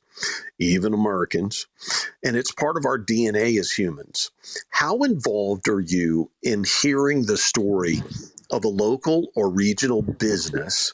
even 0.58 0.92
Americans, 0.92 1.66
and 2.24 2.36
it's 2.36 2.50
part 2.50 2.76
of 2.76 2.84
our 2.84 2.98
DNA 2.98 3.58
as 3.60 3.70
humans. 3.70 4.32
How 4.70 4.98
involved 4.98 5.68
are 5.68 5.80
you 5.80 6.30
in 6.42 6.64
hearing 6.64 7.26
the 7.26 7.36
story 7.36 8.02
of 8.50 8.64
a 8.64 8.68
local 8.68 9.28
or 9.36 9.48
regional 9.48 10.02
business 10.02 10.92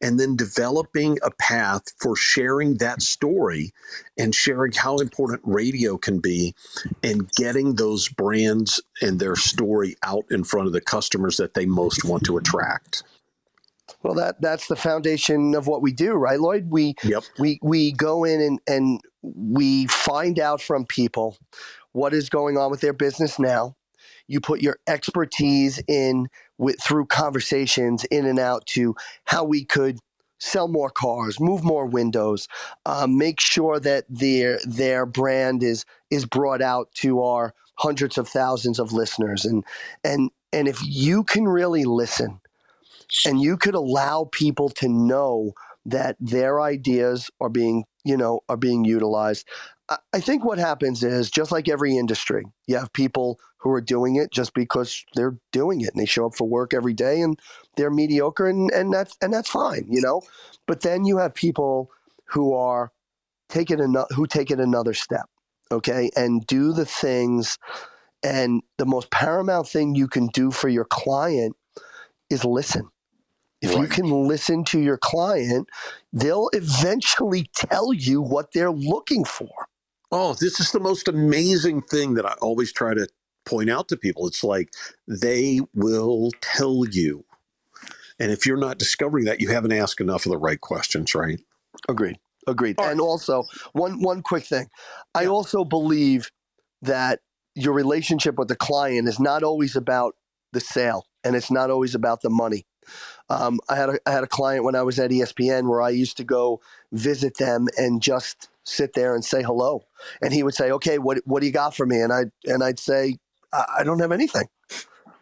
and 0.00 0.18
then 0.18 0.36
developing 0.36 1.18
a 1.22 1.30
path 1.30 1.84
for 1.98 2.16
sharing 2.16 2.78
that 2.78 3.02
story 3.02 3.72
and 4.18 4.34
sharing 4.34 4.72
how 4.72 4.96
important 4.96 5.40
radio 5.44 5.96
can 5.96 6.20
be 6.20 6.54
and 7.02 7.30
getting 7.32 7.74
those 7.74 8.08
brands 8.08 8.82
and 9.00 9.20
their 9.20 9.36
story 9.36 9.96
out 10.02 10.24
in 10.30 10.44
front 10.44 10.66
of 10.66 10.72
the 10.72 10.80
customers 10.80 11.36
that 11.36 11.54
they 11.54 11.66
most 11.66 12.04
want 12.04 12.24
to 12.24 12.36
attract. 12.36 13.02
Well, 14.02 14.14
that 14.14 14.40
that's 14.40 14.66
the 14.68 14.76
foundation 14.76 15.54
of 15.54 15.66
what 15.66 15.80
we 15.80 15.92
do, 15.92 16.12
right, 16.12 16.38
Loyd? 16.38 16.68
We 16.68 16.94
yep. 17.02 17.22
we 17.38 17.58
we 17.62 17.92
go 17.92 18.24
in 18.24 18.40
and, 18.40 18.60
and 18.66 19.00
we 19.22 19.86
find 19.86 20.38
out 20.38 20.60
from 20.60 20.84
people 20.84 21.38
what 21.92 22.12
is 22.12 22.28
going 22.28 22.58
on 22.58 22.70
with 22.70 22.80
their 22.80 22.92
business 22.92 23.38
now. 23.38 23.76
You 24.26 24.40
put 24.40 24.62
your 24.62 24.78
expertise 24.86 25.82
in 25.86 26.28
with 26.58 26.80
through 26.82 27.06
conversations 27.06 28.04
in 28.04 28.26
and 28.26 28.38
out 28.38 28.66
to 28.66 28.94
how 29.24 29.44
we 29.44 29.64
could 29.64 29.98
sell 30.38 30.68
more 30.68 30.90
cars, 30.90 31.40
move 31.40 31.64
more 31.64 31.86
windows, 31.86 32.48
uh, 32.86 33.06
make 33.08 33.40
sure 33.40 33.80
that 33.80 34.04
their 34.08 34.58
their 34.64 35.06
brand 35.06 35.62
is 35.62 35.84
is 36.10 36.26
brought 36.26 36.62
out 36.62 36.90
to 36.92 37.22
our 37.22 37.54
hundreds 37.76 38.18
of 38.18 38.28
thousands 38.28 38.78
of 38.78 38.92
listeners, 38.92 39.44
and 39.44 39.64
and 40.04 40.30
and 40.52 40.68
if 40.68 40.78
you 40.82 41.24
can 41.24 41.48
really 41.48 41.84
listen, 41.84 42.40
and 43.26 43.40
you 43.40 43.56
could 43.56 43.74
allow 43.74 44.28
people 44.32 44.68
to 44.68 44.88
know 44.88 45.52
that 45.86 46.16
their 46.18 46.60
ideas 46.60 47.30
are 47.40 47.48
being 47.50 47.84
you 48.04 48.16
know 48.16 48.40
are 48.48 48.56
being 48.56 48.84
utilized. 48.84 49.46
I 49.88 50.20
think 50.20 50.44
what 50.44 50.58
happens 50.58 51.04
is 51.04 51.30
just 51.30 51.52
like 51.52 51.68
every 51.68 51.98
industry, 51.98 52.44
you 52.66 52.76
have 52.76 52.92
people 52.94 53.38
who 53.58 53.70
are 53.70 53.82
doing 53.82 54.16
it 54.16 54.30
just 54.30 54.54
because 54.54 55.04
they're 55.14 55.36
doing 55.52 55.82
it 55.82 55.90
and 55.92 56.00
they 56.00 56.06
show 56.06 56.26
up 56.26 56.34
for 56.34 56.48
work 56.48 56.72
every 56.72 56.94
day 56.94 57.20
and 57.20 57.38
they're 57.76 57.90
mediocre 57.90 58.46
and, 58.46 58.70
and 58.70 58.92
that's 58.92 59.16
and 59.20 59.32
that's 59.32 59.50
fine, 59.50 59.86
you 59.88 60.00
know. 60.00 60.22
But 60.66 60.80
then 60.80 61.04
you 61.04 61.18
have 61.18 61.34
people 61.34 61.90
who 62.26 62.54
are 62.54 62.92
taking 63.50 63.80
another 63.80 64.08
who 64.14 64.26
take 64.26 64.50
it 64.50 64.58
another 64.58 64.94
step, 64.94 65.28
okay, 65.70 66.10
and 66.16 66.46
do 66.46 66.72
the 66.72 66.86
things. 66.86 67.58
And 68.22 68.62
the 68.78 68.86
most 68.86 69.10
paramount 69.10 69.68
thing 69.68 69.94
you 69.94 70.08
can 70.08 70.28
do 70.28 70.50
for 70.50 70.68
your 70.68 70.86
client 70.86 71.56
is 72.30 72.42
listen. 72.42 72.88
If 73.60 73.74
you 73.76 73.86
can 73.86 74.10
listen 74.10 74.64
to 74.64 74.78
your 74.78 74.98
client, 74.98 75.68
they'll 76.12 76.50
eventually 76.52 77.50
tell 77.54 77.94
you 77.94 78.20
what 78.20 78.52
they're 78.52 78.70
looking 78.70 79.24
for. 79.24 79.48
Oh, 80.16 80.32
this 80.34 80.60
is 80.60 80.70
the 80.70 80.78
most 80.78 81.08
amazing 81.08 81.82
thing 81.82 82.14
that 82.14 82.24
I 82.24 82.34
always 82.40 82.72
try 82.72 82.94
to 82.94 83.08
point 83.44 83.68
out 83.68 83.88
to 83.88 83.96
people. 83.96 84.28
It's 84.28 84.44
like 84.44 84.72
they 85.08 85.58
will 85.74 86.30
tell 86.40 86.84
you. 86.88 87.24
And 88.20 88.30
if 88.30 88.46
you're 88.46 88.56
not 88.56 88.78
discovering 88.78 89.24
that, 89.24 89.40
you 89.40 89.48
haven't 89.48 89.72
asked 89.72 90.00
enough 90.00 90.24
of 90.24 90.30
the 90.30 90.38
right 90.38 90.60
questions, 90.60 91.16
right? 91.16 91.40
Agreed. 91.88 92.20
Agreed. 92.46 92.76
And 92.78 93.00
also, 93.00 93.42
one 93.72 94.02
one 94.02 94.22
quick 94.22 94.44
thing. 94.44 94.68
Yeah. 95.16 95.22
I 95.22 95.26
also 95.26 95.64
believe 95.64 96.30
that 96.80 97.18
your 97.56 97.72
relationship 97.72 98.38
with 98.38 98.46
the 98.46 98.54
client 98.54 99.08
is 99.08 99.18
not 99.18 99.42
always 99.42 99.74
about 99.74 100.14
the 100.52 100.60
sale 100.60 101.06
and 101.24 101.34
it's 101.34 101.50
not 101.50 101.70
always 101.70 101.96
about 101.96 102.20
the 102.20 102.30
money. 102.30 102.66
Um, 103.30 103.58
I 103.68 103.74
had 103.74 103.88
a, 103.88 103.98
I 104.06 104.12
had 104.12 104.22
a 104.22 104.28
client 104.28 104.62
when 104.62 104.76
I 104.76 104.82
was 104.82 105.00
at 105.00 105.10
ESPN 105.10 105.68
where 105.68 105.82
I 105.82 105.90
used 105.90 106.16
to 106.18 106.24
go 106.24 106.60
visit 106.92 107.38
them 107.38 107.66
and 107.76 108.00
just 108.00 108.48
sit 108.64 108.94
there 108.94 109.14
and 109.14 109.24
say 109.24 109.42
hello. 109.42 109.84
And 110.20 110.32
he 110.32 110.42
would 110.42 110.54
say, 110.54 110.70
"Okay, 110.72 110.98
what 110.98 111.18
what 111.24 111.40
do 111.40 111.46
you 111.46 111.52
got 111.52 111.74
for 111.74 111.86
me?" 111.86 112.00
And 112.00 112.12
I 112.12 112.24
and 112.44 112.62
I'd 112.62 112.78
say, 112.78 113.18
I, 113.52 113.64
I 113.80 113.84
don't 113.84 114.00
have 114.00 114.12
anything. 114.12 114.48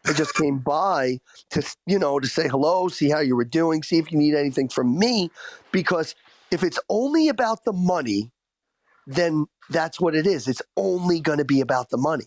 I 0.04 0.12
just 0.12 0.34
came 0.34 0.58
by 0.58 1.18
to 1.50 1.62
you 1.86 1.98
know 1.98 2.18
to 2.18 2.26
say 2.26 2.48
hello, 2.48 2.88
see 2.88 3.10
how 3.10 3.20
you 3.20 3.36
were 3.36 3.44
doing, 3.44 3.82
see 3.82 3.98
if 3.98 4.10
you 4.10 4.18
need 4.18 4.34
anything 4.34 4.68
from 4.68 4.98
me, 4.98 5.30
because 5.70 6.14
if 6.50 6.62
it's 6.62 6.78
only 6.88 7.28
about 7.28 7.64
the 7.64 7.72
money, 7.72 8.30
then 9.06 9.46
that's 9.70 10.00
what 10.00 10.14
it 10.14 10.26
is. 10.26 10.48
It's 10.48 10.62
only 10.76 11.20
going 11.20 11.38
to 11.38 11.44
be 11.44 11.60
about 11.60 11.90
the 11.90 11.98
money. 11.98 12.26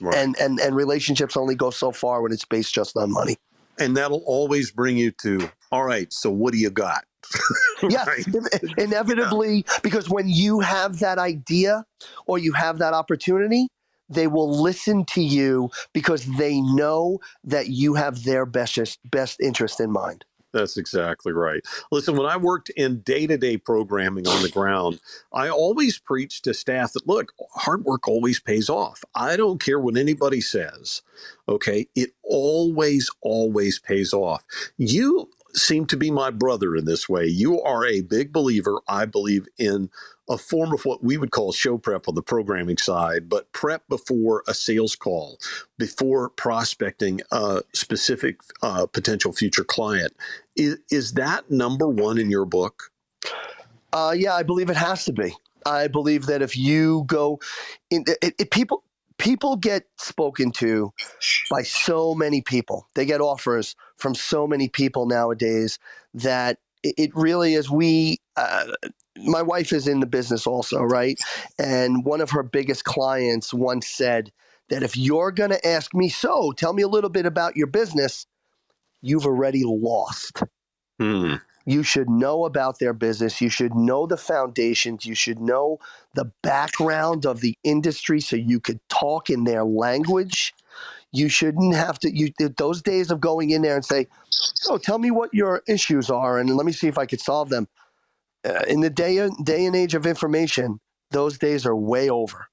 Right. 0.00 0.16
And 0.16 0.36
and 0.40 0.58
and 0.60 0.74
relationships 0.74 1.36
only 1.36 1.54
go 1.54 1.70
so 1.70 1.92
far 1.92 2.22
when 2.22 2.32
it's 2.32 2.44
based 2.44 2.74
just 2.74 2.96
on 2.96 3.12
money. 3.12 3.36
And 3.78 3.96
that'll 3.96 4.22
always 4.24 4.70
bring 4.70 4.96
you 4.96 5.10
to, 5.22 5.50
all 5.72 5.84
right, 5.84 6.12
so 6.12 6.30
what 6.30 6.52
do 6.52 6.60
you 6.60 6.70
got? 6.70 7.04
yes, 7.82 8.06
right. 8.06 8.78
inevitably, 8.78 9.64
yeah. 9.66 9.78
because 9.82 10.08
when 10.08 10.28
you 10.28 10.60
have 10.60 10.98
that 11.00 11.18
idea 11.18 11.84
or 12.26 12.38
you 12.38 12.52
have 12.52 12.78
that 12.78 12.94
opportunity, 12.94 13.68
they 14.08 14.26
will 14.26 14.50
listen 14.50 15.04
to 15.06 15.22
you 15.22 15.70
because 15.92 16.26
they 16.36 16.60
know 16.60 17.18
that 17.42 17.68
you 17.68 17.94
have 17.94 18.24
their 18.24 18.46
best 18.46 18.98
best 19.10 19.40
interest 19.40 19.80
in 19.80 19.90
mind. 19.90 20.24
That's 20.54 20.76
exactly 20.76 21.32
right. 21.32 21.62
Listen, 21.90 22.16
when 22.16 22.26
I 22.26 22.36
worked 22.36 22.70
in 22.70 23.00
day 23.00 23.26
to 23.26 23.36
day 23.36 23.56
programming 23.56 24.28
on 24.28 24.40
the 24.40 24.48
ground, 24.48 25.00
I 25.32 25.48
always 25.48 25.98
preached 25.98 26.44
to 26.44 26.54
staff 26.54 26.92
that 26.92 27.08
look, 27.08 27.32
hard 27.56 27.84
work 27.84 28.06
always 28.06 28.38
pays 28.38 28.70
off. 28.70 29.04
I 29.16 29.36
don't 29.36 29.60
care 29.60 29.80
what 29.80 29.96
anybody 29.96 30.40
says. 30.40 31.02
Okay. 31.48 31.88
It 31.96 32.10
always, 32.22 33.10
always 33.20 33.80
pays 33.80 34.14
off. 34.14 34.44
You 34.78 35.28
seem 35.56 35.86
to 35.86 35.96
be 35.96 36.10
my 36.10 36.30
brother 36.30 36.74
in 36.76 36.84
this 36.84 37.08
way. 37.08 37.26
You 37.26 37.60
are 37.62 37.84
a 37.84 38.00
big 38.00 38.32
believer, 38.32 38.80
I 38.88 39.06
believe, 39.06 39.46
in 39.58 39.90
a 40.28 40.38
form 40.38 40.72
of 40.72 40.84
what 40.84 41.04
we 41.04 41.16
would 41.16 41.30
call 41.30 41.52
show 41.52 41.76
prep 41.78 42.08
on 42.08 42.14
the 42.14 42.22
programming 42.22 42.78
side, 42.78 43.28
but 43.28 43.52
prep 43.52 43.86
before 43.88 44.42
a 44.48 44.54
sales 44.54 44.96
call, 44.96 45.38
before 45.78 46.30
prospecting 46.30 47.20
a 47.30 47.62
specific 47.74 48.40
uh, 48.62 48.86
potential 48.86 49.32
future 49.32 49.64
client. 49.64 50.14
Is, 50.56 50.78
is 50.90 51.12
that 51.12 51.50
number 51.50 51.88
one 51.88 52.18
in 52.18 52.30
your 52.30 52.46
book? 52.46 52.90
Uh, 53.92 54.14
yeah, 54.16 54.34
I 54.34 54.42
believe 54.42 54.70
it 54.70 54.76
has 54.76 55.04
to 55.04 55.12
be. 55.12 55.34
I 55.66 55.88
believe 55.88 56.26
that 56.26 56.42
if 56.42 56.56
you 56.56 57.04
go 57.06 57.40
in, 57.90 58.04
it, 58.22 58.34
it, 58.38 58.50
people 58.50 58.82
people 59.18 59.56
get 59.56 59.84
spoken 59.98 60.50
to 60.50 60.92
by 61.50 61.62
so 61.62 62.14
many 62.14 62.40
people. 62.40 62.88
They 62.94 63.06
get 63.06 63.20
offers 63.20 63.76
from 63.96 64.14
so 64.14 64.46
many 64.46 64.68
people 64.68 65.06
nowadays 65.06 65.78
that 66.12 66.58
it 66.82 67.10
really 67.14 67.54
is. 67.54 67.70
We, 67.70 68.18
uh, 68.36 68.66
my 69.16 69.42
wife 69.42 69.72
is 69.72 69.88
in 69.88 70.00
the 70.00 70.06
business 70.06 70.46
also, 70.46 70.82
right? 70.82 71.18
And 71.58 72.04
one 72.04 72.20
of 72.20 72.30
her 72.30 72.42
biggest 72.42 72.84
clients 72.84 73.54
once 73.54 73.88
said 73.88 74.30
that 74.68 74.82
if 74.82 74.96
you're 74.96 75.30
going 75.30 75.50
to 75.50 75.66
ask 75.66 75.94
me, 75.94 76.08
so 76.08 76.52
tell 76.52 76.72
me 76.72 76.82
a 76.82 76.88
little 76.88 77.10
bit 77.10 77.26
about 77.26 77.56
your 77.56 77.66
business, 77.66 78.26
you've 79.02 79.26
already 79.26 79.62
lost. 79.64 80.42
Hmm. 80.98 81.34
You 81.66 81.82
should 81.82 82.10
know 82.10 82.44
about 82.44 82.78
their 82.78 82.92
business. 82.92 83.40
You 83.40 83.48
should 83.48 83.74
know 83.74 84.06
the 84.06 84.18
foundations. 84.18 85.06
You 85.06 85.14
should 85.14 85.40
know 85.40 85.78
the 86.14 86.30
background 86.42 87.24
of 87.24 87.40
the 87.40 87.56
industry 87.64 88.20
so 88.20 88.36
you 88.36 88.60
could 88.60 88.80
talk 88.90 89.30
in 89.30 89.44
their 89.44 89.64
language. 89.64 90.52
You 91.14 91.28
shouldn't 91.28 91.74
have 91.74 91.98
to, 92.00 92.14
you, 92.14 92.32
those 92.56 92.82
days 92.82 93.10
of 93.10 93.20
going 93.20 93.50
in 93.50 93.62
there 93.62 93.76
and 93.76 93.84
say, 93.84 94.08
Oh, 94.68 94.78
tell 94.78 94.98
me 94.98 95.10
what 95.10 95.32
your 95.32 95.62
issues 95.68 96.10
are 96.10 96.38
and 96.38 96.56
let 96.56 96.66
me 96.66 96.72
see 96.72 96.88
if 96.88 96.98
I 96.98 97.06
could 97.06 97.20
solve 97.20 97.48
them. 97.48 97.68
Uh, 98.44 98.62
in 98.68 98.80
the 98.80 98.90
day, 98.90 99.26
day 99.44 99.64
and 99.64 99.76
age 99.76 99.94
of 99.94 100.06
information, 100.06 100.80
those 101.12 101.38
days 101.38 101.64
are 101.64 101.76
way 101.76 102.10
over. 102.10 102.48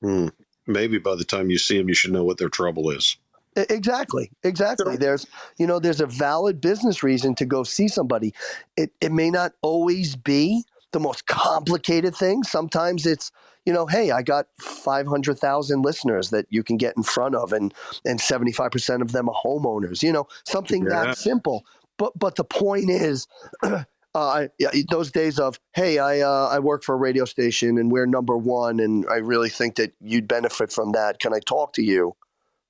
Hmm. 0.00 0.28
Maybe 0.66 0.98
by 0.98 1.16
the 1.16 1.24
time 1.24 1.50
you 1.50 1.58
see 1.58 1.76
them, 1.76 1.88
you 1.88 1.94
should 1.94 2.12
know 2.12 2.24
what 2.24 2.38
their 2.38 2.48
trouble 2.48 2.88
is. 2.90 3.16
Exactly. 3.56 4.30
Exactly. 4.42 4.96
There's, 4.96 5.26
you 5.58 5.66
know, 5.66 5.78
there's 5.78 6.00
a 6.00 6.06
valid 6.06 6.60
business 6.60 7.02
reason 7.02 7.34
to 7.36 7.44
go 7.44 7.62
see 7.62 7.88
somebody. 7.88 8.34
It, 8.76 8.92
it 9.00 9.12
may 9.12 9.30
not 9.30 9.52
always 9.62 10.16
be 10.16 10.64
the 10.94 11.00
most 11.00 11.26
complicated 11.26 12.16
thing. 12.16 12.42
Sometimes 12.42 13.04
it's, 13.04 13.30
you 13.66 13.72
know, 13.72 13.84
hey, 13.86 14.10
I 14.10 14.22
got 14.22 14.46
500,000 14.58 15.82
listeners 15.82 16.30
that 16.30 16.46
you 16.48 16.62
can 16.62 16.78
get 16.78 16.96
in 16.96 17.02
front 17.02 17.34
of 17.34 17.52
and 17.52 17.74
and 18.06 18.18
75% 18.18 19.02
of 19.02 19.12
them 19.12 19.28
are 19.28 19.34
homeowners, 19.44 20.02
you 20.02 20.12
know, 20.12 20.26
something 20.46 20.84
yeah. 20.84 21.04
that 21.04 21.18
simple. 21.18 21.66
But 21.98 22.18
but 22.18 22.36
the 22.36 22.44
point 22.44 22.88
is 22.88 23.28
uh, 24.14 24.46
yeah, 24.58 24.70
those 24.90 25.10
days 25.12 25.38
of 25.38 25.60
hey, 25.74 25.98
I 25.98 26.20
uh, 26.20 26.48
I 26.50 26.58
work 26.60 26.82
for 26.82 26.94
a 26.94 26.98
radio 26.98 27.26
station 27.26 27.76
and 27.76 27.92
we're 27.92 28.06
number 28.06 28.38
one, 28.38 28.80
and 28.80 29.04
I 29.10 29.16
really 29.16 29.50
think 29.50 29.74
that 29.76 29.92
you'd 30.00 30.26
benefit 30.26 30.72
from 30.72 30.92
that. 30.92 31.18
Can 31.18 31.34
I 31.34 31.40
talk 31.40 31.74
to 31.74 31.82
you? 31.82 32.16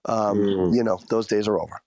um, 0.06 0.38
mm. 0.38 0.74
you 0.74 0.82
know, 0.82 0.98
those 1.08 1.26
days 1.26 1.48
are 1.48 1.58
over. 1.58 1.80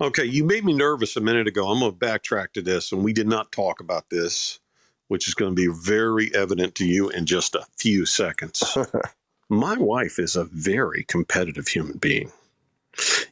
Okay, 0.00 0.24
you 0.24 0.44
made 0.44 0.64
me 0.64 0.72
nervous 0.72 1.16
a 1.16 1.20
minute 1.20 1.48
ago. 1.48 1.68
I'm 1.68 1.80
going 1.80 1.92
to 1.92 1.98
backtrack 1.98 2.52
to 2.54 2.62
this, 2.62 2.92
and 2.92 3.02
we 3.02 3.12
did 3.12 3.26
not 3.26 3.50
talk 3.50 3.80
about 3.80 4.10
this, 4.10 4.60
which 5.08 5.26
is 5.26 5.34
going 5.34 5.54
to 5.54 5.54
be 5.54 5.68
very 5.68 6.34
evident 6.34 6.74
to 6.76 6.86
you 6.86 7.08
in 7.08 7.26
just 7.26 7.54
a 7.54 7.66
few 7.76 8.06
seconds. 8.06 8.76
My 9.48 9.76
wife 9.76 10.18
is 10.18 10.36
a 10.36 10.44
very 10.44 11.04
competitive 11.04 11.68
human 11.68 11.98
being. 11.98 12.30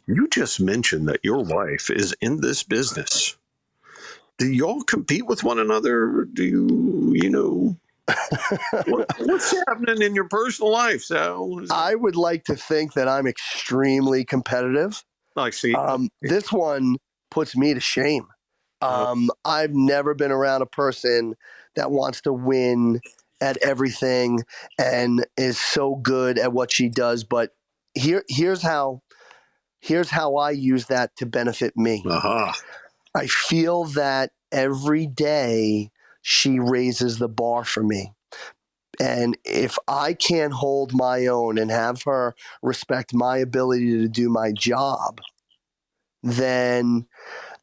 You 0.06 0.28
just 0.28 0.60
mentioned 0.60 1.08
that 1.08 1.20
your 1.22 1.42
wife 1.42 1.90
is 1.90 2.14
in 2.20 2.40
this 2.40 2.62
business. 2.62 3.36
Do 4.38 4.50
y'all 4.50 4.82
compete 4.82 5.26
with 5.26 5.44
one 5.44 5.58
another? 5.58 6.26
Do 6.32 6.44
you, 6.44 7.12
you 7.14 7.30
know, 7.30 7.76
what, 8.86 9.10
what's 9.18 9.54
happening 9.66 10.02
in 10.02 10.14
your 10.14 10.28
personal 10.28 10.70
life, 10.70 11.02
Sal? 11.02 11.60
I 11.70 11.94
would 11.94 12.16
like 12.16 12.44
to 12.44 12.54
think 12.54 12.94
that 12.94 13.08
I'm 13.08 13.26
extremely 13.26 14.24
competitive. 14.24 15.02
I 15.36 15.50
see. 15.50 15.74
Um, 15.74 16.08
this 16.22 16.52
one 16.52 16.96
puts 17.30 17.56
me 17.56 17.74
to 17.74 17.80
shame. 17.80 18.26
Uh-huh. 18.80 19.12
Um, 19.12 19.30
I've 19.44 19.74
never 19.74 20.14
been 20.14 20.30
around 20.30 20.62
a 20.62 20.66
person 20.66 21.34
that 21.76 21.90
wants 21.90 22.20
to 22.22 22.32
win 22.32 23.00
at 23.40 23.56
everything 23.58 24.42
and 24.78 25.26
is 25.36 25.58
so 25.58 25.96
good 25.96 26.38
at 26.38 26.52
what 26.52 26.72
she 26.72 26.88
does. 26.88 27.24
But 27.24 27.54
here, 27.94 28.24
here's 28.28 28.62
how, 28.62 29.02
here's 29.80 30.10
how 30.10 30.36
I 30.36 30.50
use 30.50 30.86
that 30.86 31.14
to 31.16 31.26
benefit 31.26 31.76
me. 31.76 32.02
Uh-huh. 32.06 32.52
I 33.14 33.26
feel 33.26 33.84
that 33.84 34.32
every 34.50 35.06
day 35.06 35.90
she 36.22 36.58
raises 36.58 37.18
the 37.18 37.28
bar 37.28 37.64
for 37.64 37.82
me. 37.82 38.12
And 38.98 39.36
if 39.44 39.76
I 39.86 40.14
can't 40.14 40.52
hold 40.52 40.94
my 40.94 41.26
own 41.26 41.58
and 41.58 41.70
have 41.70 42.02
her 42.04 42.34
respect 42.62 43.12
my 43.12 43.38
ability 43.38 43.90
to 43.98 44.08
do 44.08 44.30
my 44.30 44.52
job, 44.52 45.20
then 46.22 47.06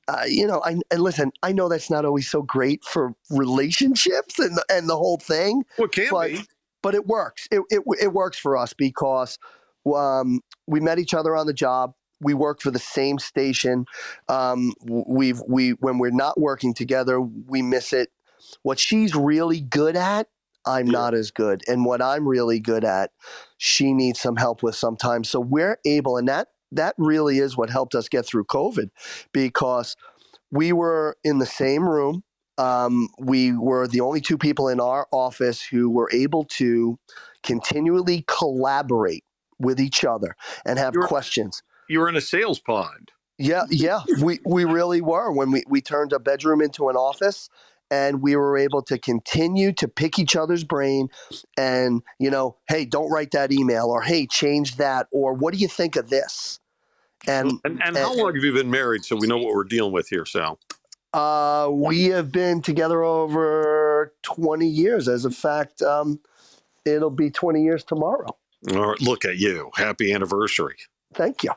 uh, 0.08 0.24
you 0.28 0.46
know, 0.48 0.62
I, 0.64 0.78
and 0.92 1.02
listen, 1.02 1.32
I 1.42 1.52
know 1.52 1.70
that's 1.70 1.90
not 1.90 2.06
always 2.06 2.30
so 2.30 2.42
great 2.42 2.84
for 2.84 3.14
relationships 3.30 4.40
and 4.40 4.58
the, 4.58 4.66
and 4.70 4.90
the 4.90 4.98
whole 4.98 5.18
thing. 5.18 5.64
Well, 5.78 5.88
can 5.88 6.10
but, 6.12 6.30
be, 6.30 6.42
but 6.82 6.96
it 6.96 7.08
works. 7.08 7.48
It, 7.52 7.62
it 7.70 7.82
it 8.02 8.14
works 8.14 8.38
for 8.38 8.58
us 8.58 8.74
because 8.74 9.38
um, 9.96 10.42
we 10.68 10.80
met 10.80 11.00
each 11.00 11.14
other 11.14 11.36
on 11.36 11.48
the 11.48 11.54
job. 11.54 11.94
We 12.22 12.34
work 12.34 12.62
for 12.62 12.72
the 12.72 12.80
same 12.80 13.20
station. 13.20 13.86
Um, 14.30 14.74
we've 14.86 15.42
we 15.48 15.72
when 15.72 16.00
we're 16.00 16.12
not 16.12 16.40
working 16.40 16.74
together, 16.74 17.20
we 17.22 17.62
miss 17.62 17.94
it 17.94 18.10
what 18.62 18.80
she's 18.80 19.16
really 19.16 19.62
good 19.62 19.96
at, 19.96 20.28
I'm 20.66 20.88
yeah. 20.88 20.92
not 20.92 21.14
as 21.14 21.32
good. 21.32 21.64
And 21.68 21.86
what 21.86 22.02
I'm 22.02 22.28
really 22.28 22.60
good 22.60 22.84
at, 22.84 23.12
she 23.58 23.94
needs 23.94 24.20
some 24.20 24.36
help 24.36 24.64
with 24.64 24.76
sometimes. 24.76 25.30
So 25.30 25.40
we're 25.40 25.80
able, 25.86 26.18
and 26.18 26.28
that 26.28 26.50
that 26.76 26.96
really 26.98 27.40
is 27.40 27.58
what 27.58 27.70
helped 27.70 27.96
us 27.96 28.10
get 28.10 28.26
through 28.26 28.46
COVID 28.46 28.90
because 29.32 29.96
we 30.52 30.72
were 30.74 31.18
in 31.24 31.40
the 31.40 31.46
same 31.46 31.88
room. 31.88 32.24
Um, 32.58 33.10
we 33.18 33.52
were 33.54 33.88
the 33.88 34.02
only 34.02 34.22
two 34.22 34.38
people 34.38 34.68
in 34.68 34.80
our 34.80 35.08
office 35.12 35.62
who 35.62 35.90
were 35.90 36.10
able 36.14 36.46
to 36.46 37.00
continually 37.42 38.24
collaborate 38.28 39.24
with 39.60 39.80
each 39.80 40.04
other 40.04 40.36
and 40.66 40.78
have 40.78 40.94
you're, 40.94 41.08
questions. 41.08 41.64
You 41.90 42.00
were 42.00 42.10
in 42.10 42.16
a 42.16 42.22
sales 42.22 42.60
pod. 42.60 43.12
Yeah, 43.40 43.64
yeah, 43.72 44.02
we, 44.22 44.40
we 44.46 44.66
really 44.66 45.02
were. 45.02 45.32
When 45.32 45.52
we, 45.52 45.64
we 45.68 45.82
turned 45.82 46.14
a 46.14 46.20
bedroom 46.20 46.62
into 46.62 46.90
an 46.90 46.96
office, 46.96 47.50
and 47.94 48.22
we 48.22 48.36
were 48.36 48.58
able 48.58 48.82
to 48.82 48.98
continue 48.98 49.72
to 49.74 49.88
pick 49.88 50.18
each 50.18 50.36
other's 50.36 50.64
brain 50.64 51.10
and 51.58 52.02
you 52.20 52.30
know 52.30 52.58
hey 52.68 52.86
don't 52.86 53.12
write 53.12 53.32
that 53.32 53.52
email 53.52 53.86
or 53.86 54.02
hey 54.02 54.26
change 54.26 54.78
that 54.78 55.08
or 55.12 55.34
what 55.34 55.54
do 55.54 55.60
you 55.60 55.68
think 55.68 55.96
of 55.96 56.10
this 56.10 56.60
and 57.28 57.52
and, 57.52 57.60
and, 57.64 57.82
and 57.84 57.98
how 57.98 58.16
long 58.16 58.34
have 58.34 58.44
you 58.44 58.54
been 58.54 58.72
married 58.72 59.04
so 59.04 59.16
we 59.16 59.28
know 59.28 59.38
what 59.38 59.54
we're 59.54 59.64
dealing 59.64 59.92
with 59.92 60.08
here 60.10 60.26
sal 60.26 60.60
uh, 61.14 61.70
we 61.72 62.06
have 62.06 62.32
been 62.32 62.60
together 62.60 63.04
over 63.04 64.14
20 64.24 64.68
years 64.68 65.08
as 65.08 65.26
a 65.26 65.32
fact 65.32 65.82
um, 65.82 66.20
it'll 66.86 67.10
be 67.10 67.30
20 67.30 67.64
years 67.64 67.84
tomorrow 67.84 68.36
all 68.72 68.88
right 68.90 69.02
look 69.02 69.26
at 69.26 69.38
you 69.38 69.70
happy 69.76 70.12
anniversary 70.12 70.78
thank 71.14 71.44
you 71.44 71.52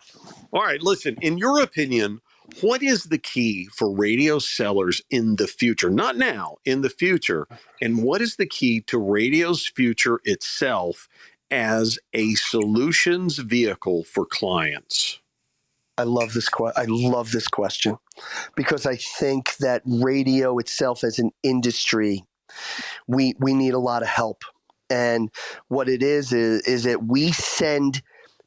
all 0.53 0.63
right 0.63 0.83
listen 0.83 1.17
in 1.23 1.39
your 1.39 1.63
opinion 1.63 2.21
what 2.61 2.83
is 2.83 3.05
the 3.05 3.19
key 3.19 3.69
for 3.73 3.91
radio 3.91 4.39
sellers 4.39 5.03
in 5.11 5.37
the 5.37 5.47
future? 5.49 5.91
Not 5.91 6.17
now, 6.17 6.57
in 6.65 6.83
the 6.83 6.91
future. 6.91 7.47
And 7.83 8.03
what 8.03 8.23
is 8.23 8.37
the 8.37 8.47
key 8.47 8.81
to 8.83 8.99
radio's 8.99 9.67
future 9.67 10.21
itself 10.25 11.09
as 11.51 11.99
a 12.13 12.35
solutions 12.35 13.39
vehicle 13.39 14.05
for 14.05 14.25
clients? 14.25 15.21
I 15.99 16.05
love 16.05 16.33
this 16.35 16.49
que- 16.49 16.73
I 16.77 16.85
love 16.89 17.33
this 17.33 17.49
question 17.49 17.97
because 18.55 18.87
I 18.87 18.97
think 18.97 19.57
that 19.59 19.83
radio 19.87 20.59
itself 20.59 21.05
as 21.05 21.19
an 21.19 21.31
industry 21.43 22.25
we 23.07 23.35
we 23.39 23.55
need 23.55 23.75
a 23.75 23.79
lot 23.79 24.03
of 24.03 24.09
help. 24.09 24.45
And 24.91 25.31
what 25.69 25.89
it 25.89 26.03
is 26.03 26.33
is 26.33 26.63
is 26.63 26.85
that 26.85 27.05
we 27.05 27.33
send 27.33 28.03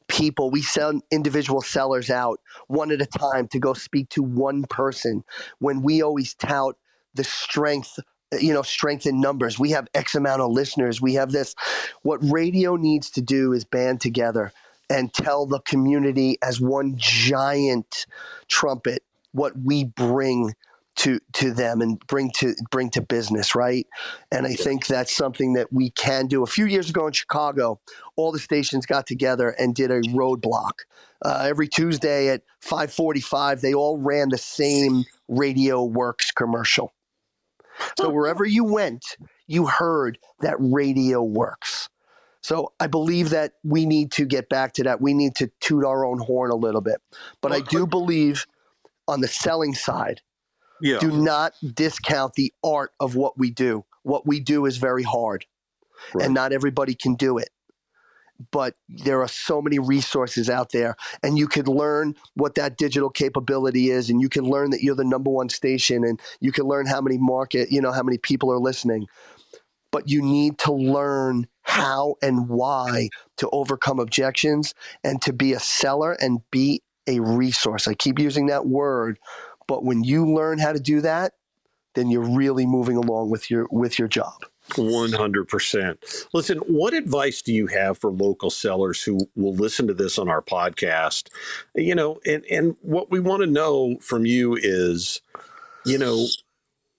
people, 0.08 0.50
we 0.50 0.62
send 0.62 1.02
individual 1.10 1.62
sellers 1.62 2.10
out 2.10 2.40
one 2.68 2.90
at 2.90 3.02
a 3.02 3.06
time 3.06 3.48
to 3.48 3.58
go 3.58 3.74
speak 3.74 4.08
to 4.10 4.22
one 4.22 4.64
person 4.64 5.22
when 5.58 5.82
we 5.82 6.02
always 6.02 6.34
tout 6.34 6.76
the 7.14 7.24
strength 7.24 7.98
you 8.40 8.52
know 8.54 8.62
strength 8.62 9.06
in 9.06 9.20
numbers. 9.20 9.58
We 9.58 9.70
have 9.70 9.88
x 9.94 10.14
amount 10.14 10.40
of 10.40 10.52
listeners. 10.52 11.00
We 11.00 11.14
have 11.14 11.32
this. 11.32 11.54
What 12.02 12.20
radio 12.22 12.76
needs 12.76 13.10
to 13.10 13.20
do 13.20 13.52
is 13.52 13.64
band 13.64 14.00
together 14.00 14.52
and 14.90 15.14
tell 15.14 15.46
the 15.46 15.60
community 15.60 16.36
as 16.42 16.60
one 16.60 16.94
giant 16.96 18.06
trumpet 18.48 19.02
what 19.32 19.52
we 19.64 19.84
bring 19.84 20.52
to 20.96 21.20
to 21.32 21.52
them 21.52 21.80
and 21.80 21.98
bring 22.08 22.30
to 22.32 22.54
bring 22.70 22.90
to 22.90 23.00
business, 23.00 23.54
right? 23.54 23.86
And 24.30 24.46
I 24.46 24.54
think 24.54 24.86
that's 24.86 25.14
something 25.14 25.54
that 25.54 25.72
we 25.72 25.90
can 25.90 26.26
do. 26.26 26.42
A 26.42 26.46
few 26.46 26.66
years 26.66 26.90
ago 26.90 27.06
in 27.06 27.12
Chicago, 27.12 27.80
all 28.16 28.32
the 28.32 28.38
stations 28.38 28.84
got 28.84 29.06
together 29.06 29.50
and 29.50 29.74
did 29.74 29.90
a 29.90 30.00
roadblock. 30.00 30.72
Uh, 31.24 31.46
every 31.48 31.68
Tuesday 31.68 32.28
at 32.28 32.42
5:45, 32.60 33.60
they 33.60 33.72
all 33.72 33.98
ran 33.98 34.28
the 34.30 34.38
same 34.38 35.04
Radio 35.28 35.84
Works 35.84 36.32
commercial. 36.32 36.92
So 37.98 38.10
wherever 38.10 38.44
you 38.44 38.64
went, 38.64 39.04
you 39.46 39.66
heard 39.66 40.18
that 40.40 40.56
radio 40.58 41.22
works. 41.22 41.88
So 42.42 42.72
I 42.80 42.86
believe 42.86 43.30
that 43.30 43.52
we 43.64 43.84
need 43.86 44.12
to 44.12 44.24
get 44.24 44.48
back 44.48 44.72
to 44.74 44.84
that. 44.84 45.00
We 45.00 45.14
need 45.14 45.34
to 45.36 45.50
toot 45.60 45.84
our 45.84 46.04
own 46.04 46.18
horn 46.18 46.50
a 46.50 46.56
little 46.56 46.80
bit. 46.80 47.00
But 47.40 47.52
I 47.52 47.60
do 47.60 47.86
believe 47.86 48.46
on 49.06 49.20
the 49.20 49.28
selling 49.28 49.74
side, 49.74 50.22
Yeah. 50.80 50.98
do 50.98 51.10
not 51.10 51.52
discount 51.74 52.34
the 52.34 52.52
art 52.64 52.92
of 52.98 53.14
what 53.14 53.36
we 53.38 53.50
do. 53.50 53.84
What 54.02 54.26
we 54.26 54.40
do 54.40 54.64
is 54.64 54.78
very 54.78 55.02
hard, 55.02 55.44
Right. 56.14 56.24
and 56.24 56.34
not 56.34 56.52
everybody 56.52 56.94
can 56.94 57.14
do 57.14 57.36
it. 57.36 57.50
But 58.50 58.74
there 58.88 59.20
are 59.20 59.28
so 59.28 59.60
many 59.60 59.78
resources 59.78 60.48
out 60.48 60.72
there, 60.72 60.96
and 61.22 61.36
you 61.36 61.46
can 61.46 61.66
learn 61.66 62.14
what 62.34 62.54
that 62.54 62.78
digital 62.78 63.10
capability 63.10 63.90
is, 63.90 64.08
and 64.08 64.18
you 64.22 64.30
can 64.30 64.44
learn 64.44 64.70
that 64.70 64.82
you're 64.82 64.94
the 64.94 65.04
number 65.04 65.30
one 65.30 65.50
station, 65.50 66.04
and 66.04 66.18
you 66.40 66.50
can 66.50 66.64
learn 66.64 66.86
how 66.86 67.02
many 67.02 67.18
market, 67.18 67.70
you 67.70 67.82
know, 67.82 67.92
how 67.92 68.02
many 68.02 68.16
people 68.16 68.50
are 68.50 68.58
listening. 68.58 69.06
But 69.92 70.08
you 70.08 70.22
need 70.22 70.58
to 70.60 70.72
learn 70.72 71.48
how 71.70 72.16
and 72.20 72.48
why 72.48 73.08
to 73.36 73.48
overcome 73.50 74.00
objections 74.00 74.74
and 75.04 75.22
to 75.22 75.32
be 75.32 75.52
a 75.52 75.60
seller 75.60 76.16
and 76.20 76.40
be 76.50 76.82
a 77.06 77.20
resource. 77.20 77.86
I 77.86 77.94
keep 77.94 78.18
using 78.18 78.46
that 78.46 78.66
word, 78.66 79.20
but 79.68 79.84
when 79.84 80.02
you 80.02 80.26
learn 80.26 80.58
how 80.58 80.72
to 80.72 80.80
do 80.80 81.00
that, 81.02 81.34
then 81.94 82.10
you're 82.10 82.28
really 82.28 82.66
moving 82.66 82.96
along 82.96 83.30
with 83.30 83.50
your 83.50 83.68
with 83.70 84.00
your 84.00 84.08
job. 84.08 84.34
100%. 84.70 86.26
Listen, 86.32 86.58
what 86.58 86.94
advice 86.94 87.42
do 87.42 87.52
you 87.52 87.66
have 87.68 87.98
for 87.98 88.12
local 88.12 88.50
sellers 88.50 89.02
who 89.02 89.18
will 89.34 89.54
listen 89.54 89.86
to 89.88 89.94
this 89.94 90.18
on 90.18 90.28
our 90.28 90.42
podcast? 90.42 91.28
You 91.74 91.94
know, 91.94 92.20
and, 92.24 92.44
and 92.50 92.76
what 92.82 93.10
we 93.10 93.18
want 93.18 93.42
to 93.42 93.48
know 93.48 93.96
from 94.00 94.26
you 94.26 94.56
is, 94.56 95.22
you 95.84 95.98
know, 95.98 96.26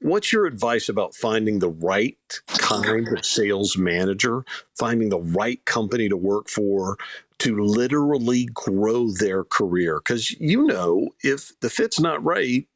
what's 0.02 0.34
your 0.34 0.45
advice 0.45 0.89
about 0.89 1.16
finding 1.16 1.60
the 1.60 1.70
right 1.70 2.41
kind 2.58 3.08
of 3.08 3.26
sales 3.26 3.78
manager, 3.78 4.45
finding 4.78 5.10
the 5.10 5.20
right 5.20 5.64
company 5.66 6.10
to 6.10 6.18
work 6.18 6.49
for 6.49 6.97
to 7.39 7.60
literally 7.64 8.45
grow 8.54 9.10
their 9.12 9.43
career? 9.43 9.99
Because 9.99 10.32
you 10.39 10.66
know, 10.66 11.10
if 11.24 11.60
the 11.62 11.70
fit's 11.70 11.99
not 11.99 12.24
right, 12.24 12.68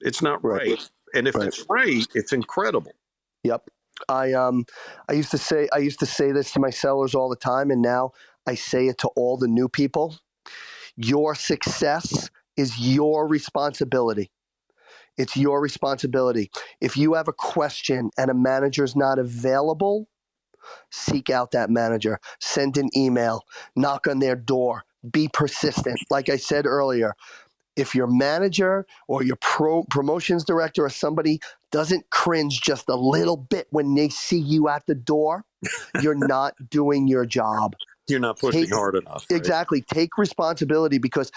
it's 0.00 0.22
not 0.22 0.42
Right. 0.44 0.68
right. 0.68 0.90
And 1.14 1.26
if 1.28 1.34
Right. 1.36 1.48
it's 1.48 1.64
right, 1.68 2.06
it's 2.14 2.32
incredible. 2.32 2.92
Yep. 3.44 3.68
I 4.08 4.32
um 4.32 4.64
I 5.08 5.14
used 5.14 5.30
to 5.32 5.38
say 5.38 5.68
I 5.72 5.78
used 5.78 6.00
to 6.00 6.06
say 6.06 6.32
this 6.32 6.52
to 6.52 6.60
my 6.60 6.70
sellers 6.70 7.14
all 7.14 7.28
the 7.28 7.36
time 7.36 7.70
and 7.70 7.82
now 7.82 8.12
I 8.46 8.54
say 8.54 8.86
it 8.88 8.98
to 8.98 9.08
all 9.16 9.36
the 9.36 9.48
new 9.48 9.68
people. 9.68 10.16
Your 10.96 11.34
success 11.34 12.30
is 12.56 12.78
your 12.78 13.26
responsibility. 13.28 14.30
It's 15.18 15.36
your 15.36 15.60
responsibility. 15.60 16.50
If 16.80 16.96
you 16.96 17.14
have 17.14 17.28
a 17.28 17.32
question 17.32 18.10
and 18.16 18.30
a 18.30 18.34
manager's 18.34 18.96
not 18.96 19.18
available, 19.18 20.08
seek 20.90 21.28
out 21.28 21.50
that 21.50 21.70
manager. 21.70 22.18
Send 22.40 22.76
an 22.76 22.88
email, 22.96 23.44
knock 23.76 24.06
on 24.06 24.20
their 24.20 24.36
door, 24.36 24.84
be 25.10 25.28
persistent. 25.32 25.98
Like 26.10 26.28
I 26.28 26.36
said 26.36 26.66
earlier, 26.66 27.14
if 27.76 27.94
your 27.94 28.08
manager 28.08 28.86
or 29.06 29.22
your 29.22 29.36
pro- 29.36 29.84
promotions 29.84 30.44
director 30.44 30.84
or 30.84 30.90
somebody 30.90 31.40
doesn't 31.70 32.10
cringe 32.10 32.60
just 32.60 32.88
a 32.88 32.96
little 32.96 33.36
bit 33.36 33.68
when 33.70 33.94
they 33.94 34.08
see 34.08 34.38
you 34.38 34.68
at 34.68 34.86
the 34.86 34.94
door, 34.94 35.44
you're 36.02 36.14
not 36.14 36.54
doing 36.70 37.06
your 37.06 37.24
job. 37.24 37.74
You're 38.08 38.20
not 38.20 38.38
pushing 38.38 38.62
Take- 38.64 38.74
hard 38.74 38.96
enough. 38.96 39.26
right? 39.30 39.36
Exactly. 39.36 39.82
Take 39.82 40.18
responsibility 40.18 40.98
because 40.98 41.30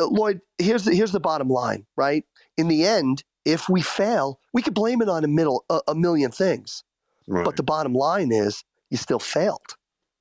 uh, 0.00 0.06
Loyd, 0.06 0.40
here's 0.58 0.84
the, 0.84 0.94
here's 0.94 1.12
the 1.12 1.20
bottom 1.20 1.48
line, 1.48 1.86
right? 1.96 2.24
In 2.60 2.68
the 2.68 2.84
end, 2.84 3.24
if 3.44 3.68
we 3.68 3.80
fail, 3.80 4.38
we 4.52 4.60
could 4.62 4.74
blame 4.74 5.00
it 5.00 5.08
on 5.08 5.24
a 5.24 5.28
middle 5.28 5.64
a, 5.70 5.80
a 5.88 5.94
million 5.94 6.30
things. 6.30 6.84
Right. 7.26 7.44
But 7.44 7.56
the 7.56 7.62
bottom 7.62 7.94
line 7.94 8.32
is 8.32 8.64
you 8.90 8.98
still 8.98 9.18
failed. 9.18 9.76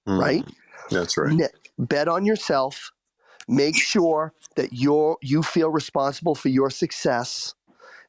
Mhm. 0.08 0.22
right? 0.22 0.46
That's 0.90 1.18
right. 1.18 1.34
Ne- 1.36 1.48
bet 1.78 2.08
on 2.08 2.26
yourself. 2.26 2.92
Make 3.48 3.76
sure 3.76 4.34
that 4.56 4.74
you're 4.74 5.18
you 5.22 5.44
feel 5.44 5.70
responsible 5.70 6.36
for 6.36 6.50
your 6.50 6.70
success 6.70 7.56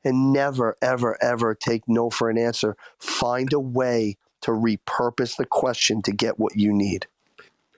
and 0.05 0.33
never 0.33 0.77
ever 0.81 1.19
ever 1.23 1.55
take 1.55 1.83
no 1.89 2.11
for 2.11 2.31
an 2.31 2.39
answer. 2.39 2.77
Find 2.99 3.53
a 3.53 3.61
way 3.61 4.17
to 4.43 4.53
repurpose 4.53 5.37
the 5.37 5.45
question 5.47 6.03
to 6.03 6.13
get 6.13 6.39
what 6.39 6.57
you 6.57 6.73
need. 6.73 7.07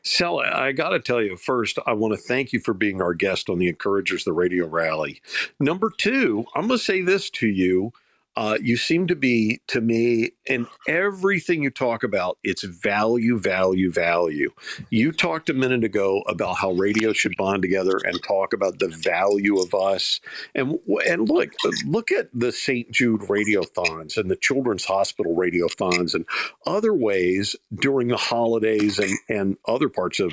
Sal, 0.05 0.40
I 0.40 0.72
got 0.72 0.90
to 0.90 0.98
tell 0.98 1.22
you, 1.22 1.36
first, 1.36 1.78
I 1.86 1.92
want 1.92 2.12
to 2.12 2.20
thank 2.20 2.53
you 2.53 2.59
for 2.59 2.74
being 2.74 3.00
our 3.00 3.14
guest 3.14 3.48
on 3.48 3.59
the 3.59 3.68
Encouragers 3.68 4.24
the 4.24 4.32
Radio 4.32 4.66
Rally. 4.66 5.22
Number 5.61 5.90
two, 5.96 6.44
I'm 6.55 6.66
going 6.66 6.78
to 6.78 6.84
say 6.84 7.03
this 7.03 7.30
to 7.30 7.46
you. 7.46 7.92
Uh, 8.35 8.57
you 8.62 8.76
seem 8.78 9.07
to 9.07 9.14
be, 9.14 9.61
to 9.66 9.80
me, 9.80 10.30
in 10.47 10.66
everything 10.89 11.62
you 11.62 11.70
talk 11.70 12.03
about, 12.03 12.39
it's 12.43 12.62
value, 12.62 13.39
value, 13.39 13.93
value. 13.93 14.51
You 14.89 15.12
talked 15.12 15.51
a 15.51 15.55
minute 15.55 15.85
ago 15.85 16.22
about 16.26 16.57
how 16.57 16.72
radio 16.72 17.12
should 17.12 17.37
bond 17.37 17.61
together 17.61 17.99
and 18.05 18.22
talk 18.22 18.55
about 18.55 18.78
the 18.78 18.89
value 18.89 19.59
of 19.59 19.74
us. 19.74 20.20
And 20.55 20.78
and 21.07 21.28
look, 21.28 21.51
look 21.85 22.11
at 22.11 22.28
the 22.33 22.53
St. 22.53 22.91
Jude 22.91 23.22
radiothons 23.22 24.16
and 24.16 24.30
the 24.30 24.37
Children's 24.37 24.87
Hospital 24.87 25.37
radiothons 25.37 26.14
and 26.14 26.24
other 26.66 26.95
ways 26.95 27.55
during 27.74 28.09
the 28.09 28.16
holidays 28.16 28.99
and, 28.99 29.12
and 29.28 29.57
other 29.68 29.91
parts 29.91 30.20
of, 30.20 30.33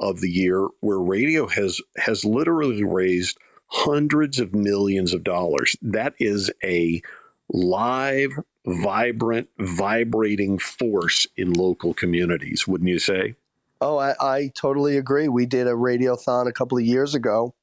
of 0.00 0.22
the 0.22 0.30
year 0.30 0.66
where 0.80 0.98
radio 0.98 1.46
has 1.46 1.80
has 1.98 2.24
literally 2.24 2.84
raised 2.84 3.36
hundreds 3.66 4.38
of 4.38 4.54
millions 4.54 5.12
of 5.12 5.24
dollars. 5.24 5.76
That 5.82 6.14
is 6.18 6.50
a 6.62 7.02
live, 7.50 8.32
vibrant, 8.66 9.48
vibrating 9.58 10.58
force 10.58 11.26
in 11.36 11.52
local 11.52 11.94
communities, 11.94 12.66
wouldn't 12.66 12.88
you 12.88 12.98
say? 12.98 13.34
Oh, 13.80 13.98
I, 13.98 14.14
I 14.20 14.50
totally 14.54 14.96
agree. 14.96 15.28
We 15.28 15.46
did 15.46 15.66
a 15.66 15.72
radiothon 15.72 16.48
a 16.48 16.52
couple 16.52 16.78
of 16.78 16.84
years 16.84 17.14
ago. 17.14 17.54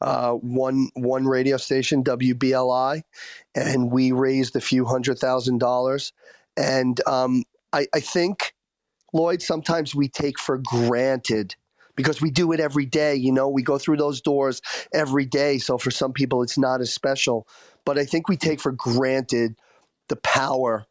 Uh, 0.00 0.32
one 0.32 0.88
one 0.94 1.26
radio 1.26 1.56
station, 1.56 2.04
WBLI, 2.04 3.02
and 3.54 3.90
we 3.90 4.12
raised 4.12 4.54
a 4.54 4.60
few 4.60 4.84
hundred 4.84 5.18
thousand 5.18 5.58
dollars. 5.58 6.12
And 6.56 7.00
um, 7.06 7.44
I, 7.72 7.86
I 7.94 8.00
think, 8.00 8.54
Loyd, 9.14 9.42
sometimes 9.42 9.94
we 9.94 10.08
take 10.08 10.38
for 10.38 10.58
granted 10.58 11.56
because 11.96 12.20
we 12.20 12.30
do 12.30 12.52
it 12.52 12.60
every 12.60 12.86
day. 12.86 13.14
You 13.14 13.32
know, 13.32 13.48
we 13.48 13.62
go 13.62 13.78
through 13.78 13.96
those 13.96 14.20
doors 14.20 14.60
every 14.94 15.24
day. 15.24 15.58
So 15.58 15.78
for 15.78 15.90
some 15.90 16.12
people, 16.12 16.42
it's 16.42 16.58
not 16.58 16.80
as 16.80 16.92
special. 16.92 17.48
But 17.86 17.98
I 17.98 18.04
think 18.04 18.28
we 18.28 18.36
take 18.36 18.60
for 18.60 18.72
granted 18.72 19.56
the 20.08 20.16
power 20.16 20.84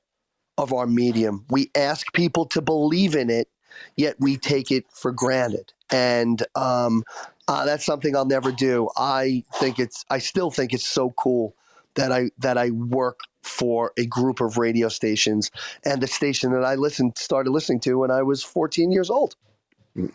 of 0.57 0.73
our 0.73 0.87
medium. 0.87 1.45
We 1.49 1.69
ask 1.75 2.11
people 2.13 2.45
to 2.47 2.61
believe 2.61 3.15
in 3.15 3.29
it, 3.29 3.49
yet 3.95 4.15
we 4.19 4.37
take 4.37 4.71
it 4.71 4.85
for 4.91 5.11
granted. 5.11 5.73
And 5.91 6.41
um, 6.55 7.03
uh, 7.47 7.65
that's 7.65 7.85
something 7.85 8.15
I'll 8.15 8.25
never 8.25 8.51
do. 8.51 8.89
I 8.97 9.43
think 9.55 9.77
it's, 9.77 10.05
I 10.09 10.17
still 10.17 10.49
think 10.49 10.73
it's 10.73 10.87
so 10.87 11.11
cool 11.11 11.55
that 11.95 12.11
I 12.11 12.29
that 12.39 12.57
I 12.57 12.71
work 12.71 13.19
for 13.43 13.93
a 13.97 14.05
group 14.05 14.41
of 14.41 14.57
radio 14.57 14.89
stations 14.89 15.51
and 15.85 16.01
the 16.01 16.07
station 16.07 16.51
that 16.51 16.65
I 16.65 16.75
listened 16.75 17.17
started 17.17 17.51
listening 17.51 17.79
to 17.81 17.99
when 17.99 18.11
I 18.11 18.21
was 18.21 18.43
14 18.43 18.91
years 18.91 19.09
old. 19.09 19.35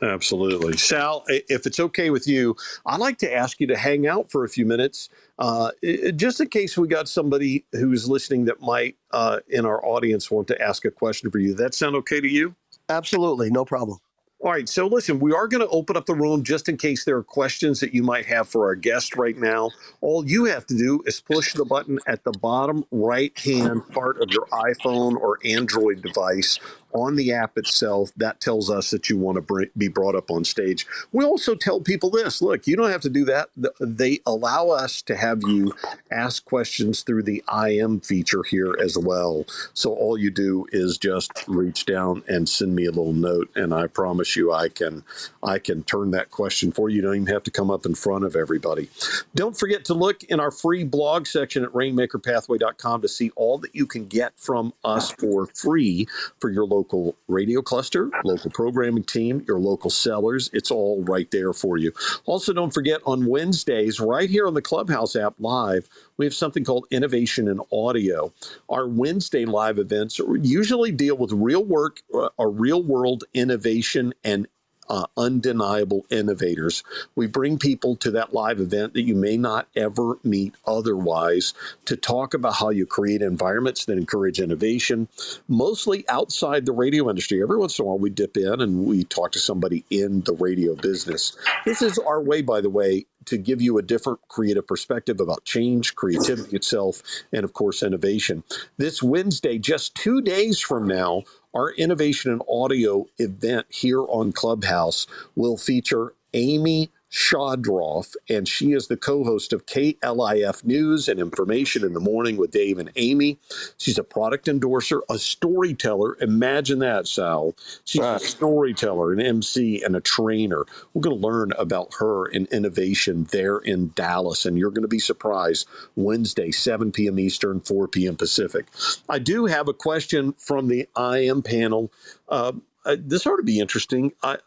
Absolutely. 0.02 0.76
Sal, 0.76 1.24
if 1.28 1.66
it's 1.66 1.80
okay 1.80 2.10
with 2.10 2.28
you, 2.28 2.54
I'd 2.84 3.00
like 3.00 3.16
to 3.18 3.34
ask 3.34 3.60
you 3.60 3.66
to 3.68 3.76
hang 3.76 4.06
out 4.06 4.30
for 4.30 4.44
a 4.44 4.48
few 4.48 4.66
minutes, 4.66 5.08
uh, 5.38 5.70
just 6.16 6.40
in 6.40 6.48
case 6.48 6.76
we 6.76 6.86
got 6.86 7.08
somebody 7.08 7.64
who's 7.72 8.08
listening 8.08 8.44
that 8.44 8.60
might, 8.60 8.96
uh, 9.12 9.40
in 9.48 9.64
our 9.64 9.84
audience, 9.84 10.30
want 10.30 10.48
to 10.48 10.60
ask 10.60 10.84
a 10.84 10.90
question 10.90 11.30
for 11.30 11.38
you. 11.38 11.54
That 11.54 11.72
sound 11.74 11.96
okay 11.96 12.20
to 12.20 12.28
you? 12.28 12.54
Absolutely, 12.90 13.50
no 13.50 13.64
problem. 13.64 13.98
All 14.42 14.50
right. 14.50 14.66
So, 14.66 14.86
listen, 14.86 15.18
we 15.18 15.34
are 15.34 15.46
going 15.46 15.60
to 15.60 15.68
open 15.68 15.98
up 15.98 16.06
the 16.06 16.14
room 16.14 16.42
just 16.42 16.70
in 16.70 16.78
case 16.78 17.04
there 17.04 17.18
are 17.18 17.22
questions 17.22 17.78
that 17.80 17.92
you 17.92 18.02
might 18.02 18.24
have 18.24 18.48
for 18.48 18.64
our 18.64 18.74
guest 18.74 19.14
right 19.14 19.36
now. 19.36 19.70
All 20.00 20.26
you 20.26 20.46
have 20.46 20.64
to 20.68 20.78
do 20.78 21.02
is 21.04 21.20
push 21.20 21.52
the 21.52 21.66
button 21.66 21.98
at 22.06 22.24
the 22.24 22.32
bottom 22.32 22.86
right 22.90 23.38
hand 23.38 23.86
part 23.90 24.22
of 24.22 24.30
your 24.30 24.46
iPhone 24.46 25.16
or 25.16 25.38
Android 25.44 26.00
device 26.00 26.58
on 26.92 27.16
the 27.16 27.32
app 27.32 27.56
itself. 27.56 28.10
That 28.16 28.40
tells 28.40 28.70
us 28.70 28.90
that 28.90 29.08
you 29.08 29.18
want 29.18 29.36
to 29.36 29.42
bring, 29.42 29.70
be 29.76 29.88
brought 29.88 30.14
up 30.14 30.30
on 30.30 30.44
stage. 30.44 30.86
We 31.12 31.24
also 31.24 31.54
tell 31.54 31.80
people 31.80 32.10
this 32.10 32.42
look, 32.42 32.66
you 32.66 32.76
don't 32.76 32.90
have 32.90 33.00
to 33.02 33.10
do 33.10 33.24
that. 33.26 33.50
They 33.80 34.20
allow 34.26 34.68
us 34.68 35.02
to 35.02 35.16
have 35.16 35.42
you 35.42 35.74
ask 36.10 36.44
questions 36.44 37.02
through 37.02 37.22
the 37.24 37.42
IM 37.64 38.00
feature 38.00 38.42
here 38.42 38.76
as 38.80 38.98
well. 38.98 39.44
So 39.74 39.92
all 39.94 40.18
you 40.18 40.30
do 40.30 40.66
is 40.72 40.98
just 40.98 41.32
reach 41.46 41.86
down 41.86 42.22
and 42.28 42.48
send 42.48 42.74
me 42.74 42.86
a 42.86 42.90
little 42.90 43.12
note, 43.12 43.50
and 43.54 43.72
I 43.72 43.86
promise 43.86 44.36
you 44.36 44.52
I 44.52 44.68
can 44.68 45.04
I 45.42 45.58
can 45.58 45.82
turn 45.84 46.10
that 46.12 46.30
question 46.30 46.72
for 46.72 46.88
you. 46.88 46.96
You 46.96 47.02
don't 47.02 47.14
even 47.14 47.26
have 47.28 47.44
to 47.44 47.50
come 47.50 47.70
up 47.70 47.86
in 47.86 47.94
front 47.94 48.24
of 48.24 48.36
everybody. 48.36 48.88
Don't 49.34 49.58
forget 49.58 49.84
to 49.86 49.94
look 49.94 50.22
in 50.24 50.40
our 50.40 50.50
free 50.50 50.84
blog 50.84 51.26
section 51.26 51.64
at 51.64 51.70
rainmakerpathway.com 51.70 53.02
to 53.02 53.08
see 53.08 53.30
all 53.36 53.58
that 53.58 53.74
you 53.74 53.86
can 53.86 54.06
get 54.06 54.32
from 54.36 54.74
us 54.84 55.10
for 55.12 55.46
free 55.46 56.06
for 56.38 56.50
your 56.50 56.66
local 56.66 56.79
radio 57.28 57.62
cluster, 57.62 58.10
local 58.24 58.50
programming 58.50 59.04
team, 59.04 59.44
your 59.48 59.58
local 59.58 59.90
sellers. 59.90 60.50
It's 60.52 60.70
all 60.70 61.02
right 61.04 61.30
there 61.30 61.52
for 61.52 61.78
you. 61.78 61.92
Also, 62.26 62.52
don't 62.52 62.74
forget 62.74 63.00
on 63.06 63.26
Wednesdays, 63.26 64.00
right 64.00 64.30
here 64.30 64.46
on 64.46 64.54
the 64.54 64.62
Clubhouse 64.62 65.16
app 65.16 65.34
live, 65.38 65.88
we 66.16 66.26
have 66.26 66.34
something 66.34 66.64
called 66.64 66.86
Innovation 66.90 67.48
in 67.48 67.60
Audio. 67.72 68.32
Our 68.68 68.88
Wednesday 68.88 69.44
live 69.44 69.78
events 69.78 70.18
usually 70.40 70.92
deal 70.92 71.16
with 71.16 71.32
real 71.32 71.64
work, 71.64 72.02
uh, 72.14 72.30
a 72.38 72.48
real 72.48 72.82
world 72.82 73.24
innovation 73.34 74.14
and 74.24 74.46
uh, 74.90 75.06
undeniable 75.16 76.04
innovators. 76.10 76.82
We 77.14 77.28
bring 77.28 77.58
people 77.58 77.96
to 77.96 78.10
that 78.10 78.34
live 78.34 78.60
event 78.60 78.94
that 78.94 79.02
you 79.02 79.14
may 79.14 79.36
not 79.36 79.68
ever 79.76 80.18
meet 80.24 80.54
otherwise 80.66 81.54
to 81.86 81.96
talk 81.96 82.34
about 82.34 82.54
how 82.54 82.70
you 82.70 82.86
create 82.86 83.22
environments 83.22 83.84
that 83.86 83.96
encourage 83.96 84.40
innovation, 84.40 85.08
mostly 85.48 86.04
outside 86.08 86.66
the 86.66 86.72
radio 86.72 87.08
industry. 87.08 87.40
Every 87.40 87.56
once 87.56 87.78
in 87.78 87.84
a 87.84 87.88
while, 87.88 87.98
we 87.98 88.10
dip 88.10 88.36
in 88.36 88.60
and 88.60 88.84
we 88.84 89.04
talk 89.04 89.32
to 89.32 89.38
somebody 89.38 89.84
in 89.90 90.22
the 90.22 90.34
radio 90.34 90.74
business. 90.74 91.36
This 91.64 91.82
is 91.82 91.98
our 91.98 92.20
way, 92.20 92.42
by 92.42 92.60
the 92.60 92.70
way, 92.70 93.06
to 93.26 93.38
give 93.38 93.60
you 93.60 93.78
a 93.78 93.82
different 93.82 94.18
creative 94.28 94.66
perspective 94.66 95.20
about 95.20 95.44
change, 95.44 95.94
creativity 95.94 96.56
itself, 96.56 97.02
and 97.32 97.44
of 97.44 97.52
course, 97.52 97.82
innovation. 97.82 98.42
This 98.76 99.02
Wednesday, 99.02 99.58
just 99.58 99.94
two 99.94 100.20
days 100.20 100.60
from 100.60 100.88
now, 100.88 101.22
our 101.54 101.72
Innovation 101.72 102.32
in 102.32 102.42
Audio 102.48 103.06
event 103.18 103.66
here 103.70 104.02
on 104.02 104.32
Clubhouse 104.32 105.06
will 105.36 105.56
feature 105.56 106.14
Amy 106.34 106.90
Chodroff, 107.10 108.14
and 108.28 108.46
she 108.46 108.72
is 108.72 108.86
the 108.86 108.96
co 108.96 109.24
host 109.24 109.52
of 109.52 109.66
KLIF 109.66 110.64
News 110.64 111.08
and 111.08 111.18
Information 111.18 111.84
in 111.84 111.92
the 111.92 112.00
Morning 112.00 112.36
with 112.36 112.52
Dave 112.52 112.78
and 112.78 112.90
Amy. 112.96 113.38
She's 113.78 113.98
a 113.98 114.04
product 114.04 114.46
endorser, 114.46 115.02
a 115.10 115.18
storyteller. 115.18 116.16
Imagine 116.20 116.78
that, 116.80 117.08
Sal. 117.08 117.56
She's 117.84 118.02
a 118.02 118.18
storyteller, 118.20 119.12
an 119.12 119.20
MC, 119.20 119.82
and 119.82 119.96
a 119.96 120.00
trainer. 120.00 120.64
We're 120.94 121.02
going 121.02 121.20
to 121.20 121.26
learn 121.26 121.52
about 121.58 121.94
her 121.98 122.26
and 122.26 122.46
innovation 122.48 123.26
there 123.32 123.58
in 123.58 123.92
Dallas, 123.96 124.46
and 124.46 124.56
you're 124.56 124.70
going 124.70 124.82
to 124.82 124.88
be 124.88 125.00
surprised 125.00 125.66
Wednesday, 125.96 126.52
7 126.52 126.92
p.m. 126.92 127.18
Eastern, 127.18 127.60
4 127.60 127.88
p.m. 127.88 128.16
Pacific. 128.16 128.66
I 129.08 129.18
do 129.18 129.46
have 129.46 129.68
a 129.68 129.74
question 129.74 130.34
from 130.34 130.68
the 130.68 130.88
IM 130.96 131.42
panel. 131.42 131.92
Uh, 132.28 132.52
uh, 132.84 132.96
this 132.98 133.26
ought 133.26 133.36
to 133.36 133.42
be 133.42 133.58
interesting. 133.58 134.12
I, 134.22 134.38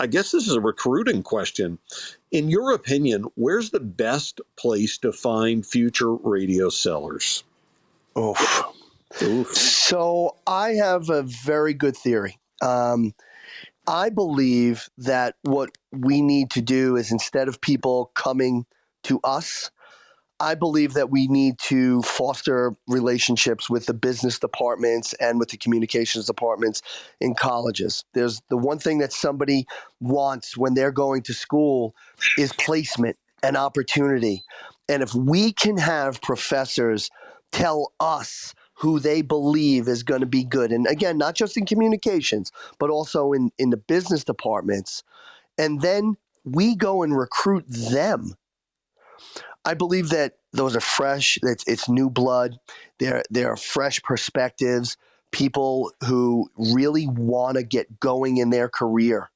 I 0.00 0.06
guess 0.06 0.30
this 0.30 0.46
is 0.46 0.54
a 0.54 0.60
recruiting 0.60 1.22
question. 1.22 1.78
In 2.30 2.50
your 2.50 2.72
opinion, 2.72 3.24
where's 3.34 3.70
the 3.70 3.80
best 3.80 4.40
place 4.56 4.98
to 4.98 5.12
find 5.12 5.66
future 5.66 6.14
radio 6.14 6.68
sellers? 6.68 7.44
Oof. 8.16 8.64
Oof. 9.22 9.54
So 9.54 10.36
I 10.46 10.70
have 10.72 11.08
a 11.10 11.22
very 11.22 11.74
good 11.74 11.96
theory. 11.96 12.38
Um, 12.60 13.14
I 13.86 14.10
believe 14.10 14.88
that 14.98 15.36
what 15.42 15.70
we 15.92 16.20
need 16.20 16.50
to 16.50 16.60
do 16.60 16.96
is 16.96 17.10
instead 17.10 17.48
of 17.48 17.60
people 17.60 18.10
coming 18.14 18.66
to 19.04 19.18
us, 19.24 19.70
I 20.40 20.54
believe 20.54 20.94
that 20.94 21.10
we 21.10 21.26
need 21.26 21.58
to 21.60 22.00
foster 22.02 22.76
relationships 22.86 23.68
with 23.68 23.86
the 23.86 23.94
business 23.94 24.38
departments 24.38 25.12
and 25.14 25.38
with 25.38 25.48
the 25.48 25.56
communications 25.56 26.26
departments 26.26 26.80
in 27.20 27.34
colleges. 27.34 28.04
There's 28.14 28.40
the 28.48 28.56
one 28.56 28.78
thing 28.78 28.98
that 28.98 29.12
somebody 29.12 29.66
wants 30.00 30.56
when 30.56 30.74
they're 30.74 30.92
going 30.92 31.22
to 31.22 31.34
school 31.34 31.94
is 32.36 32.52
placement 32.52 33.16
and 33.42 33.56
opportunity. 33.56 34.44
And 34.88 35.02
if 35.02 35.12
we 35.14 35.52
can 35.52 35.76
have 35.76 36.22
professors 36.22 37.10
tell 37.50 37.92
us 37.98 38.54
who 38.74 39.00
they 39.00 39.22
believe 39.22 39.88
is 39.88 40.04
going 40.04 40.20
to 40.20 40.26
be 40.26 40.44
good, 40.44 40.70
and 40.70 40.86
again, 40.86 41.18
not 41.18 41.34
just 41.34 41.56
in 41.56 41.66
communications, 41.66 42.52
but 42.78 42.90
also 42.90 43.32
in, 43.32 43.50
in 43.58 43.70
the 43.70 43.76
business 43.76 44.22
departments, 44.22 45.02
and 45.58 45.80
then 45.80 46.16
we 46.44 46.76
go 46.76 47.02
and 47.02 47.16
recruit 47.18 47.64
them 47.68 48.34
I 49.64 49.74
believe 49.74 50.10
that 50.10 50.34
those 50.52 50.76
are 50.76 50.80
fresh. 50.80 51.38
It's, 51.42 51.64
it's 51.66 51.88
new 51.88 52.10
blood. 52.10 52.58
They're 52.98 53.22
they're 53.30 53.56
fresh 53.56 54.02
perspectives. 54.02 54.96
People 55.30 55.92
who 56.06 56.50
really 56.56 57.06
want 57.06 57.56
to 57.56 57.62
get 57.62 58.00
going 58.00 58.38
in 58.38 58.50
their 58.50 58.68
career, 58.68 59.30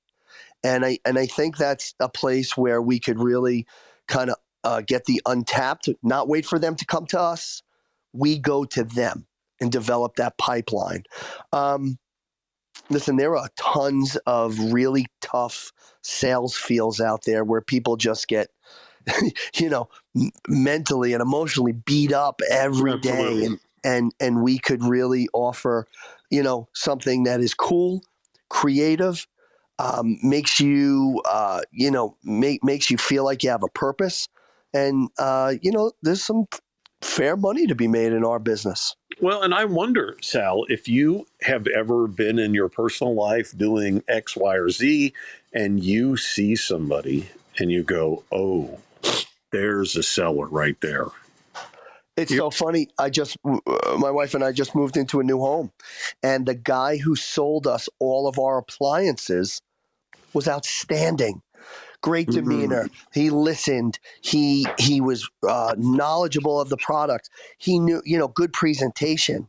and 0.65 0.85
I 0.85 0.99
and 1.05 1.19
I 1.19 1.27
think 1.27 1.57
that's 1.59 1.95
a 2.01 2.09
place 2.09 2.57
where 2.57 2.81
we 2.81 2.99
could 2.99 3.21
really 3.21 3.67
kind 4.09 4.31
of 4.31 4.37
uh, 4.65 4.81
get 4.81 5.05
the 5.05 5.21
untapped. 5.27 5.89
Not 6.03 6.29
wait 6.29 6.47
for 6.47 6.59
them 6.59 6.77
to 6.77 6.87
come 6.87 7.07
to 7.07 7.21
us. 7.21 7.63
We 8.15 8.39
go 8.39 8.65
to 8.65 8.85
them 8.85 9.27
and 9.61 9.71
develop 9.71 10.17
that 10.17 10.39
pipeline. 10.39 11.05
Um, 11.53 11.99
listen, 12.91 13.17
there 13.17 13.37
are 13.37 13.49
tons 13.57 14.17
of 14.27 14.59
really 14.73 15.07
tough 15.21 15.73
sales 16.03 16.57
fields 16.57 17.01
out 17.01 17.25
there 17.25 17.45
where 17.45 17.61
people 17.61 17.97
just 17.97 18.29
get 18.29 18.49
you 19.55 19.69
know, 19.69 19.89
mentally 20.49 21.13
and 21.13 21.23
emotionally 21.23 21.73
beat 21.73 22.13
up 22.13 22.41
every 22.51 22.93
Absolutely. 22.93 23.01
day, 23.01 23.47
and, 23.47 23.61
and 23.85 24.15
and 24.21 24.43
we 24.43 24.59
could 24.59 24.85
really 24.85 25.29
offer, 25.33 25.87
you 26.31 26.43
know, 26.43 26.69
something 26.75 27.25
that 27.25 27.41
is 27.41 27.55
cool, 27.55 28.03
creative, 28.49 29.27
um, 29.79 30.19
makes 30.23 30.61
you, 30.61 31.23
uh, 31.29 31.63
you 31.73 31.91
know, 31.91 32.17
make, 32.23 32.63
makes 32.63 32.91
you 32.91 32.99
feel 32.99 33.25
like 33.25 33.43
you 33.43 33.51
have 33.51 33.63
a 33.63 33.69
purpose, 33.69 34.29
and 34.75 35.09
uh, 35.19 35.55
you 35.63 35.73
know, 35.73 35.93
there's 36.03 36.23
some 36.23 36.47
fair 37.01 37.37
money 37.37 37.67
to 37.67 37.75
be 37.75 37.89
made 37.89 38.13
in 38.13 38.25
our 38.25 38.39
business. 38.39 38.95
Well, 39.21 39.43
and 39.43 39.55
I 39.55 39.65
wonder, 39.67 40.17
Sal, 40.21 40.65
if 40.69 40.89
you 40.89 41.27
have 41.43 41.67
ever 41.67 42.07
been 42.07 42.39
in 42.39 42.55
your 42.55 42.69
personal 42.69 43.15
life 43.15 43.57
doing 43.57 44.03
X, 44.09 44.37
Y, 44.37 44.57
or 44.57 44.71
Z, 44.71 45.13
and 45.53 45.83
you 45.83 46.17
see 46.17 46.57
somebody 46.57 47.29
and 47.59 47.71
you 47.71 47.83
go, 47.83 48.25
"Oh, 48.33 48.79
there's 49.53 49.97
a 49.97 50.03
seller 50.03 50.47
right 50.47 50.81
there. 50.81 51.07
It's 52.17 52.31
yep. 52.31 52.39
so 52.39 52.51
funny. 52.51 52.89
I 52.99 53.09
just, 53.09 53.37
uh, 53.45 53.97
my 53.99 54.11
wife 54.11 54.35
and 54.35 54.45
I 54.45 54.53
just 54.53 54.75
moved 54.75 54.97
into 54.97 55.21
a 55.21 55.25
new 55.25 55.39
home, 55.39 55.73
and 56.23 56.45
the 56.45 56.55
guy 56.55 56.99
who 56.99 57.17
sold 57.17 57.67
us 57.67 57.89
all 57.99 58.29
of 58.29 58.39
our 58.39 58.59
appliances 58.59 59.63
was 60.35 60.47
outstanding. 60.47 61.41
Great 62.03 62.29
mm-hmm. 62.29 62.49
demeanor. 62.49 62.85
Mm-hmm. 62.85 63.21
He 63.21 63.31
listened. 63.31 63.99
He 64.21 64.67
he 64.79 65.01
was 65.01 65.29
uh, 65.49 65.75
knowledgeable 65.79 66.61
of 66.61 66.69
the 66.69 66.77
product. 66.77 67.31
He 67.59 67.79
knew, 67.79 68.03
you 68.05 68.19
know, 68.19 68.29
good 68.29 68.53
presentation. 68.53 69.49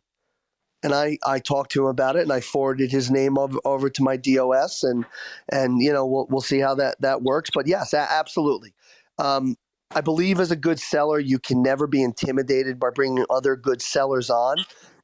And 0.84 0.94
I, 0.94 1.18
I 1.26 1.40
talked 1.40 1.72
to 1.72 1.84
him 1.84 1.88
about 1.88 2.18
it, 2.18 2.24
and 2.24 2.34
I 2.34 2.42
forwarded 2.42 2.92
his 2.92 3.10
name 3.10 3.38
over, 3.38 3.58
over 3.64 3.90
to 3.90 4.04
my 4.04 4.18
DOS, 4.18 4.84
and 4.84 5.06
and 5.50 5.82
you 5.82 5.92
know 5.92 6.06
we'll 6.06 6.28
we'll 6.30 6.42
see 6.42 6.60
how 6.60 6.76
that 6.76 7.02
that 7.02 7.24
works. 7.24 7.50
But 7.54 7.68
yes, 7.68 7.94
absolutely. 7.94 8.74
Um, 9.18 9.56
I 9.92 10.02
believe 10.02 10.40
as 10.40 10.52
a 10.52 10.56
good 10.56 10.80
seller, 10.80 11.20
you 11.20 11.40
can 11.40 11.62
never 11.62 11.88
be 11.88 12.04
intimidated 12.04 12.80
by 12.80 12.90
bringing 12.90 13.26
other 13.30 13.56
good 13.56 13.82
sellers 13.82 14.30
on 14.30 14.58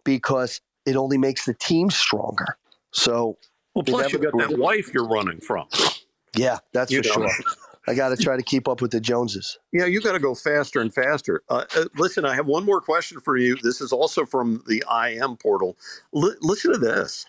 because 0.04 0.62
it 0.86 0.96
only 0.96 1.18
makes 1.18 1.46
the 1.46 1.54
team 1.54 1.90
stronger. 1.90 2.58
So, 2.92 3.38
well, 3.76 3.84
plus 3.84 4.12
you 4.12 4.20
got 4.20 4.38
that 4.38 4.58
wife 4.58 4.94
you're 4.94 5.08
running 5.08 5.40
from. 5.42 5.68
Yeah, 6.36 6.58
that's 6.74 6.92
you 6.92 7.04
for 7.04 7.10
know. 7.10 7.14
sure. 7.14 7.46
I 7.88 7.96
got 7.96 8.10
to 8.10 8.18
try 8.18 8.38
to 8.38 8.44
keep 8.44 8.68
up 8.68 8.82
with 8.82 8.92
the 8.92 9.00
Joneses. 9.00 9.58
Yeah, 9.72 9.86
you 9.86 10.00
got 10.00 10.12
to 10.12 10.20
go 10.20 10.36
faster 10.36 10.80
and 10.80 10.94
faster. 10.94 11.42
Uh, 11.50 11.66
uh, 11.76 11.86
listen, 11.96 12.24
I 12.24 12.36
have 12.36 12.46
one 12.46 12.64
more 12.64 12.82
question 12.82 13.20
for 13.20 13.36
you. 13.36 13.56
This 13.64 13.82
is 13.82 13.92
also 13.92 14.26
from 14.26 14.64
the 14.68 14.84
IM 15.06 15.38
portal. 15.38 15.76
L- 16.16 16.36
listen 16.42 16.72
to 16.74 16.78
this. 16.78 17.26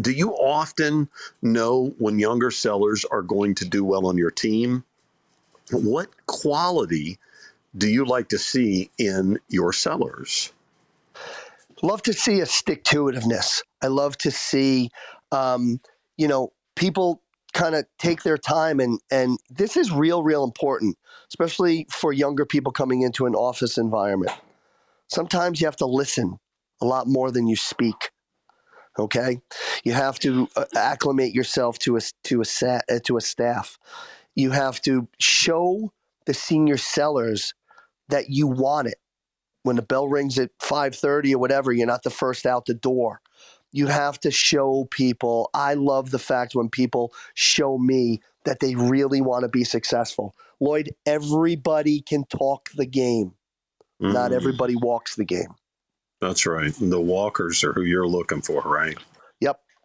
Do 0.00 0.10
you 0.10 0.30
often 0.32 1.08
know 1.42 1.94
when 1.98 2.18
younger 2.18 2.50
sellers 2.50 3.04
are 3.04 3.22
going 3.22 3.54
to 3.56 3.64
do 3.64 3.84
well 3.84 4.06
on 4.06 4.16
your 4.16 4.30
team? 4.30 4.82
What 5.70 6.08
quality 6.26 7.18
do 7.76 7.88
you 7.88 8.04
like 8.04 8.28
to 8.28 8.38
see 8.38 8.90
in 8.98 9.38
your 9.48 9.72
sellers? 9.72 10.52
Love 11.82 12.02
to 12.02 12.12
see 12.12 12.40
a 12.40 12.46
stick 12.46 12.84
to 12.84 13.04
itiveness. 13.04 13.62
I 13.82 13.88
love 13.88 14.16
to 14.18 14.30
see, 14.30 14.90
um, 15.32 15.80
you 16.16 16.28
know, 16.28 16.52
people 16.76 17.22
kind 17.52 17.74
of 17.74 17.84
take 17.98 18.22
their 18.22 18.38
time 18.38 18.80
and 18.80 19.00
and 19.10 19.38
this 19.50 19.76
is 19.76 19.92
real, 19.92 20.22
real 20.22 20.44
important, 20.44 20.96
especially 21.28 21.86
for 21.90 22.12
younger 22.12 22.46
people 22.46 22.72
coming 22.72 23.02
into 23.02 23.26
an 23.26 23.34
office 23.34 23.78
environment. 23.78 24.32
Sometimes 25.08 25.60
you 25.60 25.66
have 25.66 25.76
to 25.76 25.86
listen 25.86 26.38
a 26.80 26.86
lot 26.86 27.06
more 27.06 27.30
than 27.30 27.46
you 27.46 27.56
speak. 27.56 28.10
Okay, 28.98 29.38
you 29.84 29.92
have 29.92 30.18
to 30.20 30.48
uh, 30.56 30.66
acclimate 30.76 31.34
yourself 31.34 31.78
to 31.80 31.96
a 31.96 32.00
to 32.24 32.40
a 32.40 32.44
set 32.44 32.84
uh, 32.90 33.00
to 33.04 33.16
a 33.16 33.20
staff. 33.20 33.78
You 34.34 34.50
have 34.50 34.80
to 34.82 35.08
show 35.18 35.92
the 36.26 36.34
senior 36.34 36.76
sellers 36.76 37.54
that 38.08 38.30
you 38.30 38.46
want 38.46 38.88
it. 38.88 38.98
When 39.62 39.76
the 39.76 39.82
bell 39.82 40.08
rings 40.08 40.38
at 40.38 40.50
five 40.60 40.94
thirty 40.94 41.34
or 41.34 41.38
whatever, 41.38 41.72
you're 41.72 41.86
not 41.86 42.02
the 42.02 42.10
first 42.10 42.44
out 42.44 42.66
the 42.66 42.74
door. 42.74 43.20
You 43.72 43.86
have 43.86 44.20
to 44.20 44.30
show 44.30 44.86
people. 44.90 45.50
I 45.54 45.74
love 45.74 46.10
the 46.10 46.18
fact 46.18 46.54
when 46.54 46.68
people 46.68 47.12
show 47.34 47.78
me 47.78 48.20
that 48.44 48.60
they 48.60 48.74
really 48.74 49.20
want 49.20 49.42
to 49.42 49.48
be 49.48 49.64
successful. 49.64 50.34
Loyd, 50.62 50.88
everybody 51.06 52.02
can 52.02 52.24
talk 52.24 52.68
the 52.76 52.86
game. 52.86 53.32
Mm. 54.02 54.12
Not 54.12 54.32
everybody 54.32 54.76
walks 54.76 55.16
the 55.16 55.24
game. 55.24 55.54
That's 56.20 56.46
right. 56.46 56.72
The 56.78 57.00
walkers 57.00 57.64
are 57.64 57.72
who 57.72 57.82
you're 57.82 58.06
looking 58.06 58.42
for, 58.42 58.62
right? 58.62 58.98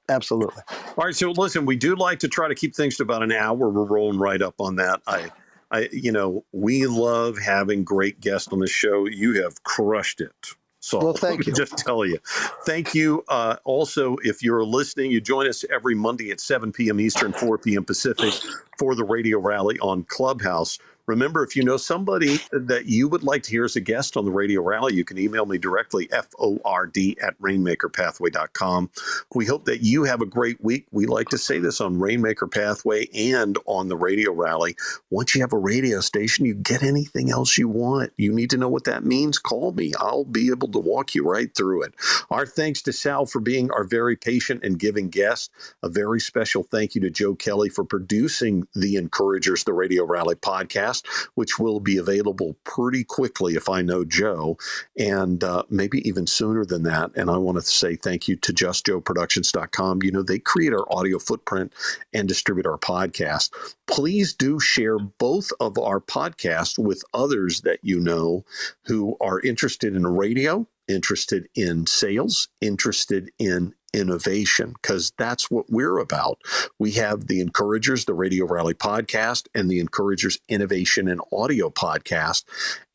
Absolutely. 0.09 0.63
All 0.97 1.05
right. 1.05 1.15
So 1.15 1.31
listen, 1.31 1.65
we 1.65 1.75
do 1.75 1.95
like 1.95 2.19
to 2.19 2.27
try 2.27 2.47
to 2.47 2.55
keep 2.55 2.75
things 2.75 2.97
to 2.97 3.03
about 3.03 3.23
an 3.23 3.31
hour. 3.31 3.69
We're 3.69 3.83
rolling 3.83 4.19
right 4.19 4.41
up 4.41 4.55
on 4.59 4.75
that. 4.77 5.01
I, 5.07 5.31
I, 5.71 5.89
you 5.91 6.11
know, 6.11 6.43
we 6.51 6.87
love 6.87 7.37
having 7.37 7.83
great 7.83 8.19
guests 8.19 8.51
on 8.51 8.59
the 8.59 8.67
show. 8.67 9.05
You 9.05 9.43
have 9.43 9.63
crushed 9.63 10.19
it. 10.19 10.33
So 10.79 10.99
well, 10.99 11.13
thank 11.13 11.45
you. 11.47 11.53
Just 11.53 11.77
tell 11.77 12.05
you, 12.05 12.17
thank 12.65 12.95
you. 12.95 13.23
Uh, 13.27 13.57
also, 13.65 14.17
if 14.23 14.41
you're 14.41 14.63
listening, 14.63 15.11
you 15.11 15.21
join 15.21 15.47
us 15.47 15.63
every 15.69 15.93
Monday 15.93 16.31
at 16.31 16.39
7 16.39 16.71
p.m. 16.71 16.99
Eastern, 16.99 17.33
4 17.33 17.57
p.m. 17.59 17.83
Pacific 17.83 18.33
for 18.77 18.95
the 18.95 19.03
radio 19.03 19.39
rally 19.39 19.77
on 19.79 20.03
Clubhouse. 20.05 20.79
Remember, 21.09 21.43
if 21.43 21.55
you 21.55 21.63
know 21.63 21.77
somebody 21.77 22.39
that 22.51 22.85
you 22.85 23.07
would 23.07 23.23
like 23.23 23.41
to 23.41 23.49
hear 23.49 23.65
as 23.65 23.75
a 23.75 23.81
guest 23.81 24.15
on 24.15 24.25
the 24.25 24.31
radio 24.31 24.61
rally, 24.61 24.93
you 24.93 25.03
can 25.03 25.17
email 25.17 25.47
me 25.47 25.57
directly, 25.57 26.07
FORD 26.07 26.97
at 27.19 27.35
rainmakerpathway.com. 27.41 28.91
We 29.33 29.47
hope 29.47 29.65
that 29.65 29.81
you 29.81 30.03
have 30.03 30.21
a 30.21 30.27
great 30.27 30.63
week. 30.63 30.85
We 30.91 31.07
like 31.07 31.29
to 31.29 31.39
say 31.39 31.57
this 31.57 31.81
on 31.81 31.97
Rainmaker 31.97 32.45
Pathway 32.45 33.07
and 33.15 33.57
on 33.65 33.87
the 33.87 33.97
radio 33.97 34.31
rally. 34.31 34.75
Once 35.09 35.33
you 35.33 35.41
have 35.41 35.51
a 35.51 35.57
radio 35.57 35.99
station, 35.99 36.45
you 36.45 36.53
get 36.53 36.83
anything 36.83 37.31
else 37.31 37.57
you 37.57 37.67
want. 37.67 38.13
You 38.15 38.31
need 38.31 38.51
to 38.51 38.57
know 38.57 38.69
what 38.69 38.83
that 38.83 39.03
means. 39.03 39.39
Call 39.39 39.71
me. 39.71 39.93
I'll 39.97 40.25
be 40.25 40.51
able 40.51 40.67
to 40.67 40.79
walk 40.79 41.15
you 41.15 41.27
right 41.27 41.49
through 41.55 41.85
it. 41.85 41.95
Our 42.29 42.45
thanks 42.45 42.83
to 42.83 42.93
Sal 42.93 43.25
for 43.25 43.39
being 43.39 43.71
our 43.71 43.83
very 43.83 44.15
patient 44.15 44.63
and 44.63 44.77
giving 44.77 45.09
guest. 45.09 45.49
A 45.81 45.89
very 45.89 46.19
special 46.19 46.61
thank 46.61 46.93
you 46.93 47.01
to 47.01 47.09
Joe 47.09 47.33
Kelley 47.33 47.69
for 47.69 47.83
producing 47.83 48.67
the 48.75 48.95
Encouragers, 48.95 49.63
the 49.63 49.73
radio 49.73 50.05
rally 50.05 50.35
podcast 50.35 50.98
podcast, 50.99 51.29
which 51.35 51.59
will 51.59 51.79
be 51.79 51.97
available 51.97 52.55
pretty 52.63 53.03
quickly 53.03 53.55
if 53.55 53.69
I 53.69 53.81
know 53.81 54.03
Joe, 54.03 54.57
and 54.97 55.43
uh, 55.43 55.63
maybe 55.69 56.07
even 56.07 56.27
sooner 56.27 56.65
than 56.65 56.83
that. 56.83 57.11
And 57.15 57.29
I 57.29 57.37
want 57.37 57.57
to 57.57 57.61
say 57.61 57.95
thank 57.95 58.27
you 58.27 58.35
to 58.37 58.53
justjoeproductions.com. 58.53 60.03
You 60.03 60.11
know, 60.11 60.23
they 60.23 60.39
create 60.39 60.73
our 60.73 60.85
audio 60.91 61.19
footprint 61.19 61.73
and 62.13 62.27
distribute 62.27 62.65
our 62.65 62.77
podcast. 62.77 63.51
Please 63.87 64.33
do 64.33 64.59
share 64.59 64.99
both 64.99 65.49
of 65.59 65.77
our 65.77 65.99
podcasts 65.99 66.77
with 66.77 67.03
others 67.13 67.61
that 67.61 67.79
you 67.81 67.99
know 67.99 68.45
who 68.85 69.17
are 69.21 69.39
interested 69.41 69.95
in 69.95 70.05
radio 70.05 70.67
interested 70.89 71.47
in 71.53 71.85
sales, 71.85 72.47
interested 72.61 73.31
in 73.37 73.75
innovation, 73.93 74.73
because 74.73 75.13
that's 75.17 75.49
what 75.49 75.65
we're 75.69 75.97
about. 75.97 76.39
We 76.77 76.91
have 76.93 77.27
the 77.27 77.41
Encouragers, 77.41 78.05
the 78.05 78.13
Radio 78.13 78.45
Rally 78.45 78.73
podcast, 78.73 79.47
and 79.53 79.69
the 79.69 79.79
Encouragers 79.79 80.39
Innovation 80.47 81.07
and 81.07 81.21
Audio 81.31 81.69
podcast. 81.69 82.43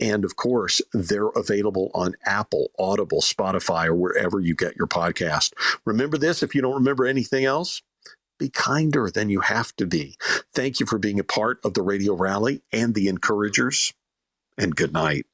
And 0.01 0.24
of 0.24 0.36
course, 0.36 0.80
they're 0.92 1.28
available 1.28 1.90
on 1.95 2.14
Apple, 2.24 2.70
Audible, 2.78 3.20
Spotify, 3.20 3.86
or 3.86 3.95
wherever 3.95 4.40
you 4.40 4.55
get 4.55 4.76
your 4.76 4.86
podcast. 4.86 5.53
Remember 5.84 6.18
this 6.18 6.42
if 6.42 6.55
you 6.55 6.62
don't 6.62 6.74
remember 6.74 7.07
anything 7.07 7.45
else 7.45 7.82
be 8.38 8.49
kinder 8.49 9.11
than 9.11 9.30
you 9.30 9.40
have 9.40 9.74
to 9.76 9.86
be. 9.86 10.16
Thank 10.53 10.80
you 10.80 10.86
for 10.86 10.99
being 10.99 11.20
a 11.20 11.24
part 11.24 11.61
of 11.64 11.74
the 11.74 11.82
Radio 11.82 12.14
Rally 12.14 12.62
and 12.72 12.95
the 12.95 13.09
Encouragers, 13.09 13.92
and 14.59 14.74
good 14.74 14.92
night. 14.92 15.26